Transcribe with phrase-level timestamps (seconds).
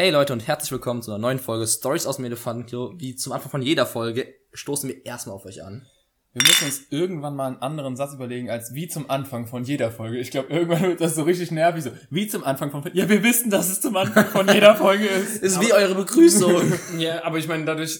[0.00, 2.94] Hey Leute und herzlich willkommen zu einer neuen Folge Stories aus dem Elefantenklo.
[2.96, 5.86] Wie zum Anfang von jeder Folge stoßen wir erstmal auf euch an.
[6.32, 9.90] Wir müssen uns irgendwann mal einen anderen Satz überlegen als wie zum Anfang von jeder
[9.90, 10.16] Folge.
[10.18, 11.82] Ich glaube, irgendwann wird das so richtig nervig.
[11.82, 12.84] So, wie zum Anfang von...
[12.92, 15.42] Ja, wir wissen, dass es zum Anfang von jeder Folge ist.
[15.42, 16.72] Ist wie eure Begrüßung.
[16.98, 17.98] Ja, aber ich meine, dadurch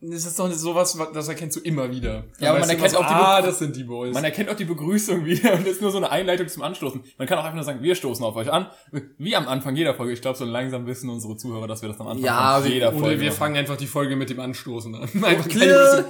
[0.00, 2.24] ist es doch sowas, das erkennst du immer wieder.
[2.38, 4.14] Ja, aber man erkennt auch die Ah, Be- das sind die Boys.
[4.14, 7.02] Man erkennt auch die Begrüßung wieder und das ist nur so eine Einleitung zum Anstoßen.
[7.18, 8.66] Man kann auch einfach nur sagen, wir stoßen auf euch an.
[9.18, 10.12] Wie am Anfang jeder Folge.
[10.12, 12.72] Ich glaube, so langsam wissen unsere Zuhörer, dass wir das am Anfang Ja, von wir-
[12.74, 13.38] jeder Folge wir machen.
[13.38, 15.02] fangen einfach die Folge mit dem Anstoßen an.
[15.24, 15.50] Einfach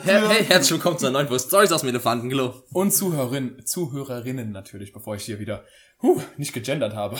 [0.04, 2.64] hey, herzlich willkommen zu einer neuen Folge Stories aus dem Elefantenklo.
[2.72, 5.64] Und Zuhörerinnen, Zuhörerinnen natürlich, bevor ich hier wieder
[6.02, 7.16] huh, nicht gegendert habe.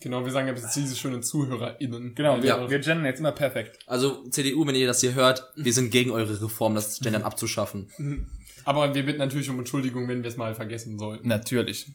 [0.00, 2.14] Genau, wir sagen ja bis diese schönen ZuhörerInnen.
[2.14, 2.70] Genau, wir, Ja.
[2.70, 3.78] wir gendern jetzt immer perfekt.
[3.88, 7.90] Also CDU, wenn ihr das hier hört, wir sind gegen eure Reform, das Gendern abzuschaffen.
[8.64, 11.26] Aber wir bitten natürlich um Entschuldigung, wenn wir es mal vergessen sollten.
[11.26, 11.88] Natürlich.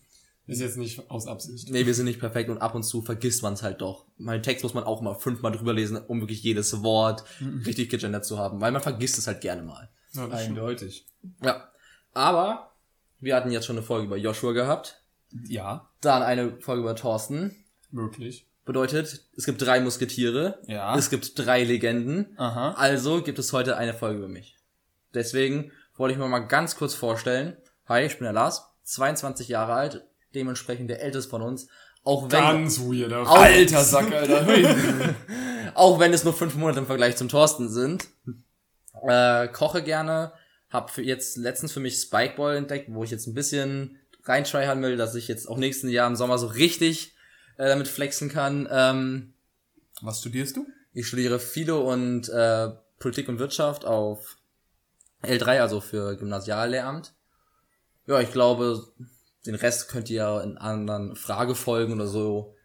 [0.48, 1.70] Ist jetzt nicht aus Absicht.
[1.70, 4.08] Nee, wir sind nicht perfekt und ab und zu vergisst man es halt doch.
[4.18, 7.23] Mein Text muss man auch mal fünfmal drüber lesen, um wirklich jedes Wort
[7.66, 9.90] richtig gegendert zu haben, weil man vergisst es halt gerne mal.
[10.14, 10.28] Ja.
[10.28, 11.06] Eindeutig.
[11.44, 11.70] Ja.
[12.14, 12.72] Aber
[13.20, 15.02] wir hatten jetzt schon eine Folge über Joshua gehabt,
[15.48, 15.90] Ja.
[16.02, 17.56] dann eine Folge über Thorsten.
[17.92, 18.48] Möglich.
[18.66, 20.96] Bedeutet, es gibt drei Musketiere, Ja.
[20.96, 22.72] es gibt drei Legenden, Aha.
[22.74, 24.58] also gibt es heute eine Folge über mich.
[25.14, 27.58] Deswegen wollte ich mir mal ganz kurz vorstellen.
[27.88, 31.68] Hi, ich bin der Lars, 22 Jahre alt, dementsprechend der älteste von uns.
[32.04, 33.22] Auch wenn, Ganz weirder.
[33.22, 34.46] Au- Alter Sack, Alter.
[35.74, 38.08] Auch wenn es nur fünf Monate im Vergleich zum Thorsten sind.
[39.08, 40.32] Äh, koche gerne,
[40.70, 44.98] hab für jetzt letztens für mich Spikeball entdeckt, wo ich jetzt ein bisschen reintryhard will,
[44.98, 47.16] dass ich jetzt auch nächsten Jahr im Sommer so richtig
[47.58, 48.67] äh, damit flexen kann.
[48.72, 49.34] Ähm,
[50.02, 50.67] Was studierst du?
[50.94, 54.38] Ich studiere Philo und äh, Politik und Wirtschaft auf
[55.23, 57.14] L3, also für Gymnasiallehramt.
[58.08, 58.88] Ja, ich glaube,
[59.45, 62.56] den Rest könnt ihr ja in anderen Fragefolgen oder so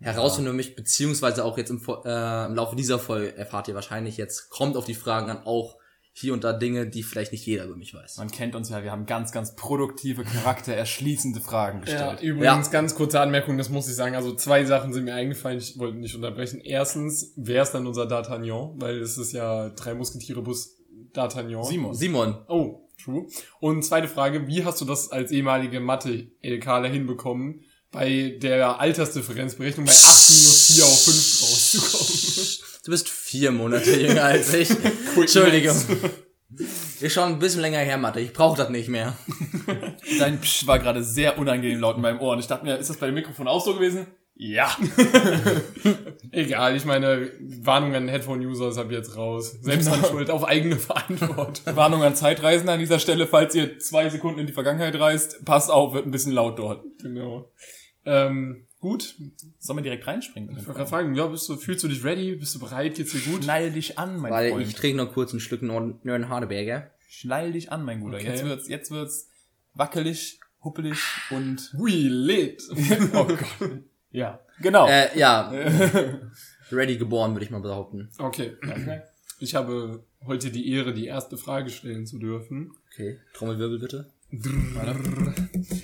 [0.00, 4.16] herausfinden für mich, beziehungsweise auch jetzt im, äh, im Laufe dieser Folge erfahrt ihr wahrscheinlich
[4.16, 5.78] jetzt, kommt auf die Fragen an, auch
[6.16, 8.18] hier und da Dinge, die vielleicht nicht jeder über mich weiß.
[8.18, 12.20] Man kennt uns ja, wir haben ganz, ganz produktive, charaktererschließende Fragen Ja, gestellt.
[12.22, 12.72] übrigens Ja.
[12.72, 14.14] ganz kurze Anmerkung, das muss ich sagen.
[14.14, 16.60] Also zwei Sachen sind mir eingefallen, ich wollte nicht unterbrechen.
[16.60, 18.80] Erstens, wer ist dann unser D'Artagnan?
[18.80, 20.76] Weil es ist ja drei Musketiere Bus
[21.12, 21.64] D'Artagnan.
[21.64, 21.94] Simon.
[21.94, 23.26] Simon, Oh, true.
[23.58, 29.92] Und zweite Frage, wie hast du das als ehemalige Mathe-LKler hinbekommen, bei der Altersdifferenzberechnung bei
[29.92, 29.96] 8
[30.30, 32.58] minus 4 auf 5 rauszukommen?
[32.84, 34.70] du bist vier Monate jünger als ich.
[35.16, 35.74] Entschuldigung.
[37.00, 38.20] Ist schon ein bisschen länger her, Mathe.
[38.20, 39.16] Ich brauche das nicht mehr.
[40.20, 42.90] Dein Psch war gerade sehr unangenehm laut in meinem Ohr und ich dachte mir, ist
[42.90, 44.06] das bei dem Mikrofon auch so gewesen?
[44.36, 44.70] Ja.
[46.30, 49.56] Egal, ich meine, Warnung an Headphone-Users hab ich jetzt raus.
[49.62, 51.74] Selbst an Schuld, auf eigene Verantwortung.
[51.74, 55.72] Warnung an Zeitreisende an dieser Stelle, falls ihr zwei Sekunden in die Vergangenheit reist, passt
[55.72, 56.84] auf, wird ein bisschen laut dort.
[57.02, 57.50] Genau.
[58.04, 59.16] Ähm, gut.
[59.58, 60.50] Sollen wir direkt reinspringen?
[60.50, 62.36] Ich wollte gerade fragen, ja, bist du, fühlst du dich ready?
[62.36, 62.96] Bist du bereit?
[62.96, 63.42] Geht's dir gut?
[63.42, 64.68] Schnall dich an, mein Weil Freund.
[64.68, 66.90] ich trinke noch kurz ein Stück Nörn Hardeberger.
[67.08, 68.18] Schnall dich an, mein Guter.
[68.18, 68.26] Okay.
[68.26, 69.30] Jetzt wird's, jetzt wird's
[69.72, 70.98] wackelig, huppelig
[71.30, 72.62] und, We lit.
[73.14, 73.80] oh Gott.
[74.10, 74.40] Ja.
[74.60, 74.86] Genau.
[74.86, 75.50] Äh, ja.
[76.70, 78.10] Ready geboren, würde ich mal behaupten.
[78.18, 78.58] Okay.
[79.40, 82.72] Ich habe heute die Ehre, die erste Frage stellen zu dürfen.
[82.92, 83.18] Okay.
[83.32, 84.13] Trommelwirbel bitte.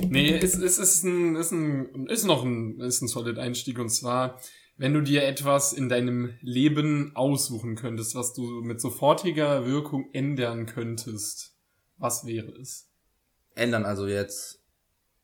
[0.09, 3.91] Nee, es, es ist ein, ist ein, ist noch ein, ist ein solid Einstieg und
[3.91, 4.41] zwar,
[4.77, 10.67] wenn du dir etwas in deinem Leben aussuchen könntest, was du mit sofortiger Wirkung ändern
[10.67, 11.55] könntest,
[11.99, 12.89] was wäre es?
[13.55, 14.57] Ändern also jetzt.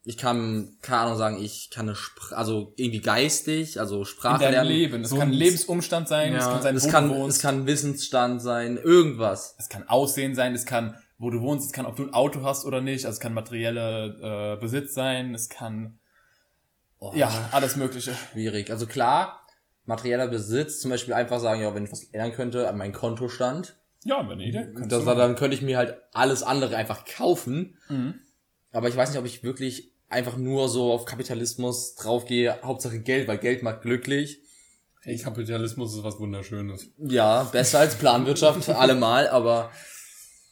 [0.08, 4.40] Ich kann, keine Ahnung sagen, ich kann eine Spr also irgendwie geistig, also in Sprache
[4.44, 4.70] deinem lernen.
[4.70, 5.02] Leben.
[5.02, 8.40] Es so kann ein- Lebensumstand sein, es Ja, kann sein, Es kann, es kann Wissensstand
[8.40, 9.56] sein, irgendwas.
[9.58, 12.42] Es kann Aussehen sein, es kann, wo du wohnst, es kann, ob du ein Auto
[12.42, 15.98] hast oder nicht, also es kann materielle äh, Besitz sein, es kann,
[16.98, 18.14] Oh, ja, alles mögliche.
[18.32, 18.70] Schwierig.
[18.70, 19.42] Also klar,
[19.84, 23.76] materieller Besitz, zum Beispiel einfach sagen, ja, wenn ich was ändern könnte an meinen Kontostand,
[24.04, 24.38] Ja, wenn
[24.74, 27.76] kannst das, dann könnte ich mir halt alles andere einfach kaufen.
[27.88, 28.14] Mhm.
[28.72, 33.28] Aber ich weiß nicht, ob ich wirklich einfach nur so auf Kapitalismus draufgehe, Hauptsache Geld,
[33.28, 34.40] weil Geld macht glücklich.
[35.02, 36.90] Hey, Kapitalismus ist was Wunderschönes.
[36.98, 39.70] Ja, besser als Planwirtschaft, allemal, aber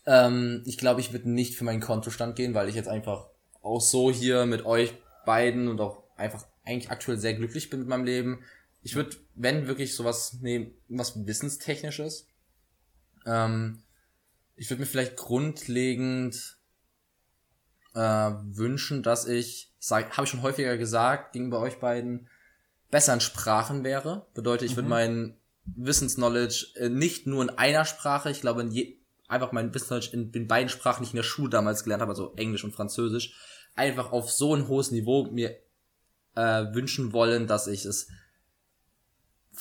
[0.07, 3.29] ähm, ich glaube, ich würde nicht für meinen Kontostand gehen, weil ich jetzt einfach
[3.63, 7.89] auch so hier mit euch beiden und auch einfach eigentlich aktuell sehr glücklich bin mit
[7.89, 8.45] meinem Leben.
[8.83, 12.29] Ich würde, wenn wirklich sowas nehmen, was Wissenstechnisches,
[13.27, 13.83] ähm,
[14.57, 16.59] ich würde mir vielleicht grundlegend
[17.95, 22.29] äh, wünschen, dass ich, habe ich schon häufiger gesagt, gegenüber euch beiden,
[22.91, 24.27] besser in Sprachen wäre.
[24.35, 28.99] Bedeutet, ich würde meinen Wissensknowledge äh, nicht nur in einer Sprache, ich glaube in je,
[29.29, 32.13] einfach mein Wissensknowledge in den beiden Sprachen, die ich in der Schule damals gelernt habe,
[32.13, 33.35] also Englisch und Französisch,
[33.75, 35.57] einfach auf so ein hohes Niveau mir
[36.35, 38.09] äh, wünschen wollen, dass ich es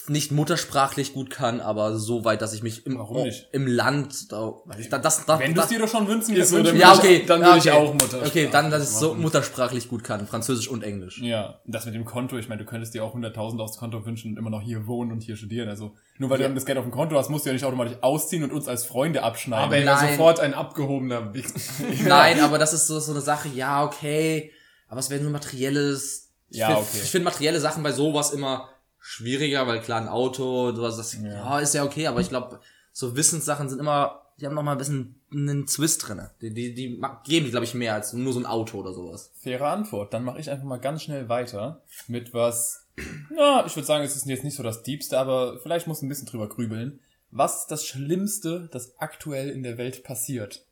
[0.07, 3.47] nicht muttersprachlich gut kann, aber so weit, dass ich mich im, Warum nicht?
[3.51, 6.61] im Land, da, ich, da, das, da, Wenn du es dir doch schon wünschen so,
[6.63, 7.77] dann ja, würde ich- okay, dann ja, würde ich okay.
[7.79, 9.21] auch Muttersprache Okay, dann, dass ich so machen.
[9.21, 11.19] muttersprachlich gut kann, Französisch und Englisch.
[11.21, 14.31] Ja, das mit dem Konto, ich meine, du könntest dir auch 100.000 aufs Konto wünschen
[14.31, 15.69] und immer noch hier wohnen und hier studieren.
[15.69, 17.65] Also nur weil du dann das Geld auf dem Konto hast, musst du ja nicht
[17.65, 19.65] automatisch ausziehen und uns als Freunde abschneiden.
[19.65, 20.09] Aber er Nein.
[20.11, 21.59] sofort ein abgehobener Wichser.
[22.07, 24.51] Nein, aber das ist so, so eine Sache, ja, okay,
[24.87, 26.31] aber es wäre nur materielles.
[26.49, 26.99] Ich Ja, find, okay.
[27.03, 28.69] Ich finde materielle Sachen bei sowas immer
[29.03, 31.59] schwieriger, weil klar, ein Auto, sowas, das, ja.
[31.59, 32.61] ist ja okay, aber ich glaube,
[32.93, 36.31] so Wissenssachen sind immer, die haben noch mal ein bisschen einen Twist drinne.
[36.41, 39.33] Die, die, die geben, glaube ich, mehr als nur so ein Auto oder sowas.
[39.41, 40.13] Faire Antwort.
[40.13, 42.87] Dann mache ich einfach mal ganz schnell weiter mit was.
[43.29, 46.09] Na, ich würde sagen, es ist jetzt nicht so das Diebste, aber vielleicht muss ein
[46.09, 47.01] bisschen drüber grübeln.
[47.29, 50.65] Was ist das Schlimmste, das aktuell in der Welt passiert?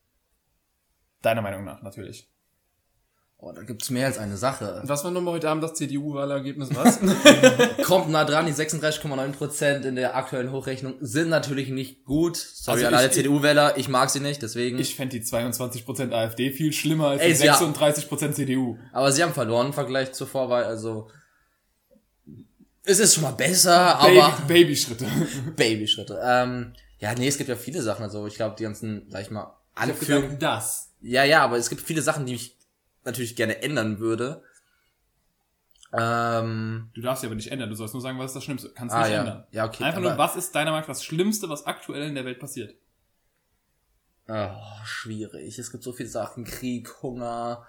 [1.22, 2.31] Deiner Meinung nach natürlich.
[3.44, 4.82] Oh, da gibt's mehr als eine Sache.
[4.86, 6.70] Was war nochmal heute Abend das CDU-Wahlergebnis?
[6.76, 7.00] Was?
[7.88, 12.38] Kommt nah dran, die 36,9% in der aktuellen Hochrechnung sind natürlich nicht gut.
[12.38, 14.78] Sorry Also an alle ich- CDU-Wähler, ich mag sie nicht, deswegen.
[14.78, 18.78] Ich fände die 22% AfD viel schlimmer als Ey, die sie ha- 36% CDU.
[18.94, 21.08] aber sie haben verloren im Vergleich zur Vorwahl, also
[22.84, 25.06] es ist schon mal besser, Baby, aber Babyschritte.
[25.56, 26.20] Babyschritte.
[26.24, 29.32] Ähm, ja, nee, es gibt ja viele Sachen, also ich glaube, die ganzen, sag ich
[29.32, 30.38] mal, Anführungen.
[30.40, 30.90] das.
[31.02, 32.56] Ja, ja, aber es gibt viele Sachen, die ich
[33.04, 34.44] natürlich gerne ändern würde.
[35.94, 38.70] Ähm, Du darfst sie aber nicht ändern, du sollst nur sagen, was ist das Schlimmste.
[38.70, 39.20] Kannst Ah, nicht ja.
[39.20, 39.44] ändern.
[39.52, 42.26] Ja, okay, Einfach nur, was ist deiner Meinung nach das Schlimmste, was aktuell in der
[42.26, 42.76] Welt passiert?
[44.30, 45.60] oh, schwierig.
[45.60, 47.66] Es gibt so viele Sachen, Krieg, Hunger,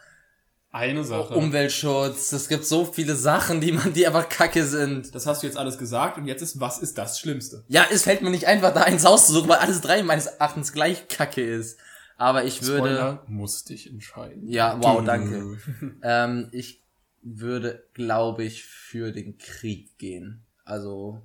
[0.71, 1.35] Eine Sache.
[1.35, 2.31] Umweltschutz.
[2.31, 5.13] Es gibt so viele Sachen, die man, die einfach kacke sind.
[5.13, 7.65] Das hast du jetzt alles gesagt und jetzt ist, was ist das Schlimmste?
[7.67, 11.09] Ja, es fällt mir nicht einfach, da eins auszusuchen, weil alles drei meines Erachtens gleich
[11.09, 11.81] kacke ist.
[12.23, 12.95] Aber ich würde.
[12.95, 14.47] Spoiler, musst dich entscheiden.
[14.47, 15.59] Ja, wow, danke.
[16.05, 16.81] ähm, ich
[17.21, 20.45] würde, glaube ich, für den Krieg gehen.
[20.65, 21.21] Also,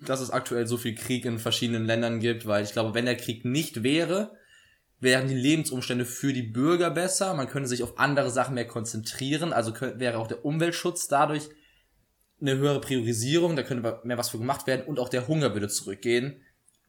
[0.00, 3.18] dass es aktuell so viel Krieg in verschiedenen Ländern gibt, weil ich glaube, wenn der
[3.18, 4.32] Krieg nicht wäre,
[5.00, 7.34] wären die Lebensumstände für die Bürger besser.
[7.34, 9.52] Man könnte sich auf andere Sachen mehr konzentrieren.
[9.52, 11.50] Also könnt, wäre auch der Umweltschutz dadurch
[12.40, 13.54] eine höhere Priorisierung.
[13.54, 16.40] Da könnte mehr was für gemacht werden und auch der Hunger würde zurückgehen.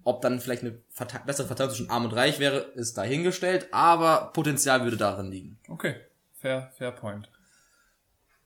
[0.05, 4.31] Ob dann vielleicht eine Verte bessere Verteilung zwischen Arm und Reich wäre, ist dahingestellt, aber
[4.33, 5.57] Potenzial würde darin liegen.
[5.67, 5.95] Okay,
[6.31, 7.27] fair, fair point.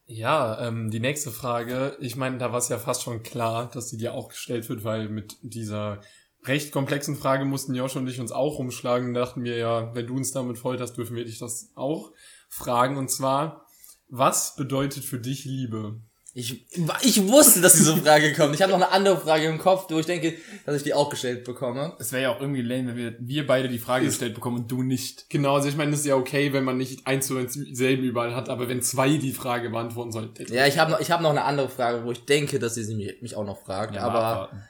[0.06, 1.98] Ja, ähm, die nächste Frage.
[2.00, 4.86] Ich meine, da war es ja fast schon klar, dass die dir auch gestellt wird,
[4.86, 6.00] weil mit dieser
[6.46, 9.14] recht komplexen Frage mussten Josh und ich uns auch rumschlagen.
[9.14, 12.14] Dachten wir ja, wenn du uns damit folterst, dürfen wir dich das auch
[12.48, 12.96] fragen.
[12.96, 13.66] Und zwar,
[14.08, 16.00] was bedeutet für dich Liebe?
[16.34, 16.66] Ich,
[17.02, 18.54] ich wusste, dass diese Frage kommt.
[18.54, 20.36] Ich habe noch eine andere Frage im Kopf, wo ich denke,
[20.66, 21.94] dass ich die auch gestellt bekomme.
[21.98, 24.72] Es wäre ja auch irgendwie lame, wenn wir, wir beide die Frage gestellt bekommen und
[24.72, 25.30] du nicht.
[25.30, 28.04] Genau, also ich meine, das ist ja okay, wenn man nicht eins zu eins selben
[28.04, 30.30] überall hat, aber wenn zwei die Frage beantworten sollen.
[30.50, 32.94] Ja, ich habe noch, ich hab noch eine andere Frage, wo ich denke, dass sie
[32.94, 33.96] mich, mich auch noch fragt.
[33.96, 34.64] Ja, aber abwarten.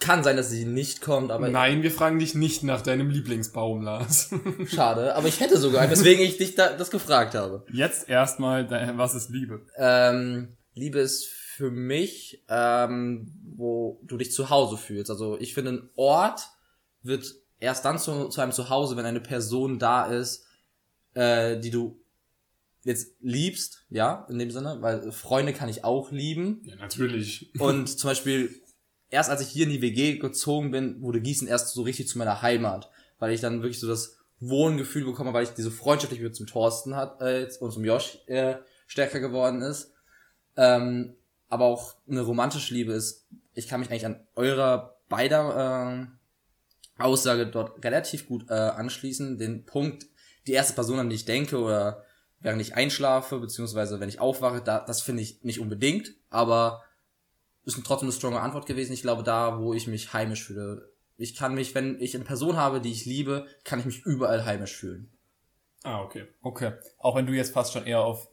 [0.00, 3.82] kann sein, dass sie nicht kommt, aber Nein, wir fragen dich nicht nach deinem Lieblingsbaum,
[3.82, 4.30] Lars.
[4.66, 5.14] schade.
[5.14, 7.64] Aber ich hätte sogar, weswegen ich dich da, das gefragt habe.
[7.72, 9.62] Jetzt erstmal, was ist Liebe?
[9.76, 15.10] Ähm, Liebe ist für mich, ähm, wo du dich zu Hause fühlst.
[15.10, 16.42] Also ich finde, ein Ort
[17.02, 20.46] wird erst dann zu, zu einem Zuhause, wenn eine Person da ist,
[21.14, 21.98] äh, die du
[22.84, 26.60] jetzt liebst, ja, in dem Sinne, weil Freunde kann ich auch lieben.
[26.64, 27.50] ja, natürlich.
[27.58, 28.54] Und zum Beispiel,
[29.08, 32.18] erst als ich hier in die WG gezogen bin, wurde Gießen erst so richtig zu
[32.18, 36.34] meiner Heimat, weil ich dann wirklich so das Wohngefühl bekomme, weil ich diese freundschaftliche Liebe
[36.34, 39.94] zum Thorsten hat äh, und zum Josh äh, stärker geworden ist.
[40.56, 41.14] Ähm,
[41.48, 46.08] aber auch eine romantische Liebe ist, ich kann mich eigentlich an eurer beider
[46.98, 49.38] äh, Aussage dort relativ gut äh, anschließen.
[49.38, 50.06] Den Punkt,
[50.46, 52.02] die erste Person, an die ich denke oder
[52.40, 56.82] während ich einschlafe, beziehungsweise wenn ich aufwache, da, das finde ich nicht unbedingt, aber
[57.64, 58.92] ist trotzdem eine stronge Antwort gewesen.
[58.92, 60.92] Ich glaube, da, wo ich mich heimisch fühle.
[61.18, 64.44] Ich kann mich, wenn ich eine Person habe, die ich liebe, kann ich mich überall
[64.44, 65.10] heimisch fühlen.
[65.82, 66.26] Ah, okay.
[66.42, 66.72] Okay.
[66.98, 68.28] Auch wenn du jetzt fast schon eher auf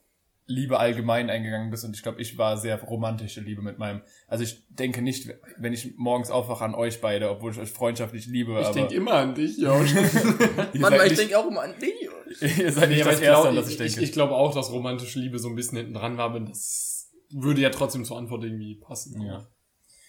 [0.45, 4.01] Liebe allgemein eingegangen bist und ich glaube, ich war sehr romantische Liebe mit meinem.
[4.27, 8.27] Also ich denke nicht, wenn ich morgens aufwache an euch beide, obwohl ich euch freundschaftlich
[8.27, 9.93] liebe, Ich denke immer an dich, Josh.
[10.73, 11.93] Mann, ich nicht, denke auch immer an dich.
[12.59, 14.01] ihr seid nicht Nee, aber das ich Erste, glaube an das ich ich, denke.
[14.01, 17.61] ich glaube auch, dass romantische Liebe so ein bisschen hinten dran war, aber das würde
[17.61, 19.21] ja trotzdem zur Antwort irgendwie passen.
[19.21, 19.47] Ja.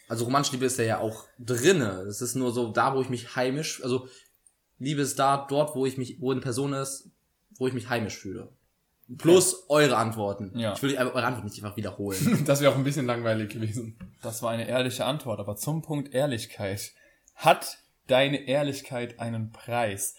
[0.09, 2.03] Also romantische Liebe ist ja ja auch drinne.
[2.09, 4.09] Es ist nur so da, wo ich mich heimisch, also
[4.79, 7.11] Liebe ist da, dort, wo ich mich, wo eine Person ist,
[7.59, 8.53] wo ich mich heimisch fühle.
[9.19, 10.53] Plus eure Antworten.
[10.59, 10.73] Ja.
[10.75, 12.43] Ich will eure Antworten nicht einfach wiederholen.
[12.47, 13.99] Das wäre auch ein bisschen langweilig gewesen.
[14.23, 16.93] Das war eine ehrliche Antwort, aber zum Punkt Ehrlichkeit.
[17.35, 20.15] Hat deine Ehrlichkeit einen Preis?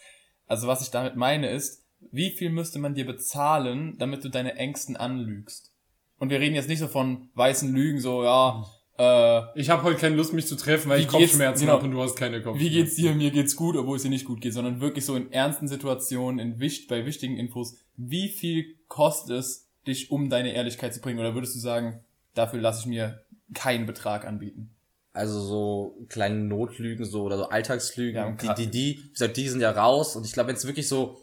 [0.47, 4.55] Also was ich damit meine ist, wie viel müsste man dir bezahlen, damit du deine
[4.55, 5.71] Ängsten anlügst?
[6.19, 8.63] Und wir reden jetzt nicht so von weißen Lügen, so, ja,
[8.97, 11.73] Äh, Ich habe heute keine Lust, mich zu treffen, weil Wie ich Kopfschmerzen genau.
[11.73, 12.59] habe und du hast keine Kopfschmerzen.
[12.65, 13.13] wie geht's dir?
[13.13, 16.39] Mir geht's gut, obwohl es dir nicht gut geht, sondern wirklich so in ernsten Situationen,
[16.39, 17.75] in wicht, bei wichtigen Infos.
[17.97, 21.19] Wie viel kostet es, dich um deine Ehrlichkeit zu bringen?
[21.19, 23.23] Oder würdest du sagen, dafür lasse ich mir
[23.53, 24.71] keinen Betrag anbieten?
[25.13, 29.47] Also so kleine Notlügen so oder so Alltagslügen, Ja, die, die, die, wie gesagt, die
[29.47, 30.15] sind ja raus.
[30.15, 31.21] Und ich glaube, wenn es wirklich so,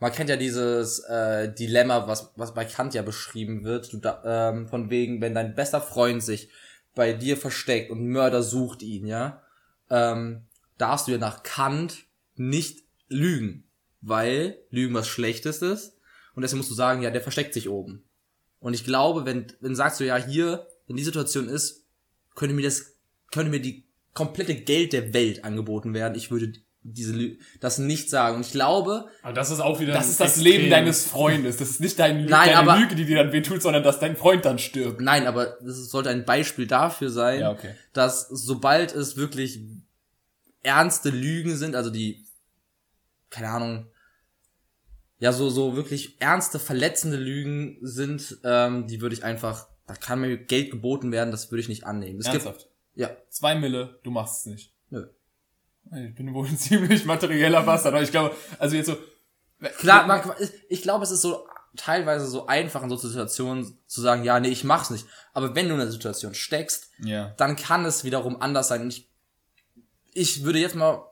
[0.00, 4.50] man kennt ja dieses äh, Dilemma, was, was bei Kant ja beschrieben wird, du da,
[4.50, 6.48] ähm, von wegen, wenn dein bester Freund sich
[6.96, 9.40] bei dir versteckt und Mörder sucht ihn, ja,
[9.88, 10.42] ähm,
[10.76, 12.04] darfst du ja nach Kant
[12.34, 13.64] nicht lügen,
[14.02, 15.96] weil Lügen was Schlechtes ist.
[16.34, 18.04] Und deswegen musst du sagen, ja, der versteckt sich oben.
[18.60, 21.84] Und ich glaube, wenn, wenn sagst du ja hier, wenn die Situation ist,
[22.34, 22.94] könnte mir das,
[23.30, 26.14] könnte mir die komplette Geld der Welt angeboten werden.
[26.16, 26.52] Ich würde
[26.84, 28.36] diese Lü das nicht sagen.
[28.36, 31.56] Und ich glaube, Aber das ist auch wieder Das ist das extrem- Leben deines Freundes.
[31.58, 34.00] Das ist nicht dein, Lü Nein, deine aber- Lüge, die dir dann wehtut, sondern dass
[34.00, 35.00] dein Freund dann stirbt.
[35.00, 37.74] nein, aber das sollte ein Beispiel dafür sein, Ja, okay.
[37.92, 39.60] dass sobald es wirklich
[40.62, 42.24] ernste Lügen sind, also die,
[43.30, 43.86] keine Ahnung,
[45.22, 50.20] ja, so, so wirklich ernste, verletzende Lügen sind, ähm, die würde ich einfach, da kann
[50.20, 52.18] mir Geld geboten werden, das würde ich nicht annehmen.
[52.18, 52.68] Es gibt, Ernsthaft.
[52.96, 54.74] ja, Zwei Mille, du machst es nicht.
[54.90, 55.06] nö.
[56.08, 58.96] Ich bin wohl ein ziemlich materieller Bastard, aber ich glaube, also jetzt so.
[59.78, 60.22] Klar, man,
[60.68, 64.48] ich glaube, es ist so teilweise so einfach in so Situationen zu sagen, ja, nee,
[64.48, 65.06] ich mach's nicht.
[65.34, 67.28] Aber wenn du in einer Situation steckst, Ja.
[67.36, 68.88] dann kann es wiederum anders sein.
[68.88, 69.08] Ich,
[70.14, 71.04] ich würde jetzt mal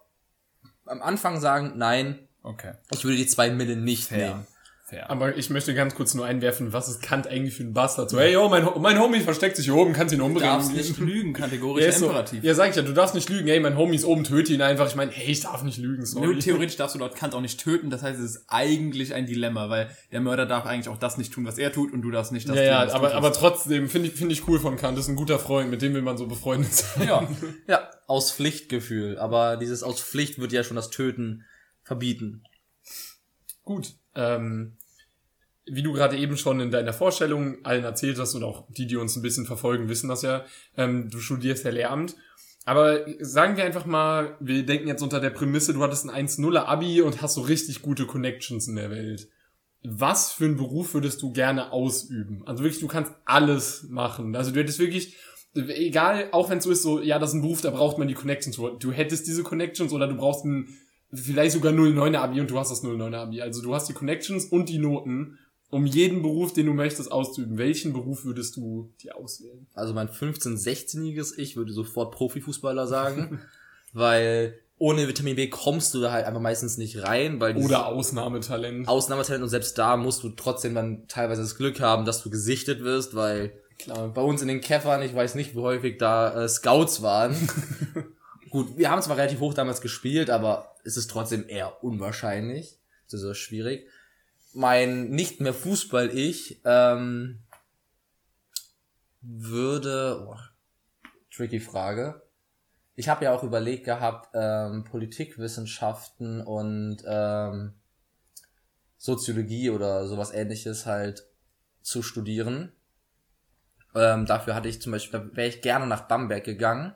[0.85, 2.73] am Anfang sagen, nein, Okay.
[2.92, 4.47] ich würde die zwei Mille nicht nehmen.
[4.85, 5.09] Fair.
[5.09, 8.11] Aber ich möchte ganz kurz nur einwerfen, was ist Kant eigentlich für ein Bastard?
[8.11, 10.50] So, hey, yo, mein, mein Homie versteckt sich hier oben, kannst ihn Du umbringen.
[10.52, 12.42] darfst nicht lügen, kategorisch Ja, ist so, imperativ.
[12.42, 13.47] ja, sag ich ja, du darfst nicht lügen.
[13.47, 14.88] Hey, mein Homie ist oben, töte ihn einfach.
[14.88, 16.26] Ich meine, hey, ich darf nicht lügen, sorry.
[16.26, 19.26] Nur theoretisch darfst du dort Kant auch nicht töten, das heißt, es ist eigentlich ein
[19.26, 22.11] Dilemma, weil der Mörder darf eigentlich auch das nicht tun, was er tut, und du
[22.11, 23.40] darfst nicht das Ja, tun, ja, was aber, du aber tust.
[23.40, 24.99] trotzdem finde ich, finde ich cool von Kant.
[24.99, 27.06] Das ist ein guter Freund, mit dem will man so befreundet sein.
[27.06, 27.28] Ja,
[27.68, 29.18] Ja, aus Pflichtgefühl.
[29.18, 31.44] Aber dieses aus Pflicht wird ja schon das Töten
[31.90, 32.44] verbieten.
[33.64, 33.97] Gut.
[34.14, 34.76] Ähm,
[35.66, 38.97] wie du gerade eben schon in deiner Vorstellung allen erzählt hast und auch die, die
[38.97, 40.44] uns ein bisschen verfolgen, wissen das ja,
[40.76, 42.14] ähm, du studierst ja Lehramt.
[42.64, 46.66] Aber sagen wir einfach mal, wir denken jetzt unter der Prämisse, du hattest ein 1-0er
[46.66, 49.28] Abi und hast so richtig gute Connections in der Welt.
[49.82, 52.47] Was für einen Beruf würdest du gerne ausüben?
[52.47, 54.37] Also wirklich, du kannst alles machen.
[54.37, 55.16] Also du hättest wirklich,
[55.54, 58.06] egal, auch wenn es so ist, so, ja, das ist ein Beruf, da braucht man
[58.06, 58.61] die Connections.
[58.78, 60.68] Du hättest diese Connections oder du brauchst ein,
[61.12, 63.43] vielleicht sogar 09er Abi und du hast das 09er Abi.
[63.43, 65.38] Also du hast die Connections und die Noten,
[65.71, 67.59] um jeden Beruf, den du möchtest, auszuüben.
[67.59, 69.67] Welchen Beruf würdest du dir auswählen?
[69.75, 73.40] Also mein 15-, 16-jähriges Ich würde sofort Profifußballer sagen,
[73.93, 78.88] weil ohne Vitamin B kommst du da halt einfach meistens nicht rein, weil Oder Ausnahmetalent.
[78.88, 82.83] Ausnahmetalent und selbst da musst du trotzdem dann teilweise das Glück haben, dass du gesichtet
[82.83, 86.49] wirst, weil klar, bei uns in den Käffern, ich weiß nicht, wie häufig da äh,
[86.49, 87.35] Scouts waren.
[88.50, 92.78] Gut, wir haben zwar relativ hoch damals gespielt, aber es ist trotzdem eher unwahrscheinlich.
[93.09, 93.88] Das ist schwierig.
[94.52, 97.42] Mein nicht mehr Fußball-Ich ähm,
[99.21, 100.26] würde...
[100.28, 100.37] Oh,
[101.33, 102.23] tricky Frage.
[102.97, 107.75] Ich habe ja auch überlegt gehabt, ähm, Politikwissenschaften und ähm,
[108.99, 111.26] Soziologie oder sowas ähnliches halt
[111.83, 112.73] zu studieren.
[113.95, 116.95] Ähm, dafür hatte ich zum Beispiel, da wäre ich gerne nach Bamberg gegangen.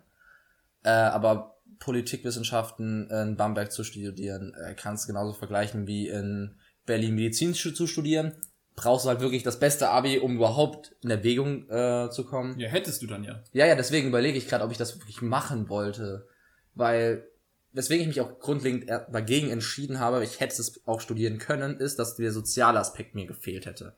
[0.85, 7.55] Äh, aber Politikwissenschaften in Bamberg zu studieren, äh, kannst genauso vergleichen wie in Berlin Medizin
[7.55, 8.35] zu studieren.
[8.77, 12.59] Brauchst du halt wirklich das beste Abi, um überhaupt in Erwägung äh, zu kommen.
[12.59, 13.43] ja, hättest du dann ja.
[13.53, 16.27] Ja, ja, deswegen überlege ich gerade, ob ich das wirklich machen wollte.
[16.75, 17.29] Weil,
[17.73, 21.99] weswegen ich mich auch grundlegend dagegen entschieden habe, ich hätte es auch studieren können, ist,
[21.99, 23.95] dass der soziale Aspekt mir gefehlt hätte.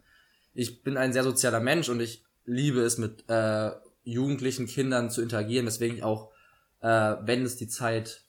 [0.53, 3.71] Ich bin ein sehr sozialer Mensch und ich liebe es, mit äh,
[4.05, 6.31] jugendlichen Kindern zu interagieren, weswegen ich auch,
[6.81, 8.23] äh, wenn es die Zeit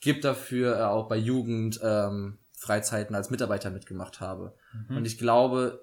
[0.00, 4.54] gibt dafür, äh, auch bei Jugend ähm, Freizeiten als Mitarbeiter mitgemacht habe.
[4.90, 5.80] Und ich glaube,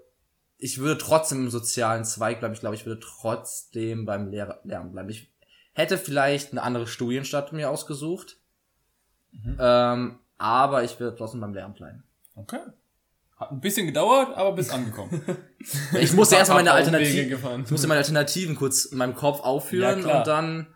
[0.60, 2.54] ich würde trotzdem im sozialen Zweig bleiben.
[2.54, 5.10] Ich glaube, ich würde trotzdem beim Lehrer Lernen bleiben.
[5.10, 5.32] Ich
[5.74, 8.38] hätte vielleicht eine andere Studienstadt mir ausgesucht.
[9.60, 12.04] Ähm, aber ich würde trotzdem beim Lernen bleiben.
[12.36, 12.60] Okay.
[13.38, 15.22] Hat ein bisschen gedauert, aber bist angekommen.
[16.00, 20.20] Ich musste erstmal meine Alternativen, ich musste meine Alternativen kurz in meinem Kopf aufführen Ja,
[20.20, 20.68] und dann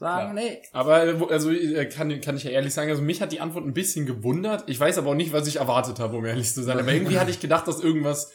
[0.00, 0.44] sagen, Klar.
[0.44, 0.62] nee.
[0.72, 3.66] Aber äh, also äh, kann, kann ich ja ehrlich sagen, also mich hat die Antwort
[3.66, 4.64] ein bisschen gewundert.
[4.66, 6.78] Ich weiß aber auch nicht, was ich erwartet habe, um ehrlich zu sein.
[6.78, 8.32] Aber irgendwie hatte ich gedacht, dass irgendwas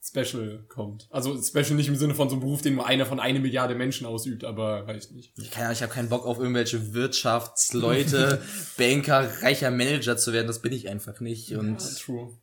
[0.00, 1.08] Special kommt.
[1.10, 3.74] Also Special nicht im Sinne von so einem Beruf, den nur einer von eine Milliarde
[3.74, 5.32] Menschen ausübt, aber weiß nicht.
[5.36, 8.40] Ich, kann, ich habe keinen Bock auf irgendwelche Wirtschaftsleute,
[8.78, 10.46] Banker, reicher Manager zu werden.
[10.46, 11.52] Das bin ich einfach nicht.
[11.52, 12.38] Und True.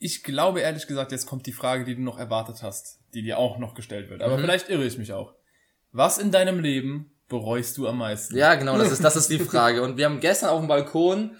[0.00, 3.38] Ich glaube ehrlich gesagt, jetzt kommt die Frage, die du noch erwartet hast, die dir
[3.38, 4.22] auch noch gestellt wird.
[4.22, 5.34] Aber vielleicht irre ich mich auch.
[5.92, 8.36] Was in deinem Leben bereust du am meisten?
[8.36, 9.82] Ja, genau, das ist, das ist die Frage.
[9.82, 11.36] Und wir haben gestern auf dem Balkon,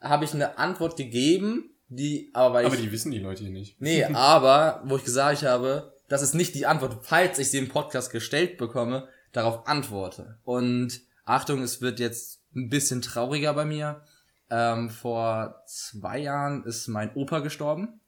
[0.00, 3.52] habe ich eine Antwort gegeben, die, aber weil Aber ich, die wissen die Leute hier
[3.52, 3.80] nicht.
[3.80, 7.68] nee, aber, wo ich gesagt habe, das ist nicht die Antwort, falls ich sie im
[7.68, 10.38] Podcast gestellt bekomme, darauf antworte.
[10.44, 14.02] Und Achtung, es wird jetzt ein bisschen trauriger bei mir.
[14.50, 18.00] Ähm, vor zwei Jahren ist mein Opa gestorben.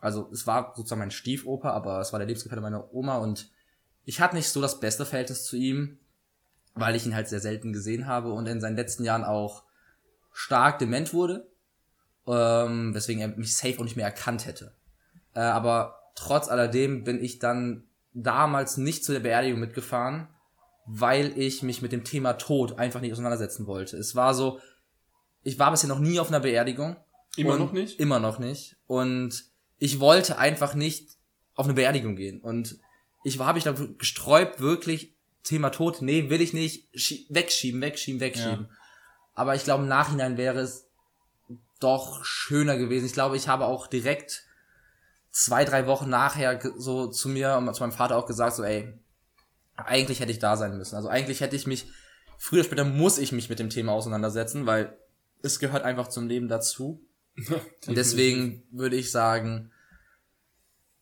[0.00, 3.50] Also es war sozusagen mein Stiefopa, aber es war der Lebensgefährte meiner Oma und
[4.04, 5.98] ich hatte nicht so das beste Verhältnis zu ihm,
[6.76, 9.64] weil ich ihn halt sehr selten gesehen habe und in seinen letzten Jahren auch
[10.32, 11.50] stark dement wurde,
[12.26, 14.74] ähm, weswegen er mich safe auch nicht mehr erkannt hätte.
[15.34, 20.28] Äh, aber trotz alledem bin ich dann damals nicht zu der Beerdigung mitgefahren,
[20.86, 23.96] weil ich mich mit dem Thema Tod einfach nicht auseinandersetzen wollte.
[23.96, 24.60] Es war so,
[25.42, 26.96] ich war bisher noch nie auf einer Beerdigung.
[27.36, 27.98] Immer noch nicht?
[27.98, 28.76] Immer noch nicht.
[28.86, 29.44] Und
[29.78, 31.16] ich wollte einfach nicht
[31.54, 32.40] auf eine Beerdigung gehen.
[32.40, 32.78] Und
[33.24, 35.15] ich habe mich da gesträubt, wirklich
[35.46, 38.70] Thema Tod, nee, will ich nicht, schie wegschieben, wegschieben, wegschieben.
[39.34, 40.88] Aber ich glaube, im Nachhinein wäre es
[41.80, 43.06] doch schöner gewesen.
[43.06, 44.44] Ich glaube, ich habe auch direkt
[45.30, 48.98] zwei, drei Wochen nachher so zu mir und zu meinem Vater auch gesagt, so, ey,
[49.76, 50.96] eigentlich hätte ich da sein müssen.
[50.96, 51.86] Also eigentlich hätte ich mich,
[52.38, 54.96] früher oder später muss ich mich mit dem Thema auseinandersetzen, weil
[55.42, 57.06] es gehört einfach zum Leben dazu.
[57.86, 59.70] Und deswegen würde ich sagen,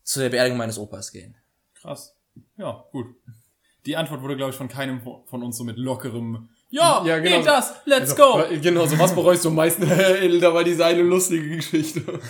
[0.02, 1.36] zu der Beerdigung meines Opas gehen.
[1.74, 2.16] Krass.
[2.56, 3.06] Ja, gut.
[3.86, 7.36] Die Antwort wurde, glaube ich, von keinem von uns so mit lockerem Ja, Ja, genau.
[7.38, 8.44] geht das, let's Also, go.
[8.60, 9.82] Genau, so was bereust du am meisten?
[10.40, 12.02] da war diese eine lustige Geschichte.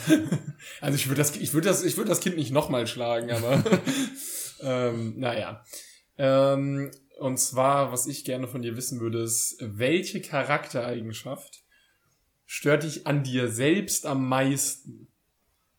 [0.80, 3.62] Also ich würde das, ich würde das, ich würde das Kind nicht nochmal schlagen, aber
[4.62, 5.62] ähm, naja.
[6.16, 11.62] Ähm, und zwar, was ich gerne von dir wissen würde, ist, welche Charaktereigenschaft
[12.46, 15.08] stört dich an dir selbst am meisten?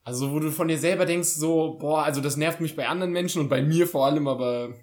[0.04, 3.12] Also, wo du von dir selber denkst, so, boah, also das nervt mich bei anderen
[3.12, 4.76] Menschen und bei mir vor allem, aber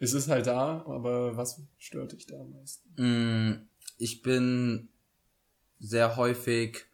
[0.00, 2.88] es ist halt da, aber was stört dich da am meisten?
[2.96, 4.88] Mm, Ich bin
[5.78, 6.86] sehr häufig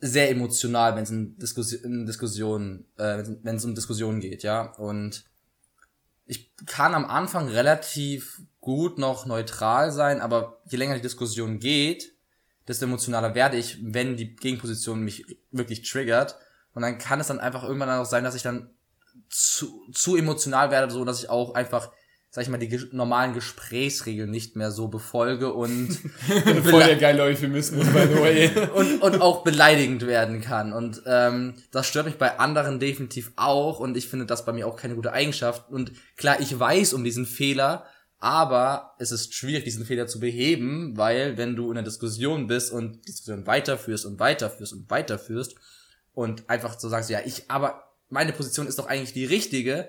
[0.00, 4.72] sehr emotional, wenn es in, Diskussi in Diskussionen, äh, wenn es um Diskussionen geht, ja.
[4.72, 5.24] Und
[6.26, 12.12] ich kann am Anfang relativ gut noch neutral sein, aber je länger die Diskussion geht,
[12.66, 16.36] desto emotionaler werde ich, wenn die Gegenposition mich wirklich triggert.
[16.74, 18.70] Und dann kann es dann einfach irgendwann auch sein, dass ich dann
[19.28, 21.90] zu, zu emotional werde, so dass ich auch einfach,
[22.30, 25.98] sag ich mal, die ges normalen Gesprächsregeln nicht mehr so befolge und,
[26.64, 28.50] Voll der geile Euphemismus, by the way.
[28.74, 30.72] und, und auch beleidigend werden kann.
[30.72, 34.66] Und ähm, das stört mich bei anderen definitiv auch und ich finde das bei mir
[34.66, 35.70] auch keine gute Eigenschaft.
[35.70, 37.86] Und klar, ich weiß um diesen Fehler,
[38.22, 42.70] aber es ist schwierig, diesen Fehler zu beheben, weil wenn du in einer Diskussion bist
[42.70, 45.56] und die Diskussion weiterführst und weiterführst und weiterführst
[46.14, 49.88] und einfach so sagst, ja, ich, aber meine Position ist doch eigentlich die richtige,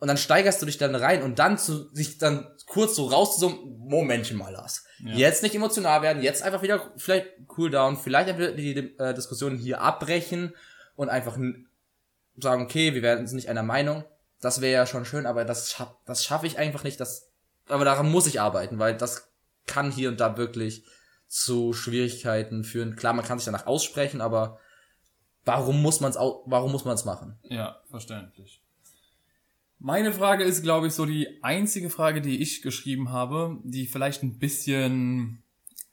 [0.00, 3.78] und dann steigerst du dich dann rein und dann zu sich dann kurz so rauszusummen,
[3.78, 4.84] Momentchen mal Lars.
[5.16, 9.14] Jetzt nicht emotional werden, jetzt einfach wieder vielleicht cool down, vielleicht einfach die, die äh,
[9.14, 10.54] Diskussion hier abbrechen
[10.94, 11.36] und einfach
[12.36, 14.04] sagen, okay, wir werden uns nicht einer Meinung.
[14.40, 17.00] Das wäre ja schon schön, aber das schaff, das schaffe ich einfach nicht.
[17.00, 17.30] Das,
[17.68, 19.30] aber daran muss ich arbeiten, weil das
[19.66, 20.84] kann hier und da wirklich
[21.26, 22.96] zu Schwierigkeiten führen.
[22.96, 24.60] Klar, man kann sich danach aussprechen, aber
[25.48, 27.36] warum muss man es warum muss man es machen?
[27.42, 28.62] Ja, verständlich.
[29.80, 34.22] Meine Frage ist, glaube ich, so die einzige Frage, die ich geschrieben habe, die vielleicht
[34.22, 35.42] ein bisschen,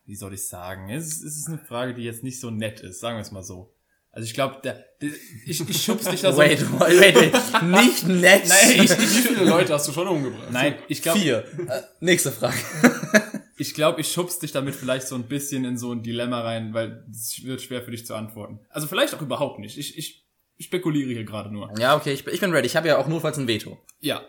[0.05, 2.79] wie soll ich sagen, es ist, es ist eine Frage, die jetzt nicht so nett
[2.81, 3.71] ist, sagen wir es mal so.
[4.11, 5.11] Also ich glaube, der, der,
[5.45, 6.37] ich, ich schubs dich da so.
[6.39, 7.63] Wait, wait, wait, wait.
[7.63, 8.47] Nicht nett.
[8.47, 10.51] Nein, ich, Wie viele Leute hast du schon umgebracht?
[10.51, 11.45] nein, ich glaube, Vier.
[11.67, 12.57] Äh, nächste Frage.
[13.57, 16.73] ich glaube, ich schubs dich damit vielleicht so ein bisschen in so ein Dilemma rein,
[16.73, 18.59] weil es wird schwer für dich zu antworten.
[18.69, 19.77] Also vielleicht auch überhaupt nicht.
[19.77, 20.25] Ich, ich
[20.59, 21.71] spekuliere hier gerade nur.
[21.79, 22.65] Ja, okay, ich, bin- ich bin ready.
[22.67, 23.77] Ich habe ja auch notfalls ein Veto.
[23.99, 24.21] Ja.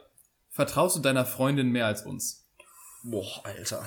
[0.50, 2.46] Vertraust du deiner Freundin mehr als uns?
[3.04, 3.84] Boah, Alter.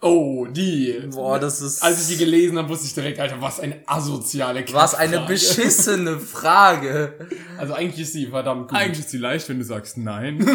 [0.00, 1.00] Oh, die.
[1.10, 1.82] Boah, das ist...
[1.82, 5.32] Als ich die gelesen habe, wusste ich direkt, Alter, was eine asoziale was eine Kackfrage.
[5.32, 7.28] beschissene Frage.
[7.56, 8.76] Also eigentlich ist sie verdammt gut.
[8.78, 10.44] Eigentlich ist sie leicht, wenn du sagst nein.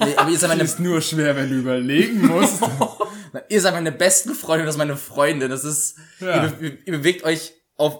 [0.00, 2.62] Nee, aber ihr seid meine, ist nur schwer, wenn du überlegen musst.
[3.48, 5.50] ihr seid meine besten Freunde, das ist meine Freundin.
[5.50, 5.96] Das ist...
[6.20, 6.44] Ja.
[6.44, 7.98] Ihr, be- ihr bewegt euch auf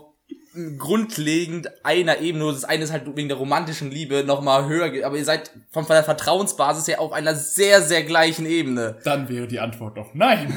[0.78, 2.46] grundlegend einer Ebene.
[2.52, 4.90] Das eine ist halt wegen der romantischen Liebe nochmal höher.
[5.06, 8.98] Aber ihr seid von, von der Vertrauensbasis her auf einer sehr, sehr gleichen Ebene.
[9.04, 10.52] Dann wäre die Antwort doch nein.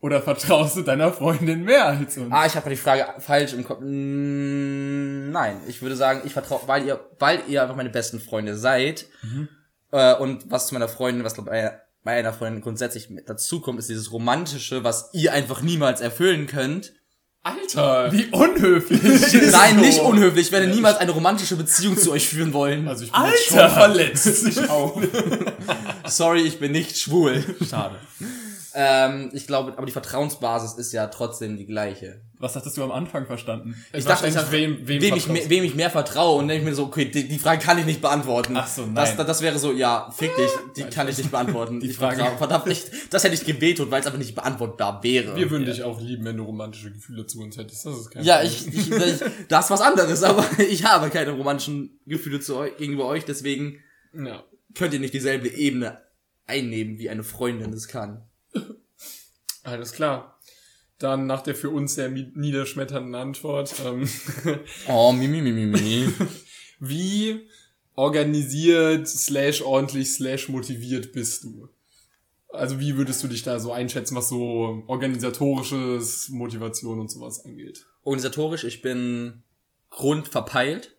[0.00, 2.30] Oder vertraust du deiner Freundin mehr als uns?
[2.30, 3.80] Ah, ich habe die Frage falsch im Kopf.
[3.80, 8.56] Mm, Nein, ich würde sagen, ich vertraue, weil ihr, weil ihr einfach meine besten Freunde
[8.56, 9.06] seid.
[9.94, 13.78] Äh, und was zu meiner Freundin, was glaub, bei, bei einer Freundin grundsätzlich mit dazukommt,
[13.78, 16.94] ist dieses Romantische, was ihr einfach niemals erfüllen könnt.
[17.44, 18.10] Alter!
[18.10, 19.02] Wie unhöflich.
[19.52, 20.46] Nein, nicht unhöflich.
[20.46, 22.88] Ich werde niemals eine romantische Beziehung zu euch führen wollen.
[22.88, 23.36] Also ich bin Alter!
[23.36, 24.46] jetzt schon verletzt.
[24.48, 25.00] Ich auch.
[26.08, 27.44] Sorry, ich bin nicht schwul.
[27.68, 27.94] Schade.
[28.76, 32.22] Ähm, ich glaube, aber die Vertrauensbasis ist ja trotzdem die gleiche.
[32.38, 33.76] Was hattest du am Anfang verstanden?
[33.92, 36.64] Ich dachte, ich wem, wem, wem, ich, mehr- wem ich mehr vertraue und dann denke
[36.64, 38.56] ich mir so, okay, die, die Frage kann ich nicht beantworten.
[38.56, 38.94] Ach so, nein.
[38.96, 41.78] Das, das wäre so, ja, fick dich, die kann ich nicht beantworten.
[41.84, 45.02] Die ich Frage- vertraue, verdammt nicht, das hätte ich gebetet, weil es aber nicht beantwortbar
[45.04, 45.36] wäre.
[45.36, 47.86] Wir würden dich auch lieben, wenn du romantische Gefühle zu uns hättest.
[47.86, 48.52] Das ist kein ja, Problem.
[48.52, 52.76] ich, ich, ich, das ist was anderes, aber ich habe keine romantischen Gefühle zu euch,
[52.76, 53.78] gegenüber euch, deswegen
[54.12, 54.42] Ja.
[54.74, 55.98] könnt ihr nicht dieselbe Ebene
[56.46, 58.22] einnehmen, wie eine Freundin es kann.
[59.62, 60.38] Alles klar.
[60.98, 63.74] Dann nach der für uns sehr niederschmetternden Antwort.
[63.84, 64.08] Ähm,
[64.88, 66.08] Oh, mi, mi, mi, mi, mi.
[66.78, 67.48] wie
[67.94, 71.68] organisiert, slash ordentlich, slash motiviert bist du?
[72.48, 77.86] Also wie würdest du dich da so einschätzen, was so organisatorisches Motivation und sowas angeht?
[78.04, 79.42] Organisatorisch, ich bin
[79.90, 80.96] grundverpeilt.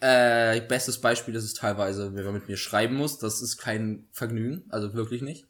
[0.00, 3.18] Äh, bestes Beispiel ist es teilweise, wenn man mit mir schreiben muss.
[3.18, 5.46] Das ist kein Vergnügen, also wirklich nicht.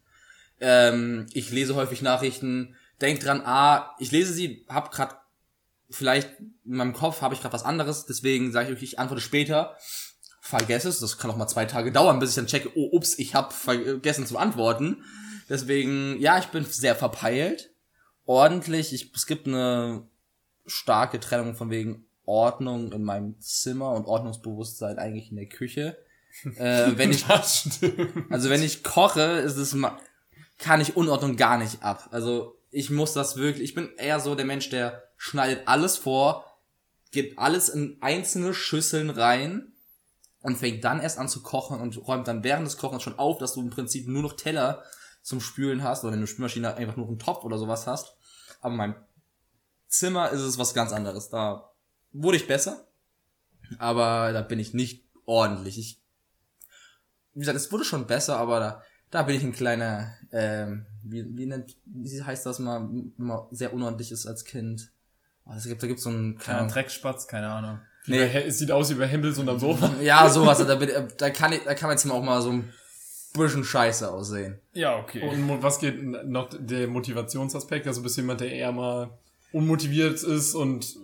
[0.59, 5.17] Ähm, ich lese häufig Nachrichten, denk dran, ah, ich lese sie, hab grad
[5.89, 9.21] vielleicht in meinem Kopf habe ich gerade was anderes, deswegen sage ich, okay, ich antworte
[9.21, 9.77] später.
[10.41, 13.17] Vergesse es, das kann auch mal zwei Tage dauern, bis ich dann checke, oh, ups,
[13.17, 15.03] ich habe vergessen zu antworten.
[15.49, 17.71] Deswegen, ja, ich bin sehr verpeilt,
[18.25, 18.93] ordentlich.
[18.93, 20.07] Ich, es gibt eine
[20.67, 25.97] starke Trennung von wegen Ordnung in meinem Zimmer und Ordnungsbewusstsein eigentlich in der Küche.
[26.57, 29.73] Äh, wenn ich, also wenn ich koche, ist es
[30.57, 32.07] kann ich Unordnung gar nicht ab.
[32.11, 36.45] Also ich muss das wirklich, ich bin eher so der Mensch, der schneidet alles vor,
[37.11, 39.73] gibt alles in einzelne Schüsseln rein
[40.41, 43.37] und fängt dann erst an zu kochen und räumt dann während des Kochens schon auf,
[43.37, 44.83] dass du im Prinzip nur noch Teller
[45.23, 48.15] zum Spülen hast oder eine Spülmaschine einfach nur einen Topf oder sowas hast.
[48.61, 48.95] Aber in meinem
[49.87, 51.29] Zimmer ist es was ganz anderes.
[51.29, 51.71] Da
[52.11, 52.87] wurde ich besser,
[53.79, 55.79] aber da bin ich nicht ordentlich.
[55.79, 56.03] Ich,
[57.33, 61.25] wie gesagt, es wurde schon besser, aber da, da bin ich ein kleiner, ähm, wie,
[61.37, 64.91] wie nennt, wie heißt das mal, wenn man sehr unordentlich ist als Kind.
[65.45, 67.79] Oh, das gibt, da gibt's so einen Kleiner kleinen, Dreckspatz, keine Ahnung.
[68.07, 68.25] Nee.
[68.45, 69.95] Es sieht aus wie bei Hempels unterm Sofa.
[70.01, 72.73] ja, sowas, da, bin, da kann ich, da kann mein Zimmer auch mal so ein
[73.33, 74.59] bisschen scheiße aussehen.
[74.73, 75.21] Ja, okay.
[75.27, 77.87] Und was geht noch der Motivationsaspekt?
[77.87, 79.17] Also bist du jemand, der eher mal
[79.53, 80.97] unmotiviert ist und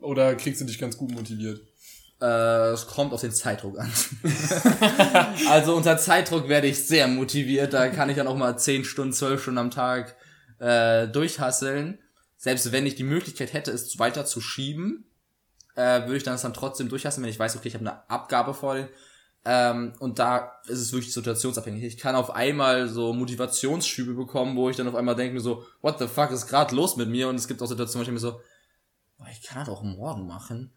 [0.00, 1.60] oder kriegst du dich ganz gut motiviert?
[2.22, 3.90] Äh, es kommt auf den Zeitdruck an.
[5.50, 7.72] also unter Zeitdruck werde ich sehr motiviert.
[7.72, 10.14] Da kann ich dann auch mal 10 Stunden, 12 Stunden am Tag
[10.60, 11.98] äh, durchhasseln.
[12.36, 15.04] Selbst wenn ich die Möglichkeit hätte, es weiter zu schieben,
[15.74, 18.08] äh, würde ich dann es dann trotzdem durchhasseln, wenn ich weiß, okay, ich habe eine
[18.08, 18.88] Abgabe vor den.
[19.44, 21.82] Ähm, und da ist es wirklich situationsabhängig.
[21.82, 25.64] Ich kann auf einmal so Motivationsschübe bekommen, wo ich dann auf einmal denke mir so,
[25.80, 27.28] what the fuck ist gerade los mit mir?
[27.28, 28.40] Und es gibt auch Situationen, wo ich mir so,
[29.22, 30.72] oh, ich kann das auch morgen machen.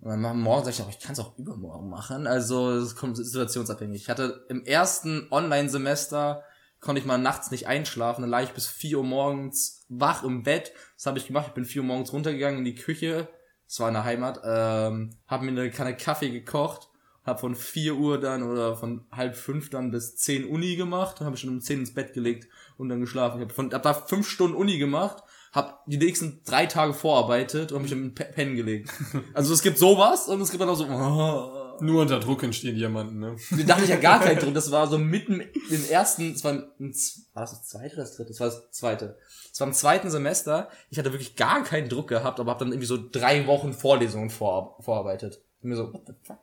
[0.00, 2.26] Und dann morgen sage ich, aber ich kann es auch übermorgen machen.
[2.26, 4.02] Also es kommt situationsabhängig.
[4.02, 6.42] Ich hatte im ersten Online-Semester
[6.84, 10.42] konnte ich mal nachts nicht einschlafen, dann lag ich bis 4 Uhr morgens wach im
[10.42, 10.72] Bett.
[10.96, 11.46] Das habe ich gemacht.
[11.48, 13.28] Ich bin 4 Uhr morgens runtergegangen in die Küche.
[13.66, 14.40] Das war in der Heimat.
[14.44, 16.90] Ähm, habe mir eine Kanne Kaffee gekocht.
[17.24, 21.22] Hab von 4 Uhr dann oder von halb fünf dann bis 10 Uni gemacht.
[21.22, 23.40] Habe ich schon um 10 ins Bett gelegt und dann geschlafen.
[23.40, 27.76] Ich habe hab da fünf Stunden Uni gemacht, hab die nächsten drei Tage vorarbeitet und
[27.76, 28.90] hab mich dann mit Pe- Pennen gelegt.
[29.34, 30.86] Also es gibt sowas und es gibt dann auch so.
[30.86, 31.60] Oh.
[31.80, 33.34] Nur unter Druck entstehen Diamanten, ne?
[33.66, 34.54] Da hatte ich ja gar keinen Druck.
[34.54, 35.40] Das war so mitten
[35.70, 36.94] im ersten, es war, ein,
[37.32, 38.28] war das das zweite oder das dritte?
[38.30, 39.18] Das war das zweite.
[39.52, 40.68] Es war im zweiten Semester.
[40.90, 44.30] Ich hatte wirklich gar keinen Druck gehabt, aber hab dann irgendwie so drei Wochen Vorlesungen
[44.30, 45.40] vor, vorarbeitet.
[45.62, 46.38] Und mir so, what the fuck?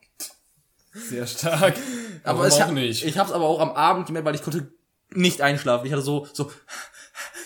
[0.94, 1.74] Sehr stark.
[2.24, 3.04] Aber Warum ich, auch hab, nicht?
[3.04, 4.70] ich hab's aber auch am Abend gemerkt, weil ich konnte
[5.14, 5.86] nicht einschlafen.
[5.86, 6.50] Ich hatte so, so,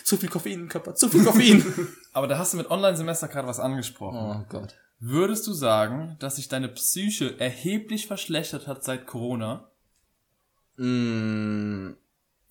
[0.07, 1.65] zu viel Koffein im Körper, zu viel Koffein.
[2.13, 4.17] Aber da hast du mit Online-Semester gerade was angesprochen.
[4.17, 4.77] oh Gott.
[5.01, 9.69] Würdest du sagen, dass sich deine Psyche erheblich verschlechtert hat seit Corona?
[10.77, 11.95] Mm,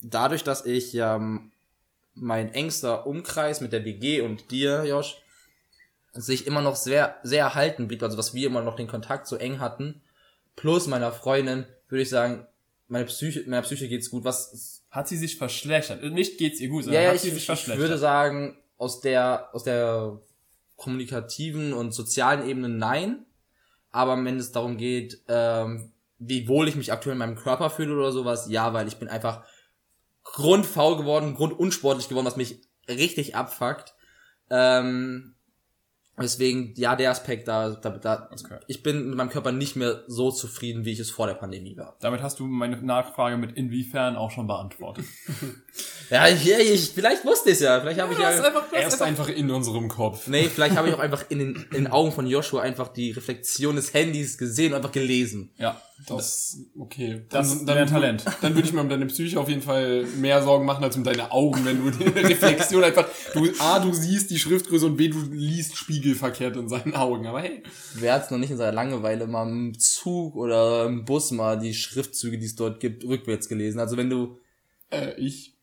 [0.02, 1.54] dadurch, dass ich ja ähm,
[2.14, 5.22] mein engster Umkreis mit der WG und dir, Josh,
[6.12, 9.38] sich immer noch sehr, sehr erhalten blieb, also dass wir immer noch den Kontakt so
[9.38, 10.02] eng hatten,
[10.58, 12.46] plus meiner Freundin, würde ich sagen,
[12.90, 14.26] meine Psyche, meiner Psyche geht's gut.
[14.26, 16.02] Was Hat sie sich verschlechtert?
[16.04, 17.82] Nicht geht's ihr gut, sondern ja, hat ich, sie sich ich verschlechtert?
[17.82, 20.22] würde sagen, aus der, aus der
[20.78, 23.26] kommunikativen und sozialen Ebene nein.
[23.92, 27.94] Aber wenn es darum geht, ähm, wie wohl ich mich aktuell in meinem Körper fühle
[27.94, 29.44] oder sowas, ja, weil ich bin einfach
[30.24, 33.96] grundfaul geworden, grundunsportlich geworden, was mich richtig abfuckt.
[34.50, 35.35] Ähm,
[36.18, 38.60] Deswegen, ja, der Aspekt da, da, da Okay.
[38.68, 41.76] ich bin mit meinem Körper nicht mehr so zufrieden, wie ich es vor der Pandemie
[41.76, 41.98] war.
[42.00, 45.06] Damit hast du meine Nachfrage mit inwiefern auch schon beantwortet.
[46.12, 49.50] Ja, ich, ich, vielleicht wusste ich ja, vielleicht habe ich ja, Er ist einfach in
[49.50, 50.28] unserem Kopf.
[50.28, 53.10] nee, vielleicht habe ich auch einfach in den, in den Augen von Joshua einfach die
[53.12, 55.50] Reflexion des Handys gesehen und einfach gelesen.
[55.58, 55.82] Ja.
[56.08, 57.26] Das, okay.
[57.30, 58.26] Das ist dein Talent.
[58.42, 61.04] Dann würde ich mir um deine Psyche auf jeden Fall mehr Sorgen machen als um
[61.04, 65.08] deine Augen, wenn du die Reflexion einfach, du, A, du siehst die Schriftgröße und B,
[65.08, 67.28] du liest spiegelverkehrt in seinen Augen.
[67.28, 67.64] Aber hey.
[67.94, 71.74] Wer hat's noch nicht in seiner Langeweile mal im Zug oder im Bus mal die
[71.74, 73.80] Schriftzüge, die es dort gibt, rückwärts gelesen?
[73.80, 74.38] Also wenn du,
[74.92, 75.54] Äh, ich.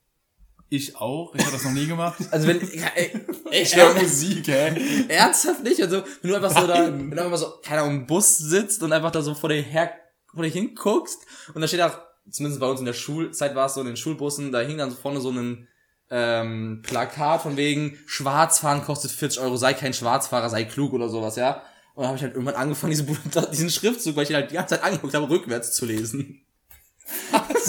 [0.70, 1.34] Ich auch.
[1.34, 2.18] Ich habe das noch nie gemacht.
[2.30, 3.10] also wenn, ey,
[3.50, 5.04] Ich höre Musik, hä?
[5.08, 5.82] ernsthaft nicht?
[5.82, 8.82] Also wenn du einfach so da, wenn du einfach so, keine Ahnung, im Bus sitzt
[8.82, 9.92] und einfach da so vor dir her,
[10.34, 11.20] vor dir hinguckst
[11.54, 11.98] und da steht auch,
[12.30, 14.90] zumindest bei uns in der Schulzeit war es so in den Schulbussen, da hing dann
[14.90, 15.68] so vorne so ein
[16.10, 21.36] ähm, Plakat von wegen Schwarzfahren kostet 40 Euro, sei kein Schwarzfahrer, sei klug oder sowas,
[21.36, 21.62] ja.
[21.94, 23.06] Und dann habe ich halt irgendwann angefangen, diesen,
[23.50, 26.46] diesen Schriftzug, weil ich ihn halt die ganze Zeit angeguckt habe, rückwärts zu lesen.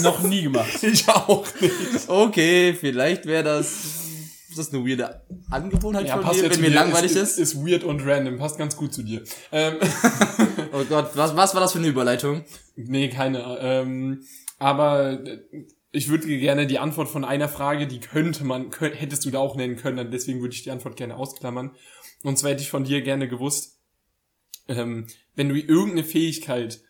[0.02, 0.72] noch nie gemacht.
[0.84, 2.10] Ich auch nicht.
[2.10, 4.03] Okay, vielleicht wäre das,
[4.58, 7.56] ist das eine weirde Angewohnheit Ja, von passt mir, wenn mir langweilig ist, ist.
[7.56, 7.66] ist.
[7.66, 9.24] Weird und random, passt ganz gut zu dir.
[9.52, 9.76] Ähm,
[10.76, 12.44] Oh Gott, was, was war das für eine Überleitung?
[12.76, 13.58] nee, keine.
[13.60, 14.24] Ähm,
[14.58, 15.40] aber äh,
[15.92, 19.38] ich würde gerne die Antwort von einer Frage, die könnte man, könnt, hättest du da
[19.40, 21.76] auch nennen können, deswegen würde ich die Antwort gerne ausklammern.
[22.24, 23.80] Und zwar hätte ich von dir gerne gewusst,
[24.68, 26.82] ähm, wenn du irgendeine Fähigkeit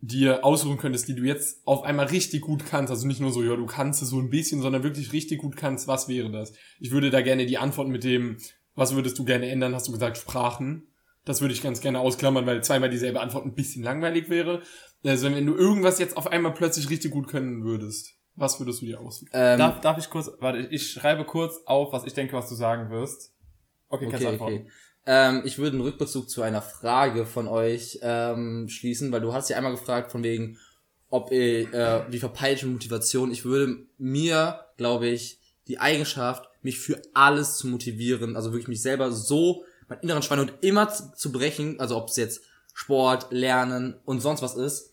[0.00, 3.42] dir aussuchen könntest, die du jetzt auf einmal richtig gut kannst, also nicht nur so,
[3.42, 6.52] ja, du kannst es so ein bisschen, sondern wirklich richtig gut kannst, was wäre das?
[6.78, 8.36] Ich würde da gerne die Antwort mit dem,
[8.74, 10.88] was würdest du gerne ändern, hast du gesagt, Sprachen.
[11.24, 14.62] Das würde ich ganz gerne ausklammern, weil zweimal dieselbe Antwort ein bisschen langweilig wäre.
[15.04, 18.86] Also wenn du irgendwas jetzt auf einmal plötzlich richtig gut können würdest, was würdest du
[18.86, 19.30] dir aussuchen?
[19.32, 22.54] Ähm, Darf, darf ich kurz, warte, ich schreibe kurz auf, was ich denke, was du
[22.54, 23.32] sagen wirst.
[23.88, 24.54] Okay, kannst du Okay, antworten.
[24.56, 24.70] okay.
[25.06, 29.48] Ähm, ich würde einen Rückbezug zu einer Frage von euch ähm, schließen, weil du hast
[29.48, 30.58] ja einmal gefragt von wegen,
[31.08, 33.30] ob ihr, äh, die verpeilte Motivation.
[33.30, 35.38] Ich würde mir, glaube ich,
[35.68, 40.52] die Eigenschaft, mich für alles zu motivieren, also wirklich mich selber so, meinen inneren Schweinehund
[40.60, 42.42] immer zu, zu brechen, also ob es jetzt
[42.74, 44.92] Sport, Lernen und sonst was ist,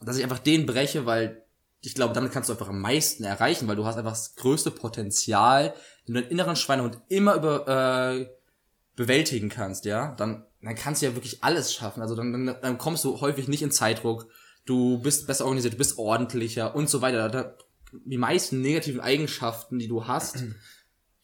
[0.00, 1.42] dass ich einfach den breche, weil
[1.80, 4.70] ich glaube, damit kannst du einfach am meisten erreichen, weil du hast einfach das größte
[4.70, 5.74] Potenzial,
[6.06, 8.26] wenn du deinen inneren Schweinehund immer über äh,
[8.98, 12.02] bewältigen kannst, ja, dann dann kannst du ja wirklich alles schaffen.
[12.02, 14.28] Also dann, dann, dann kommst du häufig nicht in Zeitdruck,
[14.64, 17.28] du bist besser organisiert, du bist ordentlicher und so weiter.
[17.28, 17.54] Da,
[17.92, 20.44] die meisten negativen Eigenschaften, die du hast,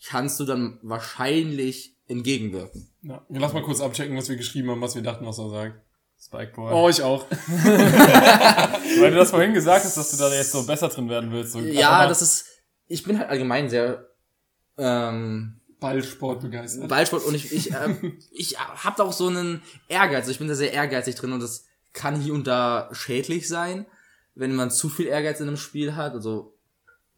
[0.07, 2.91] kannst du dann wahrscheinlich entgegenwirken.
[3.03, 5.81] Ja, lass mal kurz abchecken, was wir geschrieben haben, was wir dachten, was er sagt.
[6.23, 6.73] Spikeboy.
[6.73, 7.27] Oh, ich auch.
[7.31, 11.53] Weil du das vorhin gesagt hast, dass du da jetzt so besser drin werden willst.
[11.53, 12.47] So Ja, das ist,
[12.87, 14.09] ich bin halt allgemein sehr
[14.79, 16.89] ähm, Ballsport begeistert.
[16.89, 20.29] Ballsport und ich, ich, ähm, ich hab da auch so einen Ehrgeiz.
[20.29, 23.85] Ich bin da sehr ehrgeizig drin und das kann hier und da schädlich sein,
[24.35, 26.15] wenn man zu viel Ehrgeiz in einem Spiel hat.
[26.15, 26.57] Also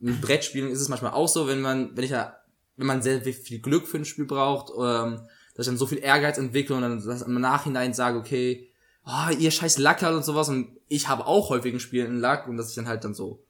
[0.00, 2.40] mit Brettspielen ist es manchmal auch so, wenn man, wenn ich da,
[2.76, 5.20] wenn man sehr viel Glück für ein Spiel braucht, ähm,
[5.54, 8.68] dass ich dann so viel Ehrgeiz entwickle und dann dass im Nachhinein sage, okay,
[9.06, 12.48] oh, ihr scheiß Lacker und sowas und ich habe auch häufig ein Spiel in Lack
[12.48, 13.44] und dass ich dann halt dann so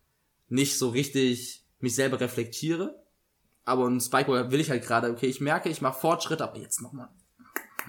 [0.48, 3.02] nicht so richtig mich selber reflektiere.
[3.66, 6.80] Aber ein Spikeball will ich halt gerade, okay, ich merke, ich mache Fortschritt, aber jetzt
[6.80, 7.08] nochmal.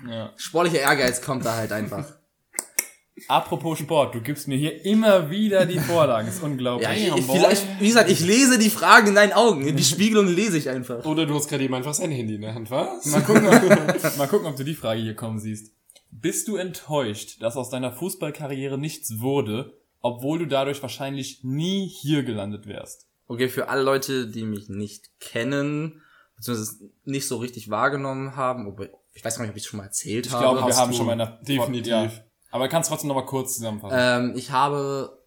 [0.10, 0.34] ja.
[0.36, 2.04] Sportlicher Ehrgeiz kommt da halt einfach.
[3.28, 6.28] Apropos Sport, du gibst mir hier immer wieder die Vorlagen.
[6.28, 6.88] ist unglaublich.
[6.88, 9.76] Ja, ich, vielleicht, wie gesagt, ich lese die Fragen in deinen Augen.
[9.76, 11.04] Die Spiegelung lese ich einfach.
[11.06, 13.06] Oder du hast gerade eben einfach sein Handy in der Hand, was?
[13.12, 15.74] Mal gucken, ob, mal gucken, ob du die Frage hier kommen siehst.
[16.12, 22.24] Bist du enttäuscht, dass aus deiner Fußballkarriere nichts wurde, obwohl du dadurch wahrscheinlich nie hier
[22.24, 23.07] gelandet wärst?
[23.28, 26.02] Okay, für alle Leute, die mich nicht kennen,
[26.36, 29.78] beziehungsweise nicht so richtig wahrgenommen haben, obwohl, ich weiß gar nicht, ob ich es schon
[29.78, 30.44] mal erzählt Ich habe.
[30.44, 30.98] glaube, wir haben du.
[30.98, 31.92] schon mal in der Definitiv.
[31.92, 32.12] Ja.
[32.52, 33.98] Aber kannst trotzdem noch mal kurz zusammenfassen.
[34.00, 35.22] Ähm, ich habe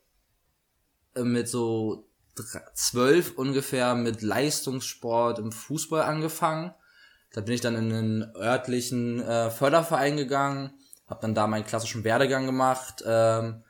[1.15, 2.07] äh, mit so
[2.73, 6.73] zwölf ungefähr mit Leistungssport im Fußball angefangen.
[7.33, 10.73] Da bin ich dann in einen örtlichen äh, Förderverein gegangen,
[11.07, 13.63] habe dann da meinen klassischen Werdegang gemacht, ähm,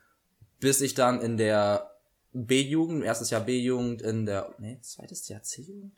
[0.61, 1.89] bis ich dann in der
[2.33, 5.93] B-Jugend, erstes Jahr B-Jugend, in der, nee, zweites Jahr C-Jugend?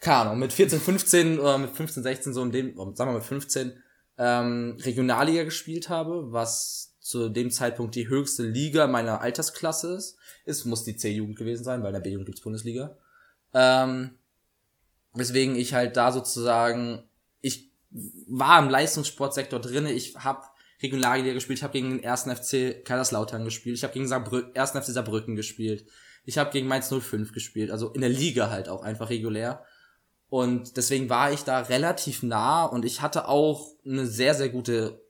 [0.00, 3.14] Keine Ahnung, mit 14, 15 oder mit 15, 16, so in dem, sagen wir mal
[3.14, 3.72] mit 15,
[4.18, 10.16] ähm, Regionalliga gespielt habe, was zu dem Zeitpunkt die höchste Liga meiner Altersklasse ist.
[10.44, 12.96] Es muss die C-Jugend gewesen sein, weil in der B-Jugend gibt's Bundesliga.
[13.54, 14.16] Ähm,
[15.14, 17.04] weswegen ich halt da sozusagen,
[17.40, 20.42] ich war im Leistungssportsektor drinne, ich habe
[20.82, 24.80] Regionalliga gespielt, ich habe gegen den ersten FC Kaiserslautern gespielt, ich habe gegen Saarbrü ersten
[24.80, 25.86] FC Saarbrücken gespielt,
[26.24, 29.64] ich habe gegen Mainz 05 gespielt, also in der Liga halt auch einfach regulär.
[30.28, 35.02] Und deswegen war ich da relativ nah und ich hatte auch eine sehr, sehr gute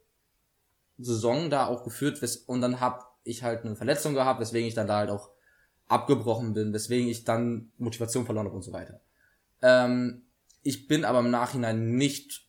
[0.99, 4.89] Saison da auch geführt und dann habe ich halt eine Verletzung gehabt, weswegen ich dann
[4.89, 5.31] da halt auch
[5.87, 9.01] abgebrochen bin, weswegen ich dann Motivation verloren habe und so weiter.
[9.61, 10.25] Ähm,
[10.63, 12.49] ich bin aber im Nachhinein nicht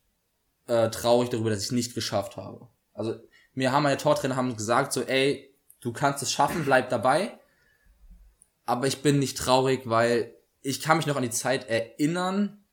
[0.68, 2.70] äh, traurig darüber, dass ich nicht geschafft habe.
[2.94, 3.16] Also
[3.54, 7.38] mir haben meine Tortrainer haben gesagt so, ey, du kannst es schaffen, bleib dabei.
[8.66, 12.64] Aber ich bin nicht traurig, weil ich kann mich noch an die Zeit erinnern,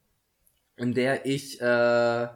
[0.77, 2.29] in der ich äh,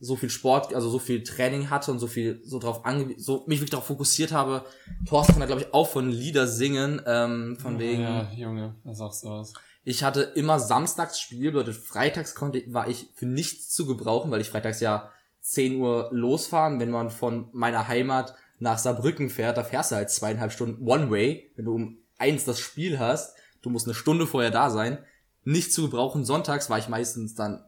[0.00, 3.44] so viel Sport, also so viel Training hatte und so viel so drauf ange so
[3.46, 4.64] mich wirklich darauf fokussiert habe.
[5.08, 8.02] Thorsten hat glaube ich auch von Lieder singen, ähm, von wegen.
[8.02, 9.52] Ja, Junge, da sagst du was.
[9.82, 14.40] Ich hatte immer samstags Spiel, bedeutet freitags konnte war ich für nichts zu gebrauchen, weil
[14.40, 15.10] ich freitags ja
[15.44, 20.08] 10 Uhr losfahren, wenn man von meiner Heimat nach Saarbrücken fährt, da fährst du halt
[20.10, 24.26] zweieinhalb Stunden One Way, wenn du um eins das Spiel hast, du musst eine Stunde
[24.26, 25.04] vorher da sein,
[25.44, 26.24] nicht zu gebrauchen.
[26.24, 27.62] Sonntags war ich meistens dann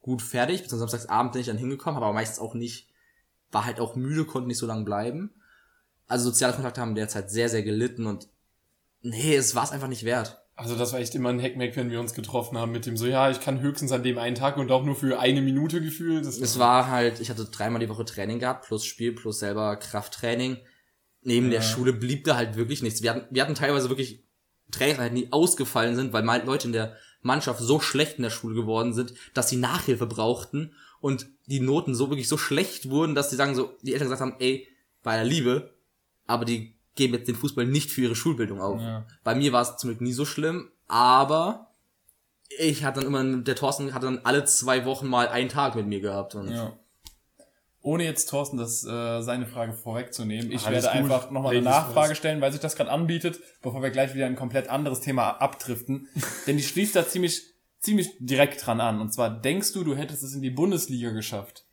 [0.00, 2.88] gut fertig, bis Samstagsabend bin ich dann hingekommen, aber meistens auch nicht,
[3.50, 5.34] war halt auch müde, konnte nicht so lange bleiben.
[6.06, 8.28] Also soziale Kontakte haben derzeit sehr, sehr gelitten und
[9.02, 10.39] nee, es war es einfach nicht wert.
[10.60, 13.06] Also das war echt immer ein Hackmack, wenn wir uns getroffen haben mit dem so,
[13.06, 16.26] ja, ich kann höchstens an dem einen Tag und auch nur für eine Minute gefühlt.
[16.26, 20.58] Es war halt, ich hatte dreimal die Woche Training gehabt, plus Spiel, plus selber Krafttraining.
[21.22, 21.52] Neben ja.
[21.52, 23.02] der Schule blieb da halt wirklich nichts.
[23.02, 24.22] Wir hatten, wir hatten teilweise wirklich
[24.70, 28.54] Trainings, die ausgefallen sind, weil mal Leute in der Mannschaft so schlecht in der Schule
[28.54, 33.30] geworden sind, dass sie Nachhilfe brauchten und die Noten so wirklich so schlecht wurden, dass
[33.30, 34.68] sie sagen so, die Eltern gesagt haben, ey,
[35.02, 35.74] bei der Liebe,
[36.26, 38.80] aber die geben jetzt den Fußball nicht für ihre Schulbildung auf.
[38.80, 39.06] Ja.
[39.24, 41.70] Bei mir war es zum Glück nie so schlimm, aber
[42.58, 45.86] ich hatte dann immer, der Thorsten hat dann alle zwei Wochen mal einen Tag mit
[45.86, 46.34] mir gehabt.
[46.34, 46.76] Und ja.
[47.82, 51.10] Ohne jetzt Thorsten das äh, seine Frage vorwegzunehmen, ich Alles werde gut.
[51.10, 54.36] einfach nochmal eine Nachfrage stellen, weil sich das gerade anbietet, bevor wir gleich wieder ein
[54.36, 56.08] komplett anderes Thema abdriften.
[56.46, 57.42] Denn die schließt da ziemlich,
[57.78, 59.00] ziemlich direkt dran an.
[59.00, 61.64] Und zwar, denkst du, du hättest es in die Bundesliga geschafft?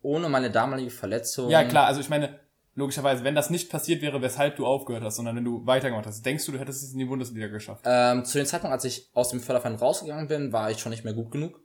[0.00, 1.50] Ohne meine damalige Verletzung.
[1.50, 2.38] Ja, klar, also ich meine,
[2.74, 6.24] logischerweise, wenn das nicht passiert wäre, weshalb du aufgehört hast, sondern wenn du weitergemacht hast,
[6.24, 7.84] denkst du, du hättest es in die Bundesliga geschafft?
[7.86, 11.04] Ähm, zu dem Zeitpunkt, als ich aus dem Förderverein rausgegangen bin, war ich schon nicht
[11.04, 11.60] mehr gut genug.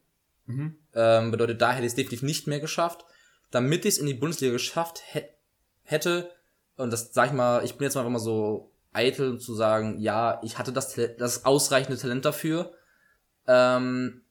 [0.46, 0.76] Mhm.
[0.94, 3.06] Ähm, bedeutet, da hätte ich es definitiv nicht mehr geschafft
[3.52, 5.04] damit ich es in die Bundesliga geschafft
[5.84, 6.32] hätte,
[6.78, 10.40] und das sag ich mal, ich bin jetzt einfach mal so eitel zu sagen, ja,
[10.44, 12.74] ich hatte das, das ausreichende Talent dafür.
[13.48, 14.22] Ähm,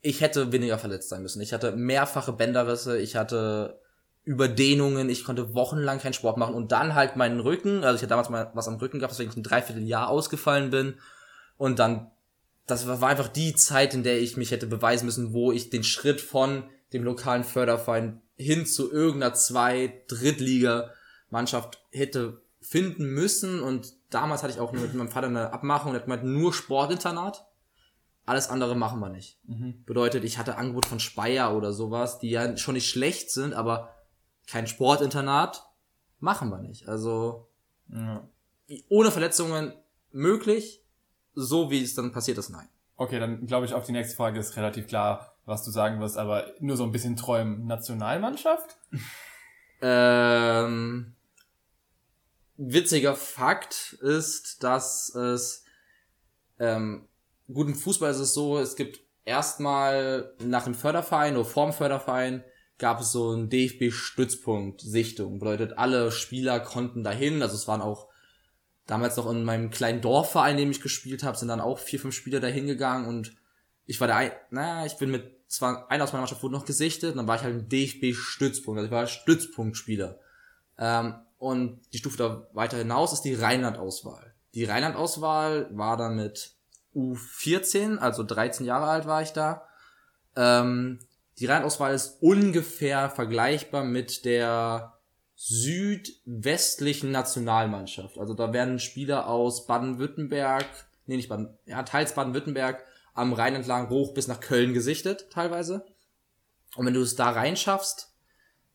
[0.00, 1.40] ich hätte weniger verletzt sein müssen.
[1.40, 3.80] Ich hatte mehrfache Bänderrisse, ich hatte
[4.24, 8.10] Überdehnungen, ich konnte wochenlang keinen Sport machen und dann halt meinen Rücken, also ich hatte
[8.10, 10.94] damals mal was am Rücken gehabt, weswegen ich ein Dreivierteljahr ausgefallen bin
[11.56, 12.10] und dann,
[12.66, 15.84] das war einfach die Zeit, in der ich mich hätte beweisen müssen, wo ich den
[15.84, 23.60] Schritt von dem lokalen Förderverein hin zu irgendeiner zwei Drittliga-Mannschaft hätte finden müssen.
[23.60, 27.46] Und damals hatte ich auch mit meinem Vater eine Abmachung, der hat gemeint, nur Sportinternat.
[28.26, 29.38] Alles andere machen wir nicht.
[29.44, 29.84] Mhm.
[29.84, 33.93] Bedeutet, ich hatte Angebot von Speyer oder sowas, die ja schon nicht schlecht sind, aber
[34.46, 35.66] kein Sportinternat
[36.20, 36.88] machen wir nicht.
[36.88, 37.48] Also
[37.88, 38.26] ja.
[38.88, 39.72] ohne Verletzungen
[40.12, 40.82] möglich,
[41.34, 42.68] so wie es dann passiert ist, nein.
[42.96, 46.16] Okay, dann glaube ich, auf die nächste Frage ist relativ klar was du sagen wirst,
[46.16, 47.66] aber nur so ein bisschen träumen.
[47.66, 48.76] Nationalmannschaft?
[49.82, 51.14] ähm,
[52.56, 55.64] witziger Fakt ist, dass es
[56.58, 57.08] ähm,
[57.52, 62.44] gut im Fußball ist es so, es gibt erstmal nach dem Förderverein oder vorm Förderverein
[62.78, 65.38] gab es so einen DFB-Stützpunkt, Sichtung.
[65.38, 68.08] Bedeutet, alle Spieler konnten dahin, also es waren auch
[68.86, 72.00] damals noch in meinem kleinen Dorfverein, in dem ich gespielt habe, sind dann auch vier,
[72.00, 73.34] fünf Spieler dahin gegangen und
[73.86, 77.12] ich war der, naja, ich bin mit zwar einer aus meiner Mannschaft wurde noch gesichtet,
[77.12, 80.18] und dann war ich halt ein DFB-Stützpunkt, also ich war Stützpunktspieler.
[80.78, 84.34] Ähm, und die Stufe da weiter hinaus ist die Rheinland-Auswahl.
[84.54, 86.54] Die Rheinland-Auswahl war dann mit
[86.94, 89.66] U14, also 13 Jahre alt war ich da.
[90.36, 91.00] Ähm,
[91.38, 94.94] die Rheinland-Auswahl ist ungefähr vergleichbar mit der
[95.34, 98.18] südwestlichen Nationalmannschaft.
[98.18, 100.66] Also da werden Spieler aus Baden-Württemberg,
[101.06, 105.84] nee, nicht Baden, ja, teils Baden-Württemberg, am Rhein entlang hoch bis nach Köln gesichtet, teilweise.
[106.76, 108.12] Und wenn du es da reinschaffst,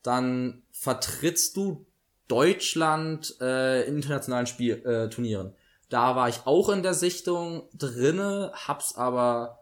[0.04, 1.86] dann vertrittst du
[2.28, 5.56] Deutschland äh, in internationalen Spiel, äh, Turnieren.
[5.90, 9.59] Da war ich auch in der Sichtung drinne, hab's aber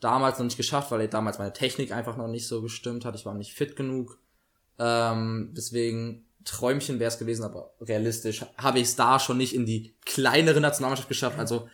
[0.00, 3.14] damals noch nicht geschafft, weil damals meine Technik einfach noch nicht so gestimmt hat.
[3.14, 4.18] Ich war nicht fit genug.
[4.78, 9.66] Ähm, deswegen Träumchen wäre es gewesen, aber realistisch habe ich es da schon nicht in
[9.66, 11.38] die kleinere Nationalmannschaft geschafft.
[11.38, 11.68] Also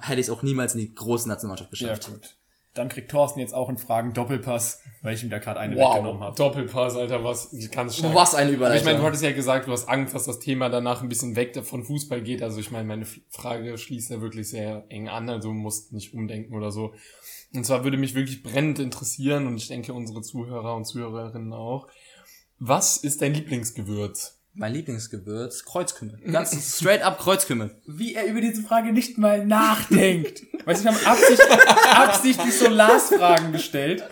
[0.00, 2.08] hätte ich es auch niemals in die große Nationalmannschaft geschafft.
[2.08, 2.36] Ja, gut.
[2.74, 6.20] Dann kriegt Thorsten jetzt auch in Fragen Doppelpass, weil ich ihm da gerade eine weggenommen
[6.20, 6.36] Wow, habe.
[6.36, 8.14] Doppelpass, Alter, was ganz stark.
[8.14, 8.78] Was eine Überleitung.
[8.78, 11.34] ich meine, du hattest ja gesagt, du hast Angst, dass das Thema danach ein bisschen
[11.34, 12.42] weg von Fußball geht.
[12.42, 16.54] Also ich meine, meine Frage schließt ja wirklich sehr eng an, also musst nicht umdenken
[16.54, 16.94] oder so.
[17.52, 21.88] Und zwar würde mich wirklich brennend interessieren und ich denke unsere Zuhörer und Zuhörerinnen auch.
[22.60, 24.39] Was ist dein Lieblingsgewürz?
[24.54, 26.18] Mein Lieblingsgewürz, Kreuzkümmel.
[26.32, 27.70] Ganz straight up Kreuzkümmel.
[27.86, 30.42] Wie er über diese Frage nicht mal nachdenkt.
[30.64, 31.40] weißt du, wir haben Absicht,
[31.94, 34.04] absichtlich so Lars-Fragen gestellt,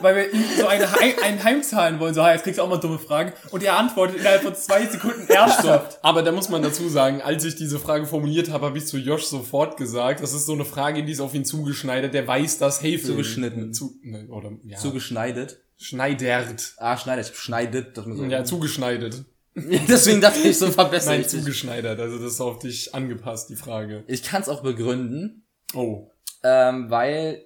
[0.00, 2.14] weil wir ihm so eine Heim, einen heimzahlen wollen.
[2.14, 3.32] So, "Ha, jetzt kriegst du auch mal dumme Fragen.
[3.50, 5.98] Und er antwortet innerhalb von zwei Sekunden ernsthaft.
[6.02, 8.96] Aber da muss man dazu sagen, als ich diese Frage formuliert habe, habe ich zu
[8.98, 12.58] Josh sofort gesagt, das ist so eine Frage, die ist auf ihn zugeschneidert, der weiß
[12.58, 13.08] das Hefe.
[13.08, 13.74] Zugeschnitten.
[13.74, 14.78] Zu, ne, oder, ja.
[14.78, 15.58] Zugeschneidet.
[15.76, 16.74] Schneidert.
[16.78, 17.32] Ah, schneidet.
[17.34, 17.96] Schneidet.
[17.98, 19.24] Das muss man Ja, zugeschneidet.
[19.88, 21.10] Deswegen dachte ich so verbessert.
[21.12, 21.98] Nein, ich zugeschneidert.
[21.98, 24.04] Also das ist auf dich angepasst, die Frage.
[24.06, 25.44] Ich kann es auch begründen,
[25.74, 26.10] Oh.
[26.42, 27.44] ähm, weil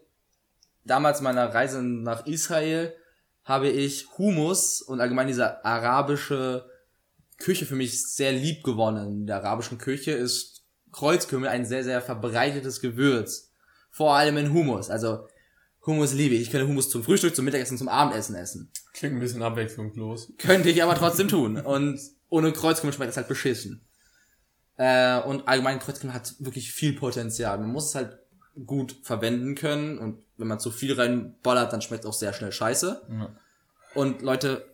[0.84, 2.94] damals meiner Reise nach Israel
[3.44, 6.68] habe ich Humus und allgemein diese arabische
[7.38, 9.20] Küche für mich sehr lieb gewonnen.
[9.22, 13.50] In der arabischen Küche ist Kreuzkümmel ein sehr, sehr verbreitetes Gewürz.
[13.90, 14.90] Vor allem in Humus.
[14.90, 15.26] Also
[15.86, 16.42] Humus liebe ich.
[16.42, 18.70] Ich könnte Humus zum Frühstück, zum Mittagessen, zum Abendessen essen.
[18.94, 20.32] Klingt ein bisschen abwechslungslos.
[20.38, 21.56] Könnte ich aber trotzdem tun.
[21.60, 23.82] Und ohne Kreuzkümmel schmeckt das halt beschissen.
[24.76, 27.58] Äh, und allgemein Kreuzkümmel hat wirklich viel Potenzial.
[27.58, 28.18] Man muss es halt
[28.66, 32.50] gut verwenden können und wenn man zu viel reinbollert, dann schmeckt es auch sehr schnell
[32.50, 33.02] scheiße.
[33.08, 33.36] Ja.
[33.94, 34.66] Und Leute,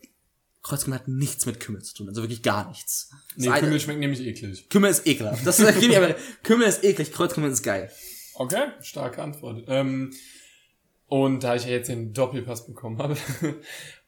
[0.63, 3.11] Kreuzkümmel hat nichts mit Kümmel zu tun, also wirklich gar nichts.
[3.37, 4.71] Nee, Das eine- Kümmel schmeckt nämlich eklig.
[4.71, 5.47] Kümmel ist ekelhaft.
[5.47, 6.15] Das gebe ich aber.
[6.45, 7.91] Kümmel ist eklig, Kreuzkümmel ist geil.
[8.35, 9.65] Okay, starke Antwort.
[9.69, 10.15] Ähm,
[11.11, 13.17] und da ich ja jetzt den Doppelpass bekommen habe,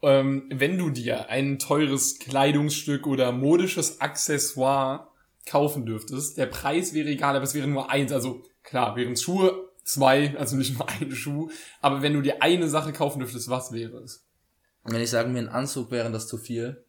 [0.03, 5.09] ähm, wenn du dir ein teures Kleidungsstück oder modisches Accessoire
[5.45, 8.13] kaufen dürftest, der Preis wäre egal, aber es wäre nur eins.
[8.13, 11.51] Also klar, wären Schuhe zwei, also nicht nur ein Schuh.
[11.81, 14.25] Aber wenn du dir eine Sache kaufen dürftest, was wäre es?
[14.85, 16.85] Wenn ich sage, mir ein Anzug wäre das zu viel.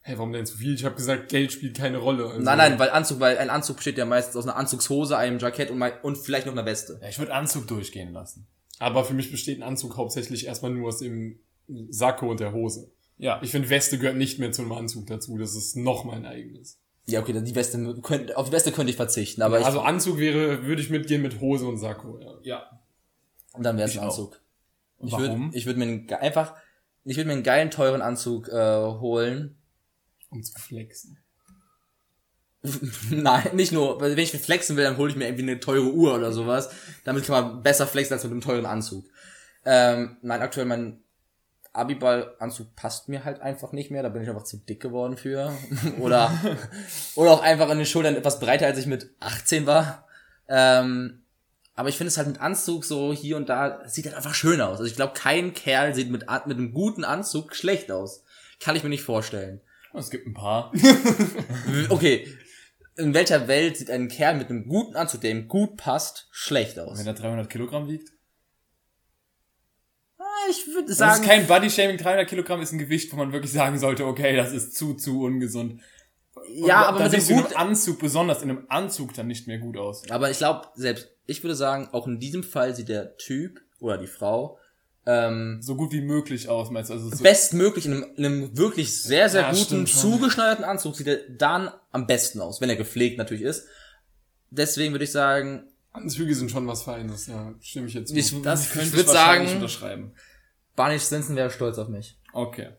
[0.00, 0.74] Hey, warum denn zu viel?
[0.74, 2.24] Ich habe gesagt, Geld spielt keine Rolle.
[2.24, 5.38] Also, Nein, nein, weil Anzug, weil ein Anzug besteht ja meistens aus einer Anzugshose, einem
[5.38, 6.98] Jackett und, mal, und vielleicht noch einer Weste.
[7.02, 8.46] Ja, ich würde Anzug durchgehen lassen.
[8.78, 11.38] Aber für mich besteht ein Anzug hauptsächlich erstmal nur aus dem
[11.88, 12.90] Sakko und der Hose.
[13.16, 13.40] Ja.
[13.42, 15.38] Ich finde, Weste gehört nicht mehr zu einem Anzug dazu.
[15.38, 16.80] Das ist noch mein eigenes.
[17.06, 19.80] Ja, okay, dann die Weste, könnt, auf die Weste könnte ich verzichten, aber ich, also
[19.80, 22.18] Anzug wäre, würde ich mitgehen mit Hose und Sakko.
[22.18, 22.38] Ja.
[22.42, 22.80] Ja.
[23.58, 24.04] dann wäre es ein.
[24.04, 24.40] Anzug.
[24.98, 25.46] Und Ich warum?
[25.46, 26.54] würde ich würd mir einen, ge- einfach,
[27.04, 29.56] ich würde mir einen geilen, teuren Anzug äh, holen.
[30.30, 31.18] Um zu flexen.
[33.10, 36.14] Nein, nicht nur, wenn ich flexen will, dann hole ich mir irgendwie eine teure Uhr
[36.14, 36.70] oder sowas.
[37.04, 39.04] Damit kann man besser flexen als mit einem teuren Anzug.
[39.66, 41.00] Ähm, nein, aktuell mein
[41.74, 44.02] Abiball-Anzug passt mir halt einfach nicht mehr.
[44.02, 45.52] Da bin ich einfach zu dick geworden für.
[46.00, 46.32] oder,
[47.16, 50.06] oder auch einfach an den Schultern etwas breiter, als ich mit 18 war.
[50.48, 51.22] Ähm,
[51.74, 54.60] aber ich finde es halt mit Anzug so hier und da, sieht halt einfach schön
[54.60, 54.78] aus.
[54.78, 58.24] Also ich glaube, kein Kerl sieht mit, mit einem guten Anzug schlecht aus.
[58.60, 59.60] Kann ich mir nicht vorstellen.
[59.92, 60.72] Es gibt ein paar.
[61.88, 62.26] Okay.
[62.96, 66.78] In welcher Welt sieht ein Kerl mit einem guten Anzug, der ihm gut passt, schlecht
[66.78, 66.98] aus?
[66.98, 68.10] Wenn er 300 Kilogramm wiegt.
[70.18, 71.96] Ah, Ich würde Das sagen, ist kein Body-Shaming.
[71.98, 75.22] 300 Kilogramm ist ein Gewicht, wo man wirklich sagen sollte, okay, das ist zu, zu
[75.22, 75.80] ungesund.
[76.48, 79.26] ja, Und aber da mit dem in gut, einem Anzug, besonders in einem Anzug, dann
[79.26, 80.08] nicht mehr gut aus.
[80.10, 83.98] aber ich glaube, selbst, ich würde sagen, auch in diesem Fall sieht der Typ oder
[83.98, 84.58] die Frau,
[85.06, 86.94] ähm, So gut wie möglich aus, meinst du?
[86.94, 91.06] Also so, bestmöglich in einem, in einem wirklich sehr, sehr Ja, guten, zugeschneiderten Anzug sieht
[91.06, 93.66] er dann am besten aus, wenn er gepflegt natürlich ist.
[94.50, 97.54] Deswegen würde ich sagen, Anzüge sind schon was Feines, ja.
[97.60, 98.16] Stimme ich jetzt zu.
[98.16, 100.14] ich, das ich könnte würde wahrscheinlich sagen, unterschreiben.
[100.74, 102.18] Barney Stinson wäre stolz auf mich.
[102.32, 102.70] Okay.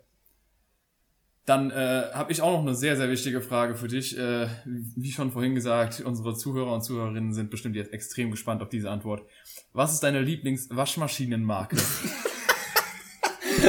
[1.45, 4.17] Dann äh, habe ich auch noch eine sehr, sehr wichtige Frage für dich.
[4.17, 8.69] Äh, wie schon vorhin gesagt, unsere Zuhörer und Zuhörerinnen sind bestimmt jetzt extrem gespannt auf
[8.69, 9.21] diese Antwort.
[9.71, 11.77] Was ist deine Lieblingswaschmaschinenmarke?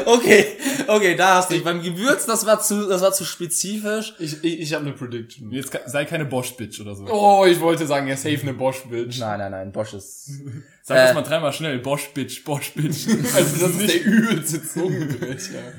[0.05, 0.47] Okay,
[0.87, 1.65] okay, da hast du dich.
[1.65, 4.15] Beim Gewürz, das war zu, das war zu spezifisch.
[4.19, 5.51] Ich, ich, ich habe eine Prediction.
[5.51, 7.07] Jetzt sei keine Bosch-Bitch oder so.
[7.09, 9.19] Oh, ich wollte sagen, ja, safe eine Bosch-Bitch.
[9.19, 10.31] Nein, nein, nein, Bosch ist.
[10.83, 11.79] Sag das äh, mal dreimal schnell.
[11.79, 13.07] Bosch-Bitch, Bosch-Bitch.
[13.35, 15.73] Also das ist der übelste Zungenbrecher.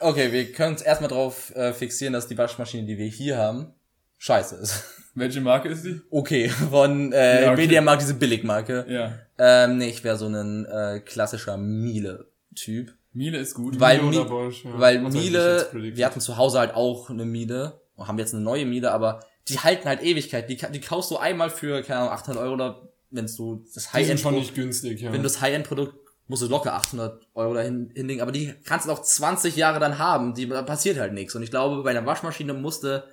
[0.00, 3.74] Okay, wir können uns erstmal drauf äh, fixieren, dass die Waschmaschine, die wir hier haben,
[4.18, 4.84] scheiße ist.
[5.14, 6.00] Welche Marke ist die?
[6.10, 7.62] Okay, von äh, Ja, okay.
[7.62, 8.86] Mediamarkt, diese Billigmarke.
[8.88, 9.18] Ja.
[9.38, 12.94] Ähm, nee, ich wäre so ein äh, klassischer Miele-Typ.
[13.12, 13.78] Miele ist gut.
[13.80, 14.70] Weil, Miele Mi oder Bosch, ja.
[14.78, 18.64] weil Miele, wir hatten zu Hause halt auch eine Miele, und haben jetzt eine neue
[18.66, 20.48] Miele, aber die halten halt Ewigkeit.
[20.48, 23.72] Die, ka- die kaufst du einmal für, keine Ahnung, 800 Euro oder wenn du das
[23.74, 25.08] Die sind High-End schon nicht günstig, ja.
[25.12, 25.99] wenn du das High-End-Produkt
[26.30, 29.98] musst du locker 800 Euro dahin hinlegen, aber die kannst du auch 20 Jahre dann
[29.98, 31.34] haben, die da passiert halt nichts.
[31.34, 33.04] Und ich glaube, bei einer Waschmaschine musste,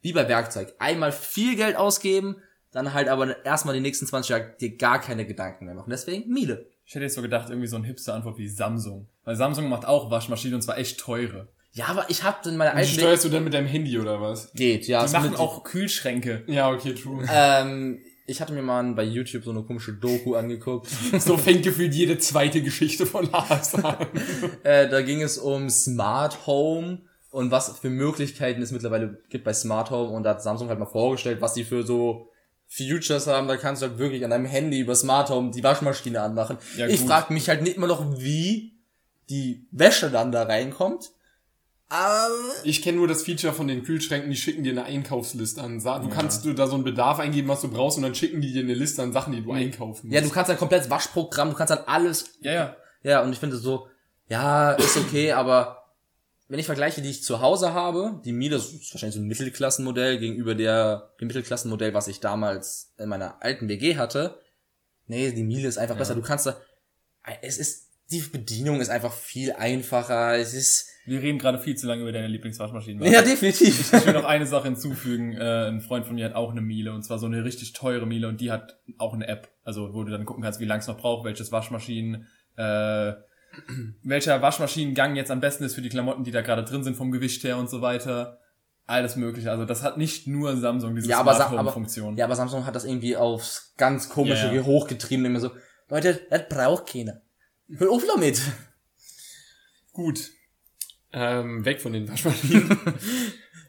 [0.00, 2.36] wie bei Werkzeug, einmal viel Geld ausgeben,
[2.70, 5.90] dann halt aber erstmal die nächsten 20 Jahre dir gar keine Gedanken mehr machen.
[5.90, 6.66] Deswegen Miele.
[6.86, 9.08] Ich hätte jetzt so gedacht, irgendwie so ein Hipster-Antwort wie Samsung.
[9.24, 11.48] Weil Samsung macht auch Waschmaschinen und zwar echt teure.
[11.72, 14.20] Ja, aber ich hab in meiner Die alten steuerst du dann mit deinem Handy oder
[14.20, 14.52] was?
[14.52, 15.00] geht, ja.
[15.00, 16.44] Die ist machen auch Kühlschränke.
[16.46, 17.26] Ja, okay, true.
[17.28, 20.88] Ähm, ich hatte mir mal bei YouTube so eine komische Doku angeguckt.
[21.18, 24.06] So fängt gefühlt jede zweite Geschichte von Lars an.
[24.62, 29.52] äh, da ging es um Smart Home und was für Möglichkeiten es mittlerweile gibt bei
[29.52, 30.10] Smart Home.
[30.10, 32.28] Und da hat Samsung halt mal vorgestellt, was die für so
[32.68, 33.48] Futures haben.
[33.48, 36.58] Da kannst du halt wirklich an deinem Handy über Smart Home die Waschmaschine anmachen.
[36.76, 37.08] Ja, ich gut.
[37.08, 38.78] frag mich halt nicht immer noch, wie
[39.30, 41.10] die Wäsche dann da reinkommt.
[41.92, 42.32] Aber
[42.64, 45.78] Ich kenne nur das Feature von den Kühlschränken, die schicken dir eine Einkaufsliste an.
[45.78, 48.50] Du kannst du da so einen Bedarf eingeben, was du brauchst, und dann schicken die
[48.50, 50.14] dir eine Liste an Sachen, die du einkaufen musst.
[50.14, 52.76] ja, du kannst ein komplettes Waschprogramm, du kannst dann alles Ja, ja.
[53.02, 53.88] Ja, und ich finde so,
[54.28, 55.82] ja, ist okay, aber
[56.48, 59.26] wenn ich vergleiche, die ich zu Hause habe, die Miele das ist wahrscheinlich so ein
[59.26, 64.38] Mittelklassenmodell gegenüber der, dem Mittelklassenmodell, was ich damals in meiner alten WG hatte.
[65.08, 66.14] Nee, die Miele ist einfach besser.
[66.14, 66.56] Du kannst da,
[67.42, 70.38] es ist, die Bedienung ist einfach viel einfacher.
[70.38, 73.10] Es ist, Wir reden gerade viel zu lange über deine Lieblingswaschmaschine.
[73.10, 73.92] ja, definitiv.
[73.92, 75.32] Ich will noch eine Sache hinzufügen.
[75.32, 78.06] Äh, ein Freund von mir hat auch eine Miele und zwar so eine richtig teure
[78.06, 80.78] Miele und die hat auch eine App, also wo du dann gucken kannst, wie lang
[80.78, 83.12] es noch braucht, welches Waschmaschinen, äh,
[84.02, 87.10] welcher Waschmaschinengang jetzt am besten ist für die Klamotten, die da gerade drin sind vom
[87.10, 88.38] Gewicht her und so weiter.
[88.86, 89.50] Alles mögliche.
[89.50, 92.16] Also das hat nicht nur Samsung diese Ja, aber, Smart Home aber, Funktion.
[92.16, 94.62] ja, aber Samsung hat das irgendwie aufs ganz komische ja.
[94.62, 95.50] hochgetrieben, immer so,
[95.88, 97.20] Leute, das braucht keiner.
[97.68, 98.40] Hör auf damit.
[99.92, 100.30] Gut.
[101.12, 102.78] Ähm, weg von den Waschmaschinen.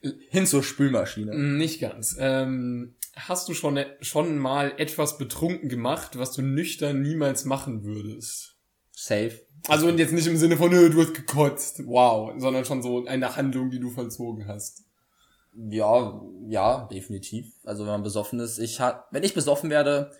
[0.30, 1.38] Hin zur Spülmaschine.
[1.38, 2.16] Nicht ganz.
[2.20, 8.58] Ähm, hast du schon, schon mal etwas betrunken gemacht, was du nüchtern niemals machen würdest?
[8.92, 9.42] Safe.
[9.68, 13.06] Also und jetzt nicht im Sinne von, "Nö, du hast gekotzt, wow, sondern schon so
[13.06, 14.84] eine Handlung, die du vollzogen hast.
[15.56, 17.54] Ja, ja, definitiv.
[17.64, 20.12] Also wenn man besoffen ist, ich ha wenn ich besoffen werde,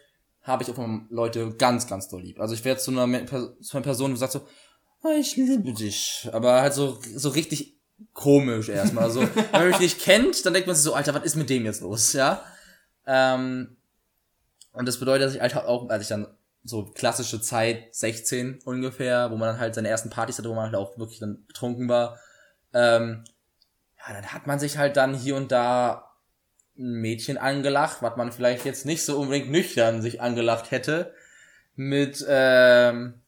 [0.42, 0.78] habe ich auch
[1.10, 2.40] Leute ganz, ganz doll lieb.
[2.40, 4.42] Also ich werde zu einer, zu einer Person, die sagt so,
[5.12, 6.30] ich liebe dich.
[6.32, 7.78] Aber halt so, so richtig
[8.14, 9.06] komisch erstmal.
[9.06, 11.50] Also, wenn man mich nicht kennt, dann denkt man sich so, Alter, was ist mit
[11.50, 12.44] dem jetzt los, ja?
[13.06, 13.76] Ähm,
[14.72, 16.28] und das bedeutet, dass ich halt auch, als ich dann
[16.64, 20.66] so klassische Zeit, 16 ungefähr, wo man dann halt seine ersten Partys hatte, wo man
[20.66, 22.20] halt auch wirklich dann betrunken war,
[22.74, 23.24] ähm,
[24.00, 26.10] ja, dann hat man sich halt dann hier und da
[26.78, 31.14] ein Mädchen angelacht, was man vielleicht jetzt nicht so unbedingt nüchtern sich angelacht hätte,
[31.76, 33.22] mit ähm,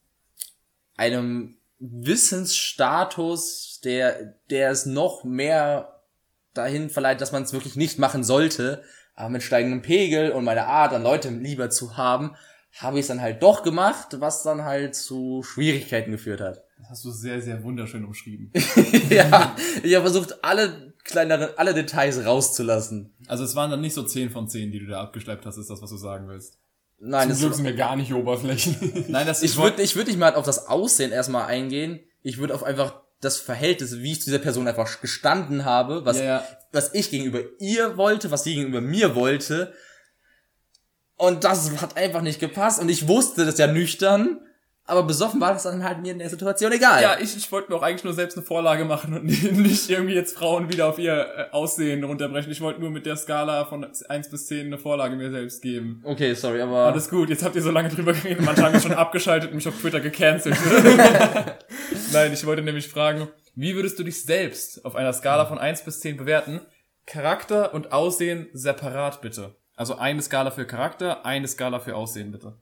[0.97, 6.01] einem Wissensstatus, der, der es noch mehr
[6.53, 10.67] dahin verleiht, dass man es wirklich nicht machen sollte, aber mit steigendem Pegel und meiner
[10.67, 12.35] Art, an Leute lieber zu haben,
[12.77, 16.63] habe ich es dann halt doch gemacht, was dann halt zu Schwierigkeiten geführt hat.
[16.77, 18.51] Das hast du sehr, sehr wunderschön umschrieben.
[19.09, 23.13] ja, ich habe versucht, alle kleineren, alle Details rauszulassen.
[23.27, 25.69] Also es waren dann nicht so 10 von 10, die du da abgeschleppt hast, ist
[25.69, 26.59] das, was du sagen willst.
[26.97, 29.07] Nein, Zum das Glück sind wir gar nicht oberflächlich.
[29.09, 31.99] Nein, das ich würde ich würd nicht mal auf das Aussehen erstmal eingehen.
[32.21, 36.17] Ich würde auf einfach das Verhältnis, wie ich zu dieser Person einfach gestanden habe, was,
[36.17, 36.47] Ja, ja.
[36.71, 39.73] was ich gegenüber ihr wollte, was sie gegenüber mir wollte.
[41.17, 42.81] Und das hat einfach nicht gepasst.
[42.81, 44.41] Und ich wusste das ja nüchtern,
[44.87, 47.01] aber besoffen war das dann halt mir in der Situation egal.
[47.01, 50.13] Ja, ich, ich wollte mir auch eigentlich nur selbst eine Vorlage machen und nicht irgendwie
[50.13, 52.51] jetzt Frauen wieder auf ihr äh, Aussehen runterbrechen.
[52.51, 56.01] Ich wollte nur mit der Skala von 1 bis 10 eine Vorlage mir selbst geben.
[56.03, 56.85] Okay, sorry, aber.
[56.85, 59.55] Alles gut, jetzt habt ihr so lange drüber geredet, manche haben mich schon abgeschaltet und
[59.55, 60.55] mich auf Twitter gecancelt.
[62.13, 65.83] Nein, ich wollte nämlich fragen, wie würdest du dich selbst auf einer Skala von 1
[65.83, 66.61] bis 10 bewerten?
[67.07, 69.55] Charakter und Aussehen separat bitte.
[69.75, 72.57] Also eine Skala für Charakter, eine Skala für Aussehen bitte.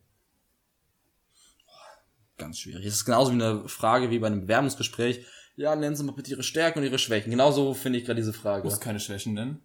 [2.44, 2.86] Ganz schwierig.
[2.86, 5.26] Es ist genauso wie eine Frage wie bei einem Bewerbungsgespräch.
[5.56, 7.30] Ja, nennen Sie mal bitte Ihre Stärken und Ihre Schwächen.
[7.32, 8.64] Genauso finde ich gerade diese Frage.
[8.64, 9.60] Du musst keine Schwächen nennen.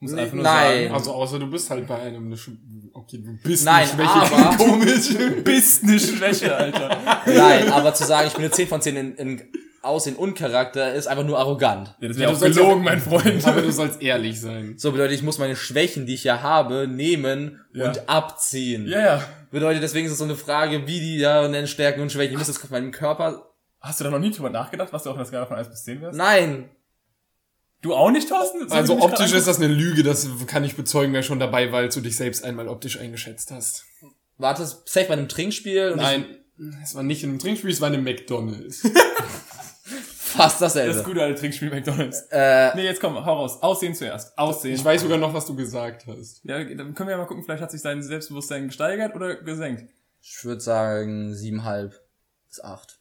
[0.00, 0.82] Du musst Nee, einfach nur nein.
[0.82, 2.50] sagen, Also außer du bist halt bei einem eine Sch
[2.92, 4.10] Okay, du bist Nein, eine Schwäche.
[4.10, 5.08] aber- komisch.
[5.08, 7.22] du bist eine Schwäche, Alter.
[7.26, 9.42] Nein, aber zu sagen, ich bin eine 10 von 10 in, in
[9.82, 11.94] Aussehen und Charakter, ist einfach nur arrogant.
[12.00, 13.46] Ja, das Ja, wäre du auch gelogen, ja- mein Freund.
[13.46, 14.74] aber du sollst ehrlich sein.
[14.78, 17.88] So bedeutet, ich muss meine Schwächen, die ich ja habe, nehmen Ja.
[17.88, 18.86] und abziehen.
[18.86, 19.22] Ja, ja.
[19.54, 22.32] Bedeutet, deswegen ist es so eine Frage, wie die da nennen Stärken und Schwächen.
[22.32, 23.52] Ich muss jetzt auf meinem Körper.
[23.80, 25.84] Hast du da noch nie drüber nachgedacht, was du auf einer Skala von 1 bis
[25.84, 26.18] 10 wärst?
[26.18, 26.70] Nein!
[27.80, 28.68] Du auch nicht, Thorsten?
[28.68, 31.80] So, Also optisch ist das eine Lüge, das kann ich bezeugen, wer schon dabei war,
[31.80, 33.84] als du dich selbst einmal optisch eingeschätzt hast.
[34.38, 36.24] Warte, safe bei einem Trinkspiel und Nein,
[36.82, 38.82] es war nicht in einem Trinkspiel, es war in einem McDonalds.
[40.34, 40.94] fast dasselbe.
[40.94, 42.26] Das gute alte Trinkspiel McDonalds.
[42.30, 43.62] Äh, Nee, jetzt komm, hau raus.
[43.62, 44.36] Aussehen zuerst.
[44.38, 44.74] Aussehen.
[44.74, 46.44] Ich weiß sogar noch, was du gesagt hast.
[46.44, 49.84] Ja, dann können wir ja mal gucken, vielleicht hat sich sein Selbstbewusstsein gesteigert oder gesenkt.
[50.20, 51.94] ich würde sagen, siebenhalb
[52.48, 52.98] bis acht.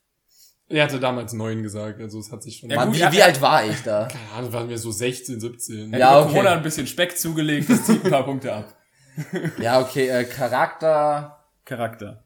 [0.69, 2.69] Er hatte damals neun gesagt, also es hat sich schon...
[2.69, 3.25] Ja, Mann, gut, wie, ja, wie ja.
[3.25, 4.07] alt war ich da?
[4.11, 5.93] Keine Ahnung, waren wir so 16, 17.
[5.93, 6.31] Er Ja, über okay.
[6.31, 8.75] Corona ein bisschen Speck zugelegt, das zieht ein paar Punkte ab.
[9.59, 11.45] Ja, okay, äh, Charakter.
[11.65, 12.23] Charakter.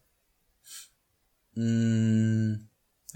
[1.56, 2.67] Mm,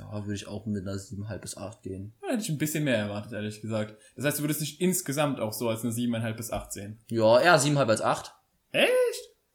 [0.01, 2.13] ja, würde ich auch mit einer 7,5 bis 8 gehen.
[2.21, 3.95] Da hätte ich ein bisschen mehr erwartet, ehrlich gesagt.
[4.15, 6.99] Das heißt, du würdest dich insgesamt auch so als eine 7,5 bis 8 sehen.
[7.09, 8.33] Ja, eher 7,5 als 8.
[8.71, 8.89] Echt?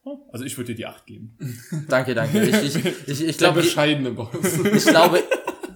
[0.05, 1.37] Oh, Also ich würde dir die 8 geben.
[1.89, 2.41] Danke, danke.
[2.45, 4.29] Ich, ich, ich, ich glaube, ich, bescheidene Boss.
[4.75, 5.23] ich glaube,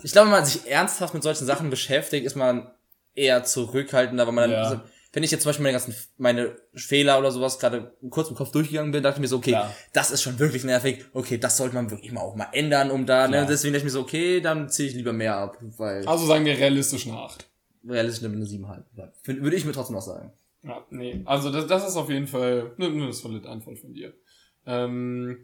[0.02, 2.70] ich glaube, wenn man sich ernsthaft mit solchen Sachen beschäftigt, ist man
[3.14, 4.62] eher zurückhaltender, weil man dann, Ja.
[4.68, 4.80] also,
[5.12, 8.52] wenn ich jetzt zum Beispiel meine ganzen, meine Fehler oder sowas gerade kurz im Kopf
[8.52, 9.74] durchgegangen bin, dachte ich mir so, okay, Klar.
[9.92, 13.06] das ist schon wirklich nervig, okay, das sollte man wirklich mal auch mal ändern, um
[13.06, 16.06] da, ne, deswegen dachte ich mir so, okay, dann ziehe ich lieber mehr ab, weil
[16.06, 17.44] Also sagen wir realistisch eine 8.
[17.88, 18.82] realistisch eine 7,5.
[18.96, 19.12] Ja.
[19.24, 20.32] Würde ich mir trotzdem noch sagen.
[20.62, 21.22] Ja, nee.
[21.24, 24.12] Also das, das ist auf jeden Fall eine, eine solide Antwort von dir.
[24.66, 25.38] Ähm,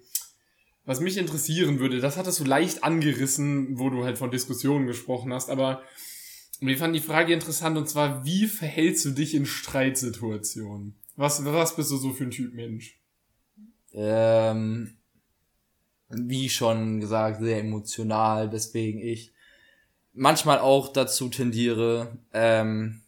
[0.85, 5.33] was mich interessieren würde, das hattest du leicht angerissen, wo du halt von Diskussionen gesprochen
[5.33, 5.83] hast, aber
[6.61, 10.95] wir fanden die Frage interessant und zwar, wie verhältst du dich in Streitsituationen?
[11.17, 13.01] Was, was bist du so für ein Typ Mensch?
[13.93, 14.97] Ähm,
[16.09, 19.33] wie schon gesagt, sehr emotional, weswegen ich
[20.13, 23.03] manchmal auch dazu tendiere, ähm,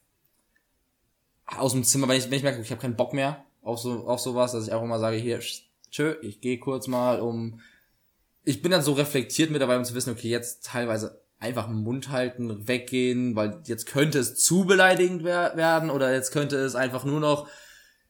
[1.47, 4.07] aus dem Zimmer, wenn ich, wenn ich merke, ich habe keinen Bock mehr auf so
[4.07, 5.41] auf sowas, dass ich einfach mal sage, hier,
[5.91, 7.61] tschö, ich gehe kurz mal um.
[8.45, 12.67] Ich bin dann so reflektiert mittlerweile, um zu wissen, okay, jetzt teilweise einfach Mund halten,
[12.67, 17.21] weggehen, weil jetzt könnte es zu beleidigend wer werden oder jetzt könnte es einfach nur
[17.21, 17.49] noch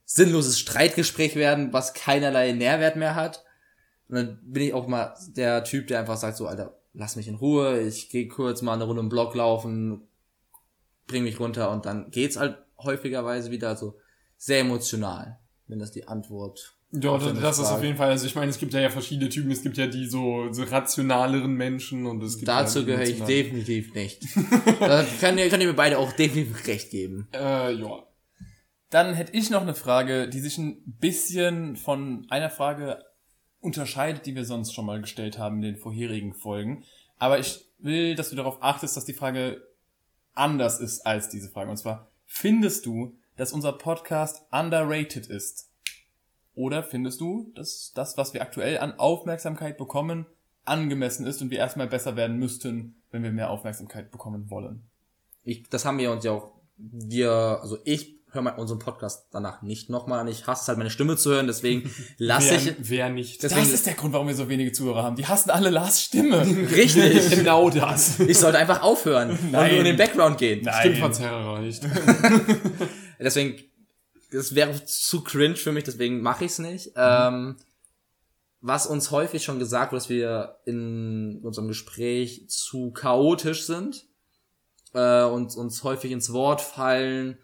[0.04, 3.44] sinnloses Streitgespräch werden, was keinerlei Nährwert mehr hat.
[4.08, 7.28] Und dann bin ich auch mal der Typ, der einfach sagt so, Alter, lass mich
[7.28, 10.08] in Ruhe, ich gehe kurz mal eine Runde im Block laufen,
[11.06, 13.98] bring mich runter und dann geht's halt häufigerweise wieder so
[14.38, 16.77] sehr emotional, wenn das die Antwort.
[16.90, 19.28] Ja, das, das ist auf jeden Fall, also ich meine, es gibt ja, ja verschiedene
[19.28, 23.02] Typen, es gibt ja die so, so rationaleren Menschen und es gibt Dazu ja gehöre
[23.02, 24.22] ich definitiv nicht.
[24.80, 27.28] da kann, könnt ihr mir beide auch definitiv recht geben.
[27.34, 28.04] Äh, ja.
[28.88, 33.04] Dann hätte ich noch eine Frage, die sich ein bisschen von einer Frage
[33.60, 36.84] unterscheidet, die wir sonst schon mal gestellt haben in den vorherigen Folgen.
[37.18, 39.62] Aber ich will, dass du darauf achtest, dass die Frage
[40.32, 41.70] anders ist als diese Frage.
[41.70, 45.67] Und zwar, findest du, dass unser Podcast underrated ist?
[46.58, 50.26] Oder findest du, dass das, was wir aktuell an Aufmerksamkeit bekommen,
[50.64, 54.82] angemessen ist und wir erstmal besser werden müssten, wenn wir mehr Aufmerksamkeit bekommen wollen?
[55.44, 57.30] Ich, das haben wir uns ja auch, wir,
[57.62, 60.26] also ich höre mal unseren Podcast danach nicht nochmal an.
[60.26, 61.88] Ich hasse es halt meine Stimme zu hören, deswegen
[62.18, 63.40] lasse ich, wer nicht.
[63.40, 65.14] Deswegen- das ist der Grund, warum wir so wenige Zuhörer haben.
[65.14, 66.44] Die hassen alle Lars Stimme.
[66.72, 68.18] richtig, genau das.
[68.18, 69.70] ich sollte einfach aufhören und Nein.
[69.70, 70.62] nur in den Background gehen.
[70.64, 70.74] Nein.
[70.80, 71.86] Stimmverzerrer nicht.
[73.20, 73.62] Deswegen,
[74.30, 76.88] das wäre zu cringe für mich, deswegen mache ich es nicht.
[76.88, 76.92] Mhm.
[76.96, 77.56] Ähm,
[78.60, 84.06] was uns häufig schon gesagt wird, dass wir in unserem Gespräch zu chaotisch sind
[84.94, 87.38] äh, und uns häufig ins Wort fallen.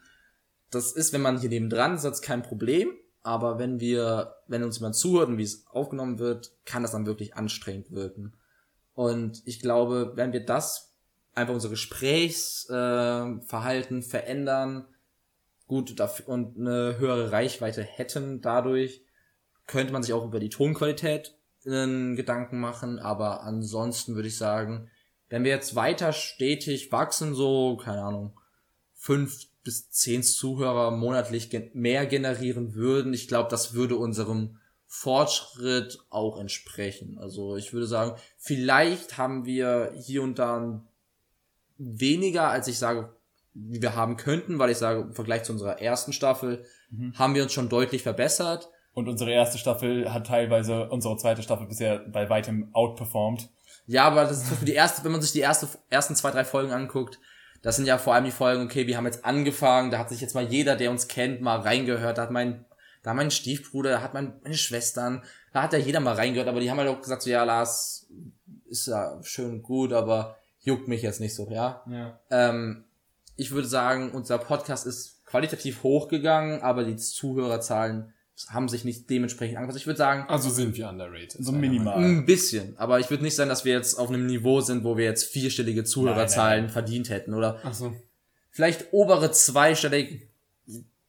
[0.71, 2.91] Das ist, wenn man hier nebendran sitzt, kein Problem.
[3.23, 7.07] Aber wenn wir, wenn uns jemand zuhört und wie es aufgenommen wird, kann das dann
[7.07, 8.35] wirklich anstrengend wirken.
[8.93, 10.95] Und ich glaube, wenn wir das
[11.35, 14.87] einfach unser Gesprächsverhalten äh, verändern,
[15.67, 19.03] gut und eine höhere Reichweite hätten dadurch,
[19.67, 21.37] könnte man sich auch über die Tonqualität
[21.67, 24.91] einen Gedanken machen, aber ansonsten würde ich sagen,
[25.31, 28.39] wenn wir jetzt weiter stetig wachsen, so, keine Ahnung,
[28.95, 35.99] fünf bis zehn Zuhörer monatlich gen mehr generieren würden, ich glaube, das würde unserem Fortschritt
[36.11, 37.19] auch entsprechen.
[37.19, 40.85] Also ich würde sagen, vielleicht haben wir hier und da
[41.79, 43.14] weniger, als ich sage,
[43.55, 46.65] wie wir haben könnten, weil ich sage, im Vergleich zu unserer ersten Staffel
[47.15, 48.69] haben wir uns schon deutlich verbessert.
[48.93, 53.49] Und unsere erste Staffel hat teilweise unsere zweite Staffel bisher bei weitem outperformed.
[53.87, 56.31] Ja, aber das ist zum Beispiel die erste, wenn man sich die erste, ersten zwei,
[56.31, 57.19] drei Folgen anguckt,
[57.63, 60.21] das sind ja vor allem die Folgen, okay, wir haben jetzt angefangen, da hat sich
[60.21, 62.65] jetzt mal jeder, der uns kennt, mal reingehört, da hat mein,
[63.03, 66.49] da hat mein Stiefbruder, da hat mein, meine Schwestern, da hat ja jeder mal reingehört,
[66.49, 68.07] aber die haben halt auch gesagt, so, ja, Lars,
[68.67, 71.83] ist ja schön und gut, aber juckt mich jetzt nicht so, ja.
[71.91, 72.21] Ja.
[72.31, 72.84] Ähm,
[73.37, 78.13] ich würde sagen, unser Podcast ist qualitativ hochgegangen, aber die Zuhörerzahlen
[78.49, 79.79] haben sich nicht dementsprechend angepasst.
[79.79, 81.45] Ich würde sagen, Also sind wir underrated.
[81.45, 82.03] So minimal.
[82.03, 82.77] ein bisschen.
[82.79, 85.25] Aber ich würde nicht sagen, dass wir jetzt auf einem Niveau sind, wo wir jetzt
[85.25, 87.33] vierstellige Zuhörerzahlen verdient hätten.
[87.35, 87.61] Oder.
[87.63, 87.95] Ach so.
[88.51, 90.29] vielleicht obere zweistellig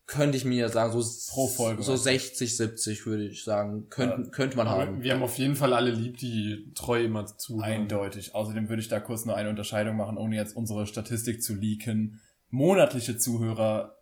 [0.08, 2.12] könnte ich mir sagen, so, Pro Folge, so weißt du.
[2.12, 5.04] 60, 70 würde ich sagen, könnten, könnte man Aber haben.
[5.04, 7.64] wir haben auf jeden Fall alle lieb, die treu immer zuhören.
[7.64, 8.36] Eindeutig.
[8.36, 12.22] Außerdem würde ich da kurz nur eine Unterscheidung machen, ohne jetzt unsere Statistik zu leaken.
[12.50, 13.95] Monatliche Zuhörer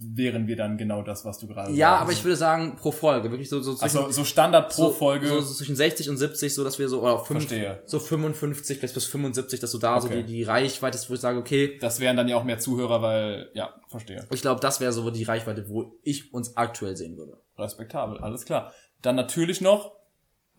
[0.00, 2.02] wären wir dann genau das, was du gerade Ja, sagst.
[2.02, 4.90] aber ich würde sagen, pro Folge, wirklich so, so zwischen, Also so Standard pro so,
[4.92, 5.26] Folge.
[5.26, 7.82] so, so zwischen 60 und 70, so dass wir so, oder fünf, Verstehe.
[7.86, 10.22] so 55 bis bis 75, dass du da so Okay.
[10.22, 13.02] die, die Reichweite ist, wo ich sage, okay, das wären dann ja auch mehr Zuhörer,
[13.02, 14.24] weil, ja, verstehe.
[14.30, 17.38] ich glaube, das wäre so die Reichweite, wo ich uns aktuell sehen würde.
[17.58, 18.72] Respektabel, alles klar.
[19.02, 19.97] Dann natürlich noch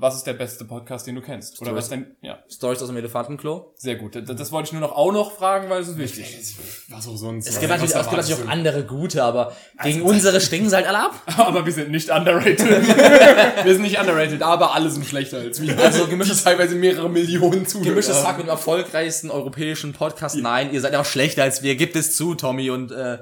[0.01, 1.59] was ist der beste Podcast, den du kennst?
[1.59, 1.83] Oder Stories.
[1.83, 3.73] was denn, ja, Stories aus dem Elefantenklo.
[3.75, 4.15] sehr gut.
[4.15, 6.55] Das, das wollte ich nur noch auch noch fragen, weil es ist wichtig.
[6.87, 7.49] Was auch sonst.
[7.49, 10.87] Es gibt, natürlich, es gibt natürlich auch andere gute, aber gegen unsere stinken sie halt
[10.87, 11.21] alle ab.
[11.37, 12.59] Aber wir sind nicht underrated.
[13.65, 15.77] Wir sind nicht underrated, aber alle sind schlechter als wir.
[15.77, 17.89] Also gemischtes, teilweise mehrere Millionen Zuhörer.
[17.89, 20.37] gemischtes Hack mit dem erfolgreichsten europäischen Podcast.
[20.37, 21.75] Nein, ihr seid auch schlechter als wir.
[21.75, 23.19] Gibt es zu, Tommy und äh,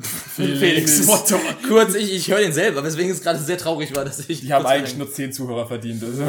[0.00, 1.06] Felix.
[1.06, 1.34] The-
[1.68, 4.40] Kurz, ich, ich höre den selber, weswegen es gerade sehr traurig war, dass ich.
[4.40, 6.02] Die haben eigentlich nur 10 Zuhörer verdient.
[6.04, 6.22] Also.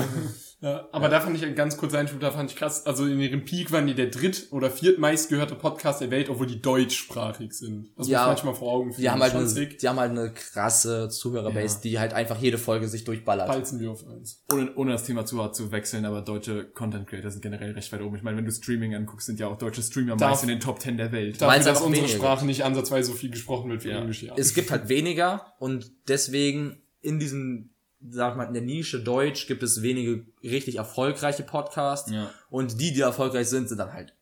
[0.61, 2.85] Ja, aber da fand ich einen ganz kurz Einschub, da fand ich krass.
[2.85, 6.61] Also in ihrem Peak waren die der dritt- oder viertmeistgehörte Podcast der Welt, obwohl die
[6.61, 7.89] deutschsprachig sind.
[7.95, 9.01] Das Ja, muss manchmal vor Augen führen.
[9.03, 12.89] Die haben halt, eine, die haben halt eine krasse Zuhörerbase, die halt einfach jede Folge
[12.89, 13.47] sich durchballert.
[13.47, 14.43] Balzen wir auf eins.
[14.51, 17.91] Ohne, ohne das Thema zu hart zu wechseln, aber deutsche Content Creator sind generell recht
[17.93, 18.17] weit oben.
[18.17, 20.59] Ich meine, wenn du Streaming anguckst, sind ja auch deutsche Streamer Darf- meist in den
[20.59, 21.41] Top 10 der Welt.
[21.41, 23.99] Dafür, dass einfach unsere weniger Sprache nicht ansatzweise so viel gesprochen wird wie Ja.
[23.99, 24.33] Englisch, ja.
[24.37, 27.69] Es gibt halt weniger und deswegen in diesem,
[28.07, 32.29] sag mal, in der Nische Deutsch gibt es wenige richtig erfolgreiche Podcasts Ja.
[32.49, 34.13] und die, die erfolgreich sind, sind dann halt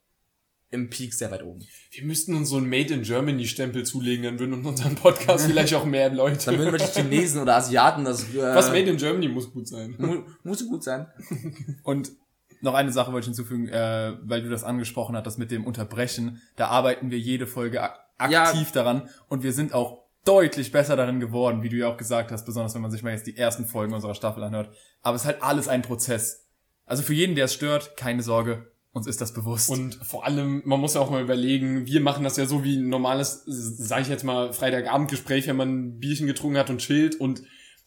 [0.70, 1.62] im Peak sehr weit oben.
[1.92, 5.74] wir müssten uns so einen Made in Germany Stempel zulegen, dann würden unseren Podcast vielleicht
[5.76, 6.48] auch mehr Leute.
[6.48, 9.68] Dann würden wir die Chinesen oder Asiaten das, äh, Was Made in Germany muss gut
[9.68, 9.96] sein.
[9.98, 11.08] mu muss gut sein.
[11.84, 12.12] Und
[12.60, 16.42] noch eine Sache wollte ich hinzufügen, äh, weil du das angesprochen hattest mit dem Unterbrechen.
[16.58, 18.44] Da arbeiten wir jede Folge ak Ja.
[18.46, 22.32] aktiv daran und wir sind auch deutlich besser darin geworden, wie du ja auch gesagt
[22.32, 24.76] hast, besonders wenn man sich mal jetzt die ersten Folgen unserer Staffel anhört.
[25.02, 26.48] Aber es ist halt alles ein Prozess.
[26.86, 29.70] Also für jeden, der es stört, keine Sorge, uns ist das bewusst.
[29.70, 32.78] Und vor allem, man muss ja auch mal überlegen, wir machen das ja so wie
[32.78, 37.16] ein normales, sage ich jetzt mal, Freitagabendgespräch, wenn man ein Bierchen getrunken hat und chillt
[37.16, 37.44] und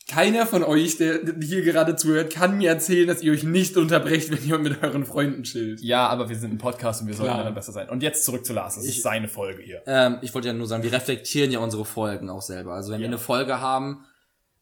[0.09, 4.31] keiner von euch, der hier gerade zuhört, kann mir erzählen, dass ihr euch nicht unterbrecht,
[4.31, 5.81] wenn ihr mit euren Freunden chillt.
[5.83, 7.39] ja, aber wir sind ein Podcast und wir sollten Klar.
[7.39, 7.89] daran besser sein.
[7.89, 8.75] Und jetzt zurück zu Lars.
[8.75, 9.83] Das ist seine Folge hier.
[9.87, 12.75] Ähm, ich wollte ja nur sagen, wir reflektieren ja unsere Folgen auch selber.
[12.75, 13.11] Also wenn wir Ja.
[13.11, 14.05] eine Folge haben,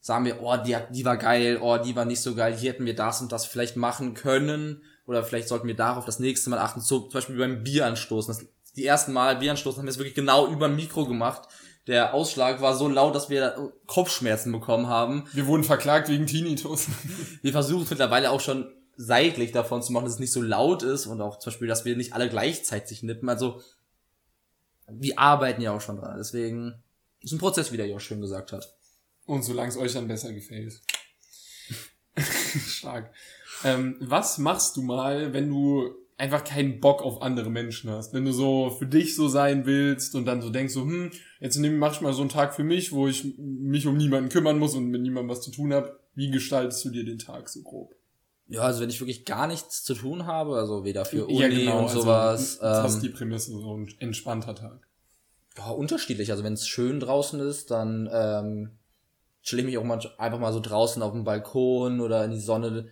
[0.01, 2.85] sagen wir, oh, die, die war geil, oh, die war nicht so geil, hier hätten
[2.85, 6.59] wir das und das vielleicht machen können oder vielleicht sollten wir darauf das nächste Mal
[6.59, 6.81] achten.
[6.83, 8.35] So, zum Beispiel beim Bieranstoßen.
[8.35, 11.49] Das, die ersten Mal Bieranstoßen haben wir es wirklich genau über Mikro gemacht.
[11.89, 15.25] Der Ausschlag war so laut, dass wir Kopfschmerzen bekommen haben.
[15.33, 16.87] Wir wurden verklagt wegen Tinnitus.
[17.43, 21.07] Wir versuchen mittlerweile auch schon seitlich davon zu machen, dass es nicht so laut ist
[21.07, 23.29] und auch zum Beispiel, dass wir nicht alle gleichzeitig nippen.
[23.29, 23.63] Also
[24.89, 26.17] wir arbeiten ja auch schon dran.
[26.19, 26.83] Deswegen
[27.21, 28.77] ist ein Prozess, wie der Josh schön gesagt hat.
[29.25, 30.83] Und solange es euch dann besser gefällt.
[32.67, 33.15] Stark.
[33.65, 38.13] Ähm, was machst du mal, wenn du einfach keinen Bock auf andere Menschen hast?
[38.13, 41.11] Wenn du so für dich so sein willst und dann so denkst so, hm,
[41.41, 44.29] jetzt nehm- mach ich mal so einen Tag für mich, wo ich mich um niemanden
[44.29, 45.99] kümmern muss und mit niemandem was zu tun habe.
[46.15, 47.95] Wie gestaltest du dir den Tag so grob?
[48.49, 51.49] Ja, also wenn ich wirklich gar nichts zu tun habe, also weder für Uni Ja,
[51.49, 54.89] genau, und sowas, Also, das ist die ähm, Prämisse, so ein entspannter Tag.
[55.57, 56.31] ja, unterschiedlich.
[56.31, 58.79] Also wenn es schön draußen ist, dann ähm,
[59.43, 62.41] chill ich mich auch manch, einfach mal so draußen auf dem Balkon oder in die
[62.41, 62.89] Sonne,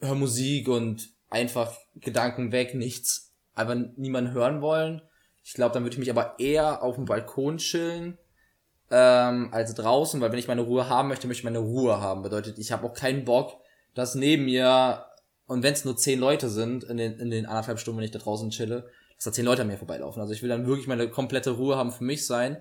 [0.00, 5.02] höre Musik und einfach Gedanken weg, nichts, einfach niemanden hören wollen.
[5.42, 8.18] Ich glaube, dann würde ich mich aber eher auf dem Balkon chillen
[8.90, 12.22] ähm, als draußen, weil wenn ich meine Ruhe haben möchte, möchte ich meine Ruhe haben.
[12.22, 13.60] Bedeutet, ich habe auch keinen Bock,
[13.94, 15.06] dass neben mir,
[15.46, 18.10] und wenn es nur zehn Leute sind, in den, in den anderthalb Stunden, wenn ich
[18.10, 20.20] da draußen chille, dass da zehn Leute an mir vorbeilaufen.
[20.20, 22.58] Also ich will dann wirklich meine komplette Ruhe haben für mich sein.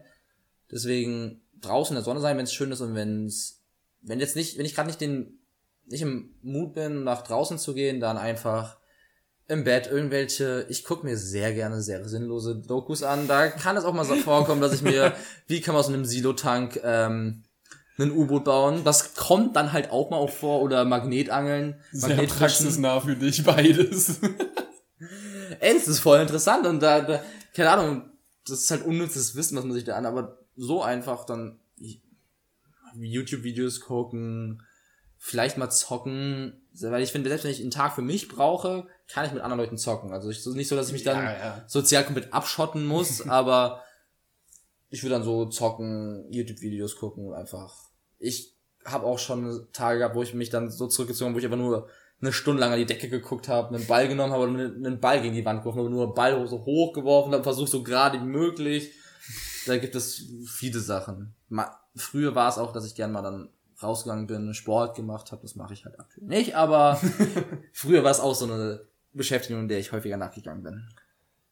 [0.71, 3.61] Deswegen draußen in der Sonne sein, wenn es schön ist und wenn es,
[4.01, 5.38] wenn jetzt nicht, wenn ich gerade nicht den,
[5.89, 8.77] nicht im Mut bin, nach draußen zu gehen, dann einfach
[9.47, 13.27] im Bett irgendwelche, ich gucke mir sehr gerne sehr sinnlose Dokus an.
[13.27, 15.13] Da kann es auch mal so vorkommen, dass ich mir,
[15.47, 17.43] wie kann man aus einem Silotank ähm,
[17.97, 18.83] ein U-Boot bauen.
[18.83, 22.39] Das kommt dann halt auch mal auch vor oder Magnetangeln, Sehr Magnetfischen.
[22.39, 24.19] praxisnah für dich beides.
[25.59, 27.21] Ey, das ist voll interessant und da, da,
[27.55, 28.09] keine Ahnung,
[28.47, 31.59] das ist halt unnützes Wissen, was man sich da an, aber so einfach dann
[32.95, 34.63] YouTube-Videos gucken,
[35.19, 39.25] vielleicht mal zocken, weil ich finde, selbst wenn ich einen Tag für mich brauche, kann
[39.25, 40.13] ich mit anderen Leuten zocken.
[40.13, 41.63] Also ich, nicht so, dass ich mich dann Ja, ja.
[41.67, 43.83] sozial komplett abschotten muss, aber
[44.89, 47.75] ich würde dann so zocken, YouTube-Videos gucken, einfach.
[48.17, 48.55] Ich
[48.85, 51.89] habe auch schon Tage gehabt, wo ich mich dann so zurückgezogen, wo ich einfach nur
[52.21, 55.21] eine Stunde lang an die Decke geguckt habe, einen Ball genommen habe und einen Ball
[55.21, 58.19] gegen die Wand geworfen habe, nur einen Ball so hoch geworfen habe, versucht so gerade
[58.19, 58.93] wie möglich.
[59.67, 61.35] Da gibt es viele Sachen.
[61.49, 63.49] Ma Früher war es auch, dass ich gern mal dann
[63.81, 66.99] rausgegangen bin, Sport gemacht habe, das mache ich halt aktuell nicht, aber
[67.73, 70.89] früher war es auch so eine Beschäftigung, der ich häufiger nachgegangen bin.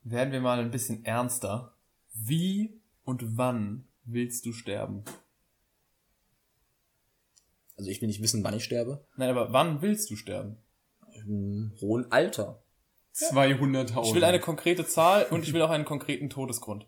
[0.03, 1.73] Werden wir mal ein bisschen ernster.
[2.13, 5.03] Wie und wann willst du sterben?
[7.77, 9.05] Also ich will nicht wissen, wann ich sterbe.
[9.17, 10.57] Nein, aber wann willst du sterben?
[11.13, 12.61] Im hohen Alter.
[13.13, 14.05] 200.000.
[14.05, 16.85] Ich will eine konkrete Zahl und ich will auch einen konkreten Todesgrund.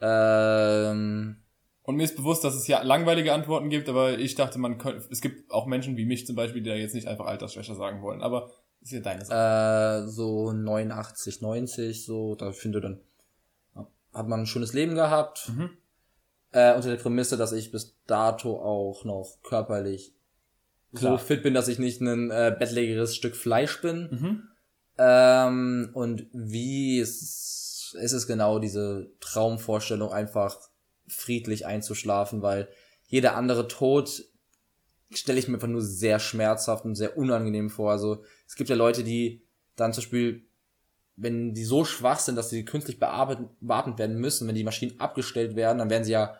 [0.00, 1.43] Ähm,
[1.84, 5.06] Und mir ist bewusst, dass es ja langweilige Antworten gibt, aber ich dachte, man könnte,
[5.10, 8.00] es gibt auch Menschen wie mich zum Beispiel, die da jetzt nicht einfach Altersschwäche sagen
[8.00, 8.22] wollen.
[8.22, 10.04] Aber ist ja deine Sache.
[10.04, 13.00] Äh, so 89, 90, so, da finde dann,
[14.14, 15.50] hat man ein schönes Leben gehabt.
[15.54, 15.70] Mhm.
[16.52, 20.14] Äh, unter der Prämisse, dass ich bis dato auch noch körperlich
[20.94, 21.18] Klar.
[21.18, 24.08] so fit bin, dass ich nicht ein äh, bettlägeres Stück Fleisch bin.
[24.10, 24.42] Mhm.
[24.96, 30.58] Ähm, und wie ist, ist es genau diese Traumvorstellung, einfach
[31.06, 32.68] friedlich einzuschlafen, weil
[33.06, 34.24] jeder andere Tod
[35.12, 37.92] stelle ich mir einfach nur sehr schmerzhaft und sehr unangenehm vor.
[37.92, 39.42] Also es gibt ja Leute, die
[39.76, 40.46] dann zum Beispiel,
[41.16, 44.98] wenn die so schwach sind, dass sie künstlich beatmet, beatmet werden müssen, wenn die Maschinen
[44.98, 46.38] abgestellt werden, dann werden sie ja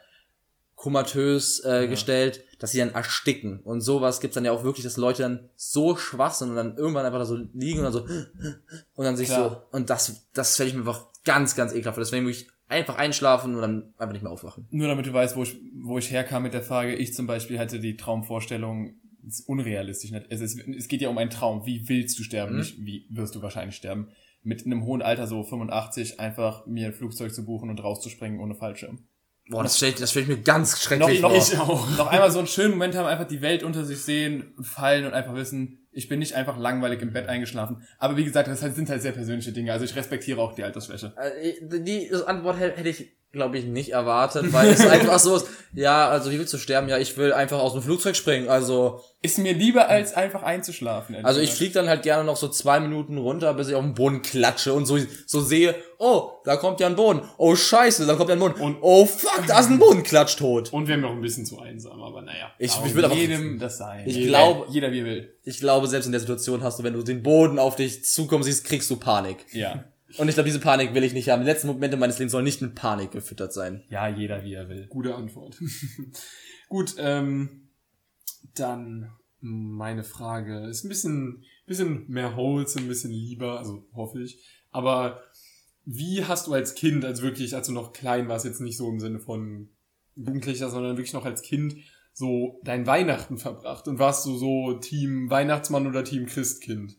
[0.75, 3.61] komatös äh, gestellt, dass sie dann ersticken.
[3.61, 6.77] Und sowas gibt's dann ja auch wirklich, dass Leute dann so schwach sind und dann
[6.77, 9.67] irgendwann einfach da so liegen und dann so und dann sich Klar.
[9.71, 12.05] so und das das stelle ich mir einfach ganz ganz ekelhaft vor.
[12.05, 14.67] Deswegen muss ich einfach einschlafen und dann einfach nicht mehr aufwachen.
[14.71, 17.59] Nur damit du weißt, wo ich, wo ich herkam mit der Frage, ich zum Beispiel
[17.59, 18.95] hatte die Traumvorstellung,
[19.27, 20.11] es ist unrealistisch.
[20.11, 20.27] Nicht?
[20.29, 21.67] Es, ist, es geht ja um einen Traum.
[21.67, 22.53] Wie willst du sterben?
[22.53, 22.59] Mhm.
[22.59, 24.09] Nicht wie wirst du wahrscheinlich sterben.
[24.43, 28.55] Mit einem hohen Alter, so 85, einfach mir ein Flugzeug zu buchen und rauszuspringen ohne
[28.55, 29.07] Fallschirm.
[29.49, 31.39] Boah, das stelle das stell ich mir ganz Noch, schrecklich noch, vor.
[31.39, 31.99] Ich auch.
[31.99, 35.13] noch einmal so einen schönen Moment haben, einfach die Welt unter sich sehen fallen und
[35.13, 37.83] einfach wissen, ich bin nicht einfach langweilig im Bett eingeschlafen.
[37.99, 39.73] Aber wie gesagt, das sind halt sehr persönliche Dinge.
[39.73, 41.15] Also ich respektiere auch die Altersschwäche.
[41.17, 46.09] Äh, Die Antwort hätte ich, glaube ich, nicht erwartet, weil es einfach so ist, ja,
[46.09, 46.89] also wie willst du sterben?
[46.89, 48.49] Ja, ich will einfach aus dem Flugzeug springen.
[48.49, 51.17] Also, Ist mir lieber, als einfach einzuschlafen.
[51.25, 53.95] also ich fliege dann halt gerne noch so zwei Minuten runter, bis ich auf den
[53.95, 57.23] Boden klatsche und so, so sehe, oh, da kommt ja ein Boden.
[57.39, 58.55] Oh, scheiße, da kommt ja ein Boden.
[58.61, 60.73] Und- oh, fuck, da ist ein Bodenklatsch tot.
[60.73, 62.53] Und wir haben noch ein bisschen zu einsam, aber naja.
[62.59, 64.05] Ich, ich will aber, jedem das sein.
[64.07, 65.35] Ich Jeder- glaube- jeder wie will.
[65.43, 68.45] ich glaube, selbst in der Situation hast du, wenn du den Boden auf dich zukommen
[68.45, 69.39] siehst, kriegst du Panik.
[69.53, 69.85] Ja.
[70.17, 71.43] Und ich glaube, diese Panik will ich nicht haben.
[71.43, 73.83] Die letzten Momente meines Lebens sollen nicht mit Panik gefüttert sein.
[73.89, 74.87] Ja, jeder wie er will.
[74.89, 75.59] Gute Antwort.
[76.69, 77.69] Gut, ähm,
[78.55, 79.11] dann
[79.41, 84.43] meine Frage ist ein bisschen, bisschen mehr Holz, ein bisschen lieber, also hoffe ich.
[84.71, 85.23] Aber
[85.85, 88.89] wie hast du als Kind, als wirklich, als du noch klein warst, jetzt nicht so
[88.89, 89.69] im Sinne von
[90.17, 91.77] Jugendlicher, sondern wirklich noch als Kind,
[92.13, 93.87] so dein Weihnachten verbracht?
[93.87, 96.97] Und warst du so Team Weihnachtsmann oder Team Christkind?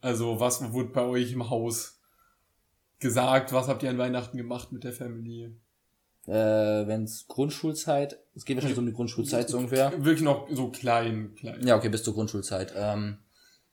[0.00, 1.95] Also was wurde bei euch im Haus
[2.98, 3.52] gesagt?
[3.52, 5.54] Was habt ihr an Weihnachten gemacht mit der Familie?
[6.26, 9.92] Äh, wenn's Grundschulzeit, es geht wahrscheinlich so um die Grundschulzeit so ungefähr.
[9.96, 11.64] Wirklich noch so klein, klein.
[11.64, 12.74] Ja, okay, bis zur Grundschulzeit.
[12.76, 13.18] Ähm,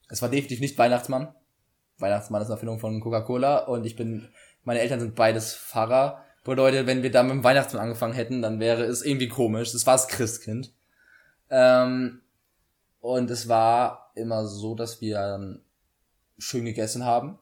[0.08, 1.34] es war definitiv nicht Weihnachtsmann.
[1.98, 4.30] Weihnachtsmann ist eine Erfindung von Coca-Cola und ich bin,
[4.64, 6.24] meine Eltern sind beides Pfarrer.
[6.44, 9.72] Bedeutet, wenn wir da mit dem Weihnachtsmann angefangen hätten, dann wäre es irgendwie komisch.
[9.72, 10.74] Das war das Christkind.
[11.50, 12.22] Ähm,
[13.00, 15.60] und es war immer so, dass wir
[16.38, 17.40] schön gegessen haben.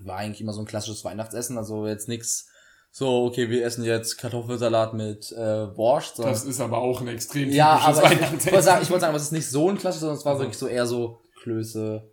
[0.00, 2.48] War eigentlich immer so ein klassisches Weihnachtsessen, also jetzt nix
[2.96, 7.08] so, okay, wir essen jetzt Kartoffelsalat mit äh, Borscht, sondern Das ist aber auch ein
[7.08, 8.52] extrem ja, typisches aber ich, ich Weihnachtsessen.
[8.52, 10.38] wollte sagen, ich wollte sagen, aber es ist nicht so ein klassisch, sondern es war
[10.38, 12.08] wirklich so eher so Klöße,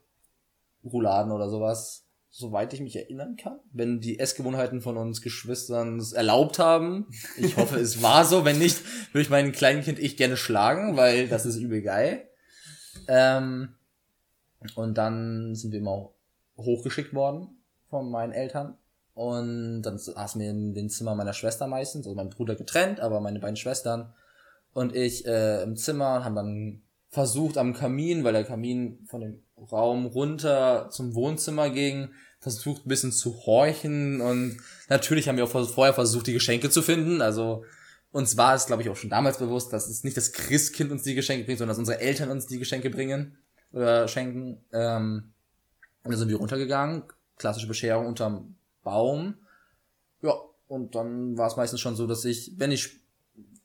[0.84, 2.08] Rouladen oder sowas.
[2.32, 3.60] Soweit ich mich erinnern kann.
[3.72, 7.06] Wenn die Essgewohnheiten von uns Geschwistern es erlaubt haben.
[7.38, 8.44] Ich hoffe, es war so.
[8.44, 8.82] Wenn nicht,
[9.14, 12.28] würde ich mein Kleinkind ich gerne schlagen, weil das ist übel geil.
[13.08, 13.76] Ähm,
[14.74, 16.10] und dann sind wir immer
[16.58, 17.61] hochgeschickt worden
[17.92, 18.78] von meinen Eltern.
[19.14, 23.20] Und dann saßen wir in den Zimmer meiner Schwester meistens, also mein Bruder getrennt, aber
[23.20, 24.14] meine beiden Schwestern
[24.74, 29.22] und ich äh, im Zimmer und haben dann versucht am Kamin, weil der Kamin von
[29.22, 34.58] dem Raum runter zum Wohnzimmer ging, versucht ein bisschen zu horchen und
[34.89, 37.22] natürlich haben wir auch vorher versucht, die Geschenke zu finden.
[37.22, 37.66] Also
[38.12, 41.04] uns war es, glaube ich, auch schon damals bewusst, dass es nicht das Christkind uns
[41.04, 43.38] die Geschenke bringt, sondern dass unsere Eltern uns die Geschenke bringen
[43.74, 44.64] oder schenken.
[44.72, 45.34] Ähm,
[46.04, 47.04] und dann sind wir runtergegangen,
[47.42, 49.36] klassische Bescherung unterm Baum.
[50.22, 50.34] Ja,
[50.68, 52.89] und dann war es meistens schon so, dass ich, wenn ich,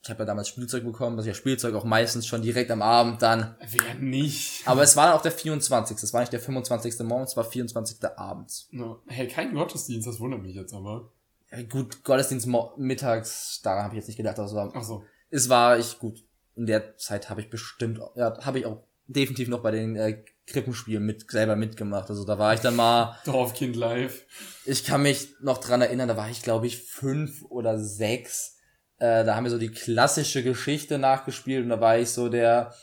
[0.02, 2.82] ich habe ja damals Spielzeug bekommen, dass ich ja Spielzeug auch meistens schon direkt am
[2.82, 4.66] Abend dann, Wer nicht?
[4.66, 5.96] aber es war dann auch der 24.
[6.02, 6.98] Es war nicht der 25.
[7.00, 8.04] morgens, es war 24.
[8.16, 8.68] abends.
[8.72, 9.00] No.
[9.06, 11.10] Hey, kein Gottesdienst, das wundert mich jetzt aber.
[11.50, 15.04] Ja, gut, Gottesdienst mittags, daran habe ich jetzt nicht gedacht, war, Ach so.
[15.30, 16.24] es war ich gut.
[16.56, 20.24] In der Zeit habe ich bestimmt, ja, habe ich auch definitiv noch bei den äh,
[20.46, 22.08] Krippenspielen mit selber mitgemacht.
[22.08, 24.24] Also da war ich dann mal Dorfkind live.
[24.64, 28.56] Ich kann mich noch dran erinnern, da war ich glaube ich fünf oder sechs.
[28.98, 32.74] Äh, da haben wir so die klassische Geschichte nachgespielt und da war ich so der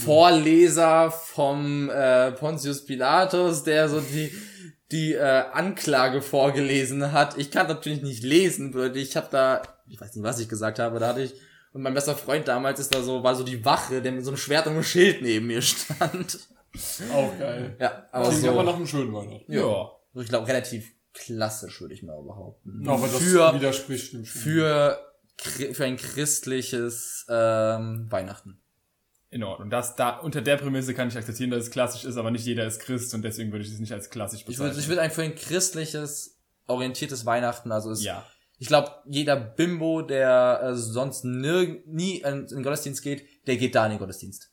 [0.00, 4.30] Vorleser vom äh, Pontius Pilatus, der so die
[4.92, 7.38] die äh, Anklage vorgelesen hat.
[7.38, 10.78] Ich kann natürlich nicht lesen, bedeutet, ich habe da, ich weiß nicht, was ich gesagt
[10.78, 11.34] habe, da hatte ich
[11.72, 14.30] und mein bester Freund damals ist da so, war so die Wache, der mit so
[14.30, 16.38] einem Schwert und einem Schild neben mir stand.
[17.12, 17.76] Auch geil.
[17.80, 19.52] Ja, aber Klingt so, aber nach einem schönen Weihnachten.
[19.52, 19.90] ja.
[20.14, 22.88] ich glaube relativ klassisch, würde ich mal behaupten.
[22.88, 24.40] Aber das für, widerspricht dem schon.
[24.42, 24.98] für
[25.38, 28.58] für ein christliches ähm, Weihnachten.
[29.30, 29.70] In Ordnung.
[29.70, 32.66] Das, da, unter der Prämisse kann ich akzeptieren, dass es klassisch ist, aber nicht jeder
[32.66, 34.70] ist Christ und deswegen würde ich es nicht als klassisch Ich bezeichnen.
[34.70, 38.26] würde ich würd ein für ein christliches orientiertes Weihnachten, also es, ja.
[38.62, 43.74] Ich glaube, jeder Bimbo, der äh, sonst nirg nie in, den Gottesdienst geht, der geht
[43.74, 44.52] da in den Gottesdienst.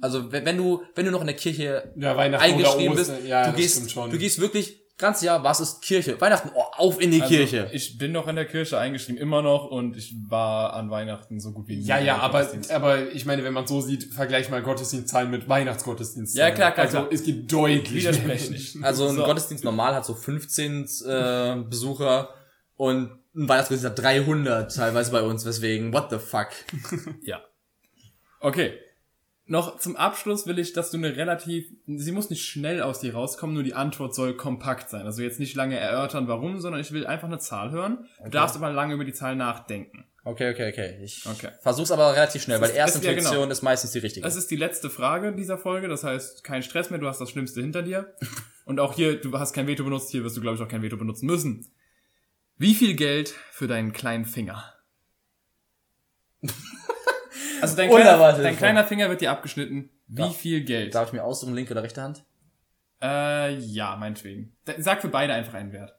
[0.00, 3.96] Also wenn, du wenn du noch in der Kirche Ja, eingeschrieben bist, ja, du gehst
[3.96, 6.20] du gehst wirklich ganz Jahr, was ist Kirche?
[6.20, 7.70] Weihnachten, oh, auf in die Also, Kirche.
[7.72, 11.52] Ich bin noch in der Kirche eingeschrieben, immer noch, und ich war an Weihnachten so
[11.52, 11.84] gut wie nie.
[11.84, 16.48] Ja, ja, aber, aber ich meine, wenn man so sieht, vergleich mal Gottesdienstzahlen mit Weihnachtsgottesdienstzahlen.
[16.48, 17.08] Ja, klar, klar, Also klar.
[17.12, 18.76] es gibt deutlich nicht.
[18.82, 19.24] Also ein So.
[19.24, 22.30] Gottesdienst normal hat so 15 äh, Besucher
[22.76, 26.48] und ein Weihnachtsgottesdienst hat 300 teilweise bei uns, weswegen, what the fuck.
[27.22, 27.40] Ja.
[28.40, 28.72] Okay.
[29.46, 33.12] Noch zum Abschluss will ich, dass du eine relativ, sie muss nicht schnell aus dir
[33.14, 35.04] rauskommen, nur die Antwort soll kompakt sein.
[35.04, 38.06] Also jetzt nicht lange erörtern, warum, sondern ich will einfach eine Zahl hören.
[38.22, 40.04] Du darfst aber lange über die Zahl nachdenken.
[40.24, 41.00] Okay, okay, okay.
[41.02, 41.48] Ich Okay.
[41.60, 43.50] versuch's aber relativ schnell, Es weil ist- die erste es- ja, genau.
[43.50, 44.22] Ist meistens die richtige.
[44.24, 47.28] Das ist die letzte Frage dieser Folge, das heißt, kein Stress mehr, du hast das
[47.28, 48.14] Schlimmste hinter dir.
[48.64, 50.82] Und auch hier, du hast kein Veto benutzt, hier wirst du, glaube ich, auch kein
[50.82, 51.66] Veto benutzen müssen.
[52.58, 54.62] Wie viel Geld für deinen kleinen Finger?
[57.62, 59.90] Also dein kleiner, dein kleiner Finger wird dir abgeschnitten.
[60.08, 60.30] Wie Ja.
[60.30, 60.94] viel Geld?
[60.94, 62.24] Darf ich mir aussuchen, linke oder rechte Hand?
[63.00, 64.54] Äh, ja, meinetwegen.
[64.78, 65.94] Sag für beide einfach einen Wert.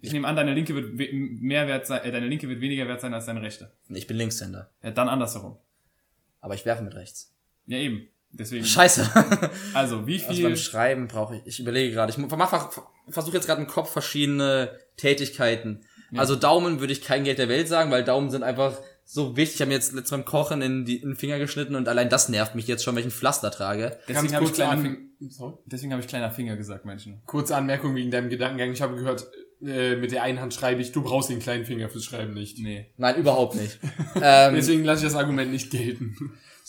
[0.00, 3.00] Ich nehme an, deine linke wird mehr wert sein, äh, deine linke wird weniger wert
[3.00, 3.72] sein als deine rechte.
[3.88, 4.70] Ich bin Linkshänder.
[4.82, 5.58] Ja, dann andersverrum.
[6.40, 7.34] Aber ich werfe mit rechts.
[7.66, 8.08] Ja, eben.
[8.30, 8.64] Deswegen.
[8.64, 9.10] Scheiße.
[9.74, 10.44] Also, wie Also viel?
[10.44, 15.84] beim Schreiben brauche ich, ich überlege gerade, ich versuche jetzt gerade im Kopf verschiedene Tätigkeiten.
[16.16, 18.78] Also Daumen würde ich kein Geld der Welt sagen, weil Daumen sind einfach
[19.10, 19.54] so wichtig.
[19.54, 22.10] Ich habe mir jetzt letztes beim Kochen in, die, in den Finger geschnitten und allein
[22.10, 23.98] das nervt mich jetzt schon, wenn ich ein Pflaster trage.
[24.06, 24.96] deswegen habe ich, kleiner
[25.64, 27.22] deswegen hab ich kleiner Finger gesagt, Menschen.
[27.24, 28.70] kurze Anmerkung wegen deinem Gedankengang.
[28.70, 29.26] Ich habe gehört,
[29.62, 32.58] äh, mit der einen Hand schreibe ich, du brauchst den kleinen Finger fürs Schreiben nicht.
[32.58, 32.90] Nee.
[32.98, 33.78] Nein, überhaupt nicht.
[34.22, 36.14] ähm, Deswegen lasse ich das Argument nicht gelten.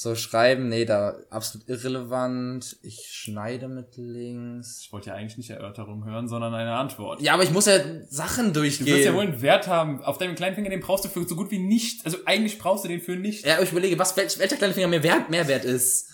[0.02, 2.78] So schreiben, nee, da absolut irrelevant.
[2.84, 4.80] Ich schneide mit links.
[4.82, 7.22] Ich wollte ja eigentlich nicht Erörterung hören, sondern eine Antwort.
[7.22, 8.88] Ja, aber ich muss ja Sachen Du durchgehen.
[8.88, 10.02] wirst ja wohl einen Wert haben.
[10.02, 12.06] Auf deinem kleinen Finger, den brauchst du für so gut wie nicht.
[12.06, 13.46] Also eigentlich brauchst du den für nicht.
[13.46, 16.10] ja, aber ich überlege, was welch, welcher kleine Finger mehr wert, mehr wert ist.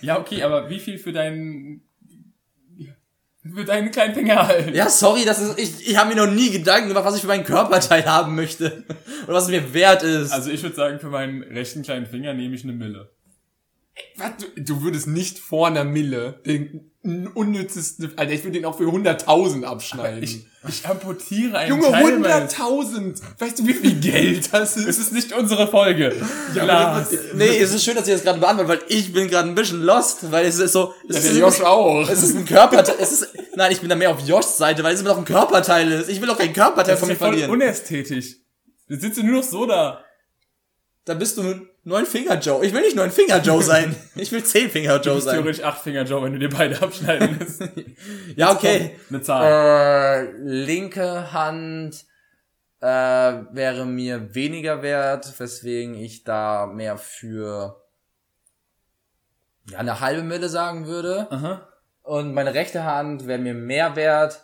[0.00, 1.89] Ja, okay, aber wie viel für deinen
[3.42, 4.74] für deinen kleinen Finger halt?
[4.74, 7.26] Ja, sorry, das ist ich ich habe mir noch nie Gedanken gemacht, was ich für
[7.26, 8.84] meinen Körperteil haben möchte
[9.24, 10.32] oder was es mir wert ist.
[10.32, 13.10] Also ich würde sagen, für meinen rechten kleinen Finger nehme ich eine Mille.
[14.16, 14.30] Was?
[14.38, 16.90] Du, du würdest nicht vor einer Mille den
[17.34, 20.22] unnützesten, Alter, ich würde den auch für 100.000 abschneiden.
[20.22, 23.22] Ich, ich amputiere einen Junge, Teil meines- 100.000!
[23.38, 24.86] Weißt du, wie viel Geld das ist?
[24.86, 26.14] Es ist nicht unsere Folge.
[26.54, 27.10] Ja, Lars.
[27.10, 29.54] das- nee, es ist schön, dass ihr das gerade beantwortet, weil ich bin gerade ein
[29.54, 32.08] bisschen lost, weil es ist so es Ja, ist, der Josh auch.
[32.08, 34.94] es ist ein Körperteil, es ist nein, ich bin da mehr auf Joshs Seite, weil
[34.94, 36.10] es immer noch ein Körperteil ist.
[36.10, 37.50] Ich will doch kein Körperteil Das von ist mir ja voll verlieren.
[37.50, 38.36] unästhetisch.
[38.88, 40.04] Du sitzt nur noch so da.
[41.06, 42.64] Da bist du neun Finger Joe.
[42.64, 43.94] Ich will nicht neun Finger Joe sein.
[44.14, 45.36] Ich will zehn Finger Du Joe bist sein.
[45.36, 47.62] theoretisch acht Finger Joe, wenn du dir beide abschneiden lässt.
[48.36, 48.98] Ja, okay.
[49.08, 50.26] Eine Zahl.
[50.26, 52.04] Äh, linke Hand
[52.80, 57.82] äh, wäre mir weniger wert, weswegen ich da mehr für
[59.70, 61.26] ja, eine halbe Mille sagen würde.
[61.30, 61.68] Aha.
[62.02, 64.42] Und meine rechte Hand wäre mir mehr wert,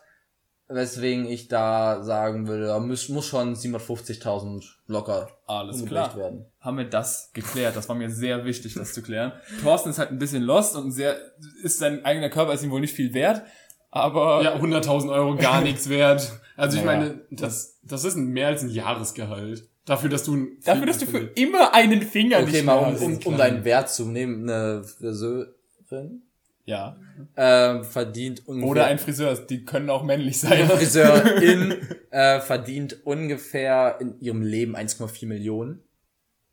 [0.69, 6.17] weswegen ich da sagen würde, da muss, muss schon 750.000 locker Alles klar.
[6.17, 6.47] werden.
[6.61, 7.77] Haben wir das geklärt.
[7.77, 9.33] Das war mir sehr wichtig, das zu klären.
[9.63, 11.17] Thorsten ist halt ein bisschen lost und sehr,
[11.63, 13.43] ist sein eigener Körper ist ihm wohl nicht viel wert.
[13.91, 16.33] Aber Ja, 100.000 Euro gar nichts wert.
[16.57, 19.69] Also ich Naja, meine, das, das ist mehr als ein Jahresgehalt.
[19.85, 22.87] Dafür, dass du ein dafür, dass du für immer einen Finger Okay, nicht mal um,
[22.87, 23.03] hast.
[23.03, 26.23] um, um deinen Wert zu nehmen, eine Friseurin
[26.67, 26.97] Ja.
[27.37, 30.67] äh, verdient ungefähr Oder ein Friseur, die können auch männlich sein.
[30.67, 31.75] Friseurin
[32.11, 35.83] äh, verdient ungefähr in ihrem Leben 1,4 Millionen.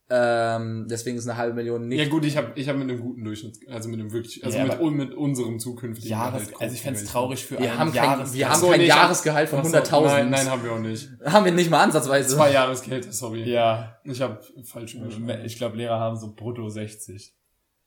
[0.09, 1.99] Ähm, deswegen ist eine halbe Million nicht.
[1.99, 4.55] Ja gut, ich habe ich hab mit einem guten Durchschnitt, also mit einem wirklich, also
[4.55, 7.79] Ja, mit, mit unserem zukünftigen Jahres, Gehalt also ich fänd's gucken, traurig für wir einen
[7.79, 10.05] haben kein, Jahres wir Ach haben so, kein nee, Jahresgehalt von Ach so, 100.000.
[10.05, 11.09] Nein, nein, haben wir auch nicht.
[11.25, 12.35] Haben wir nicht mal ansatzweise.
[12.35, 13.49] Zwei Jahresgehälter, sorry.
[13.49, 13.97] Ja.
[14.03, 15.29] Ich habe falsch überschrieben.
[15.45, 17.33] Ich glaube, Lehrer haben so brutto 60.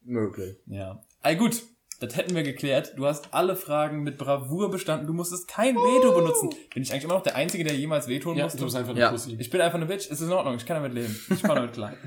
[0.03, 0.57] Möglich.
[0.67, 1.05] Ja.
[1.21, 1.63] All gut.
[1.99, 2.93] Das hätten wir geklärt.
[2.97, 5.07] Du hast alle Fragen mit Bravour bestanden.
[5.07, 6.51] Du musstest kein Veto benutzen.
[6.75, 8.59] Bin ich eigentlich immer noch der Einzige, der jemals Veto Ja, musste?
[8.59, 9.11] du bist einfach eine Ja.
[9.11, 9.37] Pussy.
[9.39, 10.07] Ich bin einfach eine Bitch.
[10.11, 10.57] Es ist in Ordnung.
[10.57, 11.19] Ich kann damit leben.
[11.31, 11.93] Ich kann damit klar.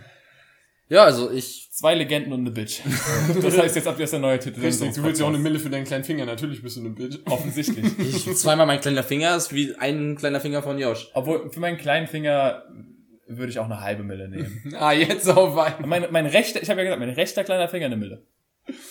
[0.91, 2.81] Ja, also ich, Zwei Legenden und eine Bitch.
[3.43, 4.59] Das heißt jetzt ab jetzt der neue Titel.
[4.59, 5.37] Richtig, du willst ja auch eine.
[5.37, 7.19] Mille für deinen kleinen Finger, natürlich bist du eine Bitch.
[7.25, 7.85] Offensichtlich.
[7.99, 11.11] ich zweimal mein kleiner Finger ist wie ein kleiner Finger von Josh.
[11.13, 12.63] Obwohl, für meinen kleinen Finger
[13.27, 14.73] würde ich auch eine halbe Mille nehmen.
[14.79, 15.85] Ah, jetzt auf einmal.
[15.85, 18.23] Mein, mein rechter, ich habe ja gesagt, mein rechter kleiner Finger eine Mille.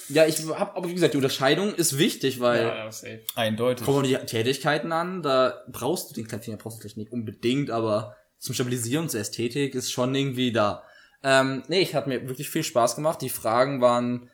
[0.09, 3.19] Ja, ich hab, aber wie gesagt, die Unterscheidung ist wichtig, weil Ja, ja.
[3.35, 3.85] Eindeutig.
[3.85, 7.71] kommen die Tätigkeiten an, da brauchst du den kleinen Finger, brauchst du vielleicht nicht unbedingt,
[7.71, 10.83] aber zum Stabilisieren, zur Ästhetik ist schon irgendwie da.
[11.23, 13.21] Ähm, nee, ich habe mir wirklich viel Spaß gemacht.
[13.21, 14.31] Die Fragen waren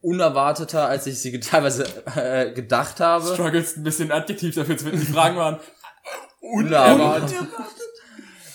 [0.00, 1.84] unerwarteter, als ich sie teilweise
[2.16, 3.32] äh, gedacht habe.
[3.32, 5.00] Struggles ein bisschen Adjektiv dafür zu finden.
[5.00, 5.58] Die Fragen waren
[6.40, 7.36] Unerwartet.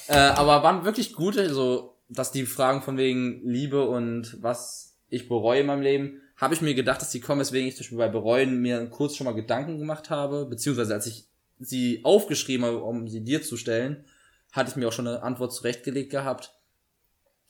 [0.07, 5.29] äh, aber waren wirklich gute, so dass die Fragen von wegen Liebe und was ich
[5.29, 7.97] bereue in meinem Leben, habe ich mir gedacht, dass die kommen, weswegen ich zum Beispiel
[7.99, 11.27] bei Bereuen mir kurz schon mal Gedanken gemacht habe, beziehungsweise als ich
[11.59, 14.05] sie aufgeschrieben habe, um sie dir zu stellen,
[14.51, 16.53] hatte ich mir auch schon eine Antwort zurechtgelegt gehabt.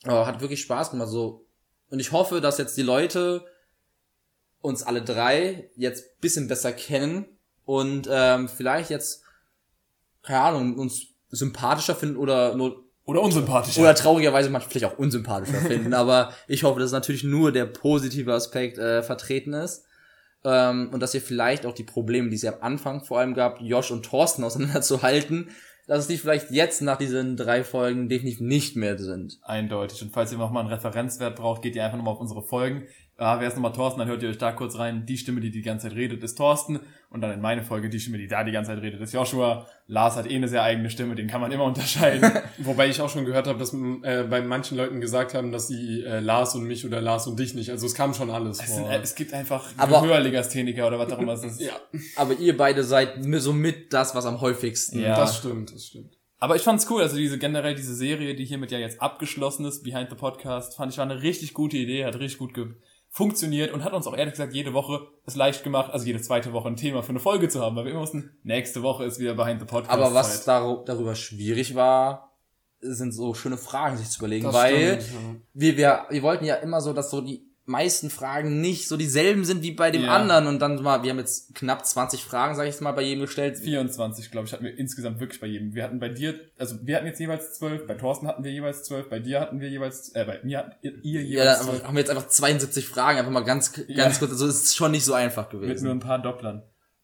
[0.04, 1.08] Aber hat wirklich Spaß gemacht.
[1.08, 1.46] So.
[1.88, 3.46] Und ich hoffe, dass jetzt die Leute
[4.60, 7.26] uns alle drei jetzt bisschen besser kennen
[7.64, 9.24] und ähm, vielleicht jetzt,
[10.22, 13.80] keine Ahnung, uns sympathischer finden oder nur oder unsympathischer.
[13.80, 15.94] oder traurigerweise manchmal vielleicht auch unsympathischer finden.
[15.94, 19.84] Aber ich hoffe, dass natürlich nur der positive Aspekt äh, vertreten ist.
[20.44, 23.34] Ähm, und dass ihr vielleicht auch die Probleme, die es ja am Anfang vor allem
[23.34, 25.50] gab, Josh und Thorsten auseinanderzuhalten,
[25.86, 29.38] dass es die vielleicht jetzt nach diesen drei Folgen definitiv nicht mehr sind.
[29.42, 30.02] Eindeutig.
[30.02, 32.84] Und falls ihr nochmal einen Referenzwert braucht, geht ihr einfach nochmal auf unsere Folgen.
[33.16, 35.06] Ah, wer ist nochmal Thorsten, dann hört ihr euch da kurz rein.
[35.06, 36.80] Die Stimme, die die ganze Zeit redet, ist Thorsten.
[37.10, 39.68] Und dann in meine Folge, die Stimme, die da die ganze Zeit redet, ist Joshua.
[39.86, 42.28] Lars hat eh eine sehr eigene Stimme, den kann man immer unterscheiden.
[42.58, 46.02] Wobei ich auch schon gehört habe, dass äh, bei manchen Leuten gesagt haben, dass sie
[46.02, 47.70] äh, Lars und mich oder Lars und dich nicht.
[47.70, 48.76] Also es kam schon alles es, vor.
[48.76, 51.60] sind, äh, es gibt einfach Aber- Gehörlegastheniker oder was auch immer es ist.
[51.60, 51.72] ja,
[52.16, 54.98] Aber ihr beide seid mi- somit das, was am häufigsten.
[55.00, 55.14] Ja.
[55.16, 56.14] das stimmt, das stimmt.
[56.40, 59.82] Aber ich fand's cool, also diese generell diese Serie, die hiermit ja jetzt abgeschlossen ist,
[59.84, 62.66] Behind the Podcast, fand ich war eine richtig gute Idee, hat richtig gut ge
[63.16, 66.52] funktioniert und hat uns auch ehrlich gesagt jede Woche es leicht gemacht, also jede zweite
[66.52, 69.20] Woche ein Thema für eine Folge zu haben, weil wir immer wussten, nächste Woche ist
[69.20, 69.92] wieder Behind the Podcast.
[69.96, 72.32] Aber was daru- darüber schwierig war,
[72.80, 75.40] sind so schöne Fragen sich zu überlegen, Das weil stimmt, ja.
[75.54, 79.44] wir, wir, wir wollten ja immer so, dass so die meisten Fragen nicht so dieselben
[79.46, 80.14] sind wie bei dem Ja.
[80.16, 83.00] anderen und dann mal, wir haben jetzt knapp 20 Fragen, sag ich jetzt mal, bei
[83.02, 83.56] jedem gestellt.
[83.56, 85.74] 24, glaube ich, hatten wir insgesamt wirklich bei jedem.
[85.74, 88.82] Wir hatten bei dir, also wir hatten jetzt jeweils zwölf, bei Thorsten hatten wir jeweils
[88.84, 91.74] zwölf, bei dir hatten wir jeweils, äh, bei mir hatten ihr Ja, jeweils dann zwölf.
[91.76, 94.10] einfach- haben wir jetzt einfach 72 Fragen, einfach mal ganz, ganz Ja.
[94.18, 95.84] kurz, also es ist schon nicht so einfach Mit gewesen.
[95.84, 96.62] nur ein paar Dopplern.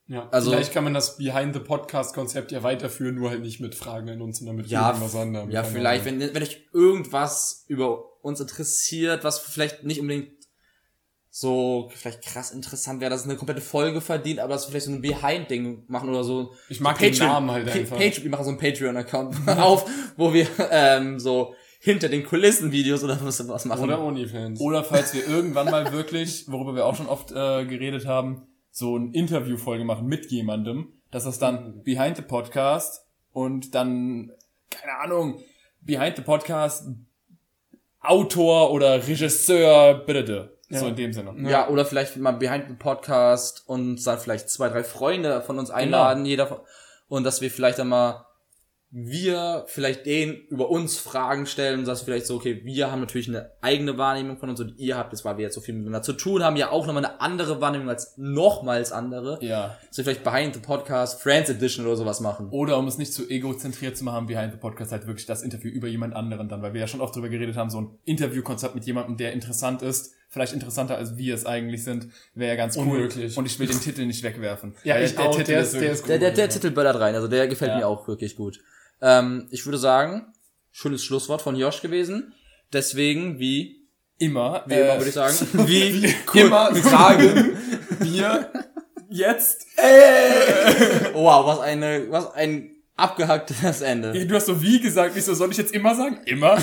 [0.08, 3.60] Ja, Also- vielleicht kann man das Behind the Podcast Konzept ja weiterführen, nur halt nicht
[3.60, 5.50] mit Fragen an uns, sondern mit ja, irgendwas anderem.
[5.50, 10.32] ja, vielleicht, wenn, wenn euch irgendwas über uns interessiert, was vielleicht nicht unbedingt
[11.32, 14.86] so vielleicht krass interessant wäre, dass es eine komplette Folge verdient, aber dass wir vielleicht
[14.86, 16.52] so ein Behind-Ding machen oder so.
[16.68, 17.96] Ich mag so den Namen halt Pa- einfach.
[17.98, 23.04] Patreon, wir machen so einen Patreon-Account auf, wo wir ähm, so hinter den Kulissen Videos
[23.04, 23.84] oder was, was machen.
[23.84, 24.60] Oder Onlyfans.
[24.60, 28.96] Oder falls wir irgendwann mal wirklich, worüber wir auch schon oft äh, geredet haben, so
[28.96, 34.32] ein Interviewfolge machen mit jemandem, dass das dann Behind the Podcast und dann,
[34.68, 35.40] keine Ahnung,
[35.80, 36.88] Behind the Podcast
[38.00, 40.56] Autor oder Regisseur, bitte.
[40.70, 40.90] So Ja.
[40.90, 41.34] in dem Sinne.
[41.50, 45.70] Ja, oder vielleicht mal behind the Podcast und dann vielleicht zwei, drei Freunde von uns
[45.70, 46.58] einladen, jeder von,
[47.08, 48.24] und dass wir vielleicht dann mal
[48.92, 53.28] wir vielleicht denen über uns Fragen stellen und dass vielleicht so, okay, wir haben natürlich
[53.28, 56.02] eine eigene Wahrnehmung von uns und ihr habt jetzt, weil wir jetzt so viel miteinander
[56.02, 59.38] zu tun haben, ja auch nochmal eine andere Wahrnehmung als nochmals andere.
[59.42, 59.76] Ja.
[59.94, 62.48] Wir vielleicht Behind the Podcast, Friends Edition oder sowas machen.
[62.50, 65.70] Oder um es nicht zu egozentriert zu machen, Behind the Podcast halt wirklich das Interview
[65.70, 68.74] über jemand anderen dann, weil wir ja schon oft drüber geredet haben, so ein Interviewkonzept
[68.74, 72.76] mit jemandem, der interessant ist, vielleicht interessanter als wir es eigentlich sind, wäre ja ganz
[72.76, 72.84] cool.
[72.84, 73.36] Unmöglich.
[73.36, 74.74] Und ich will den Titel nicht wegwerfen.
[74.84, 75.36] Ja, ich auch.
[75.42, 76.50] Der ist- der ist Der, der, der Ja.
[76.50, 77.78] Titel böllert rein, also der gefällt Ja.
[77.78, 78.60] mir auch wirklich gut.
[79.02, 80.32] Ähm, ich würde sagen,
[80.70, 82.32] schönes Schlusswort von Josh gewesen.
[82.72, 85.34] Deswegen, wie immer, Wie immer äh, würde ich sagen.
[85.66, 87.56] Wie immer sagen
[88.00, 88.52] wir
[89.08, 89.66] jetzt.
[91.14, 92.70] Wow, was eine, was ein
[93.00, 94.26] abgehacktes Ende.
[94.26, 96.18] Du hast so wie gesagt, wieso soll ich jetzt immer sagen?
[96.26, 96.58] Immer?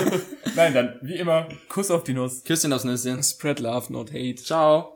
[0.56, 2.44] Nein, dann wie immer, Kuss auf die Nuss.
[2.44, 3.22] Küsschen aufs Nüsschen.
[3.22, 4.36] Spread love, not hate.
[4.36, 4.88] Ciao.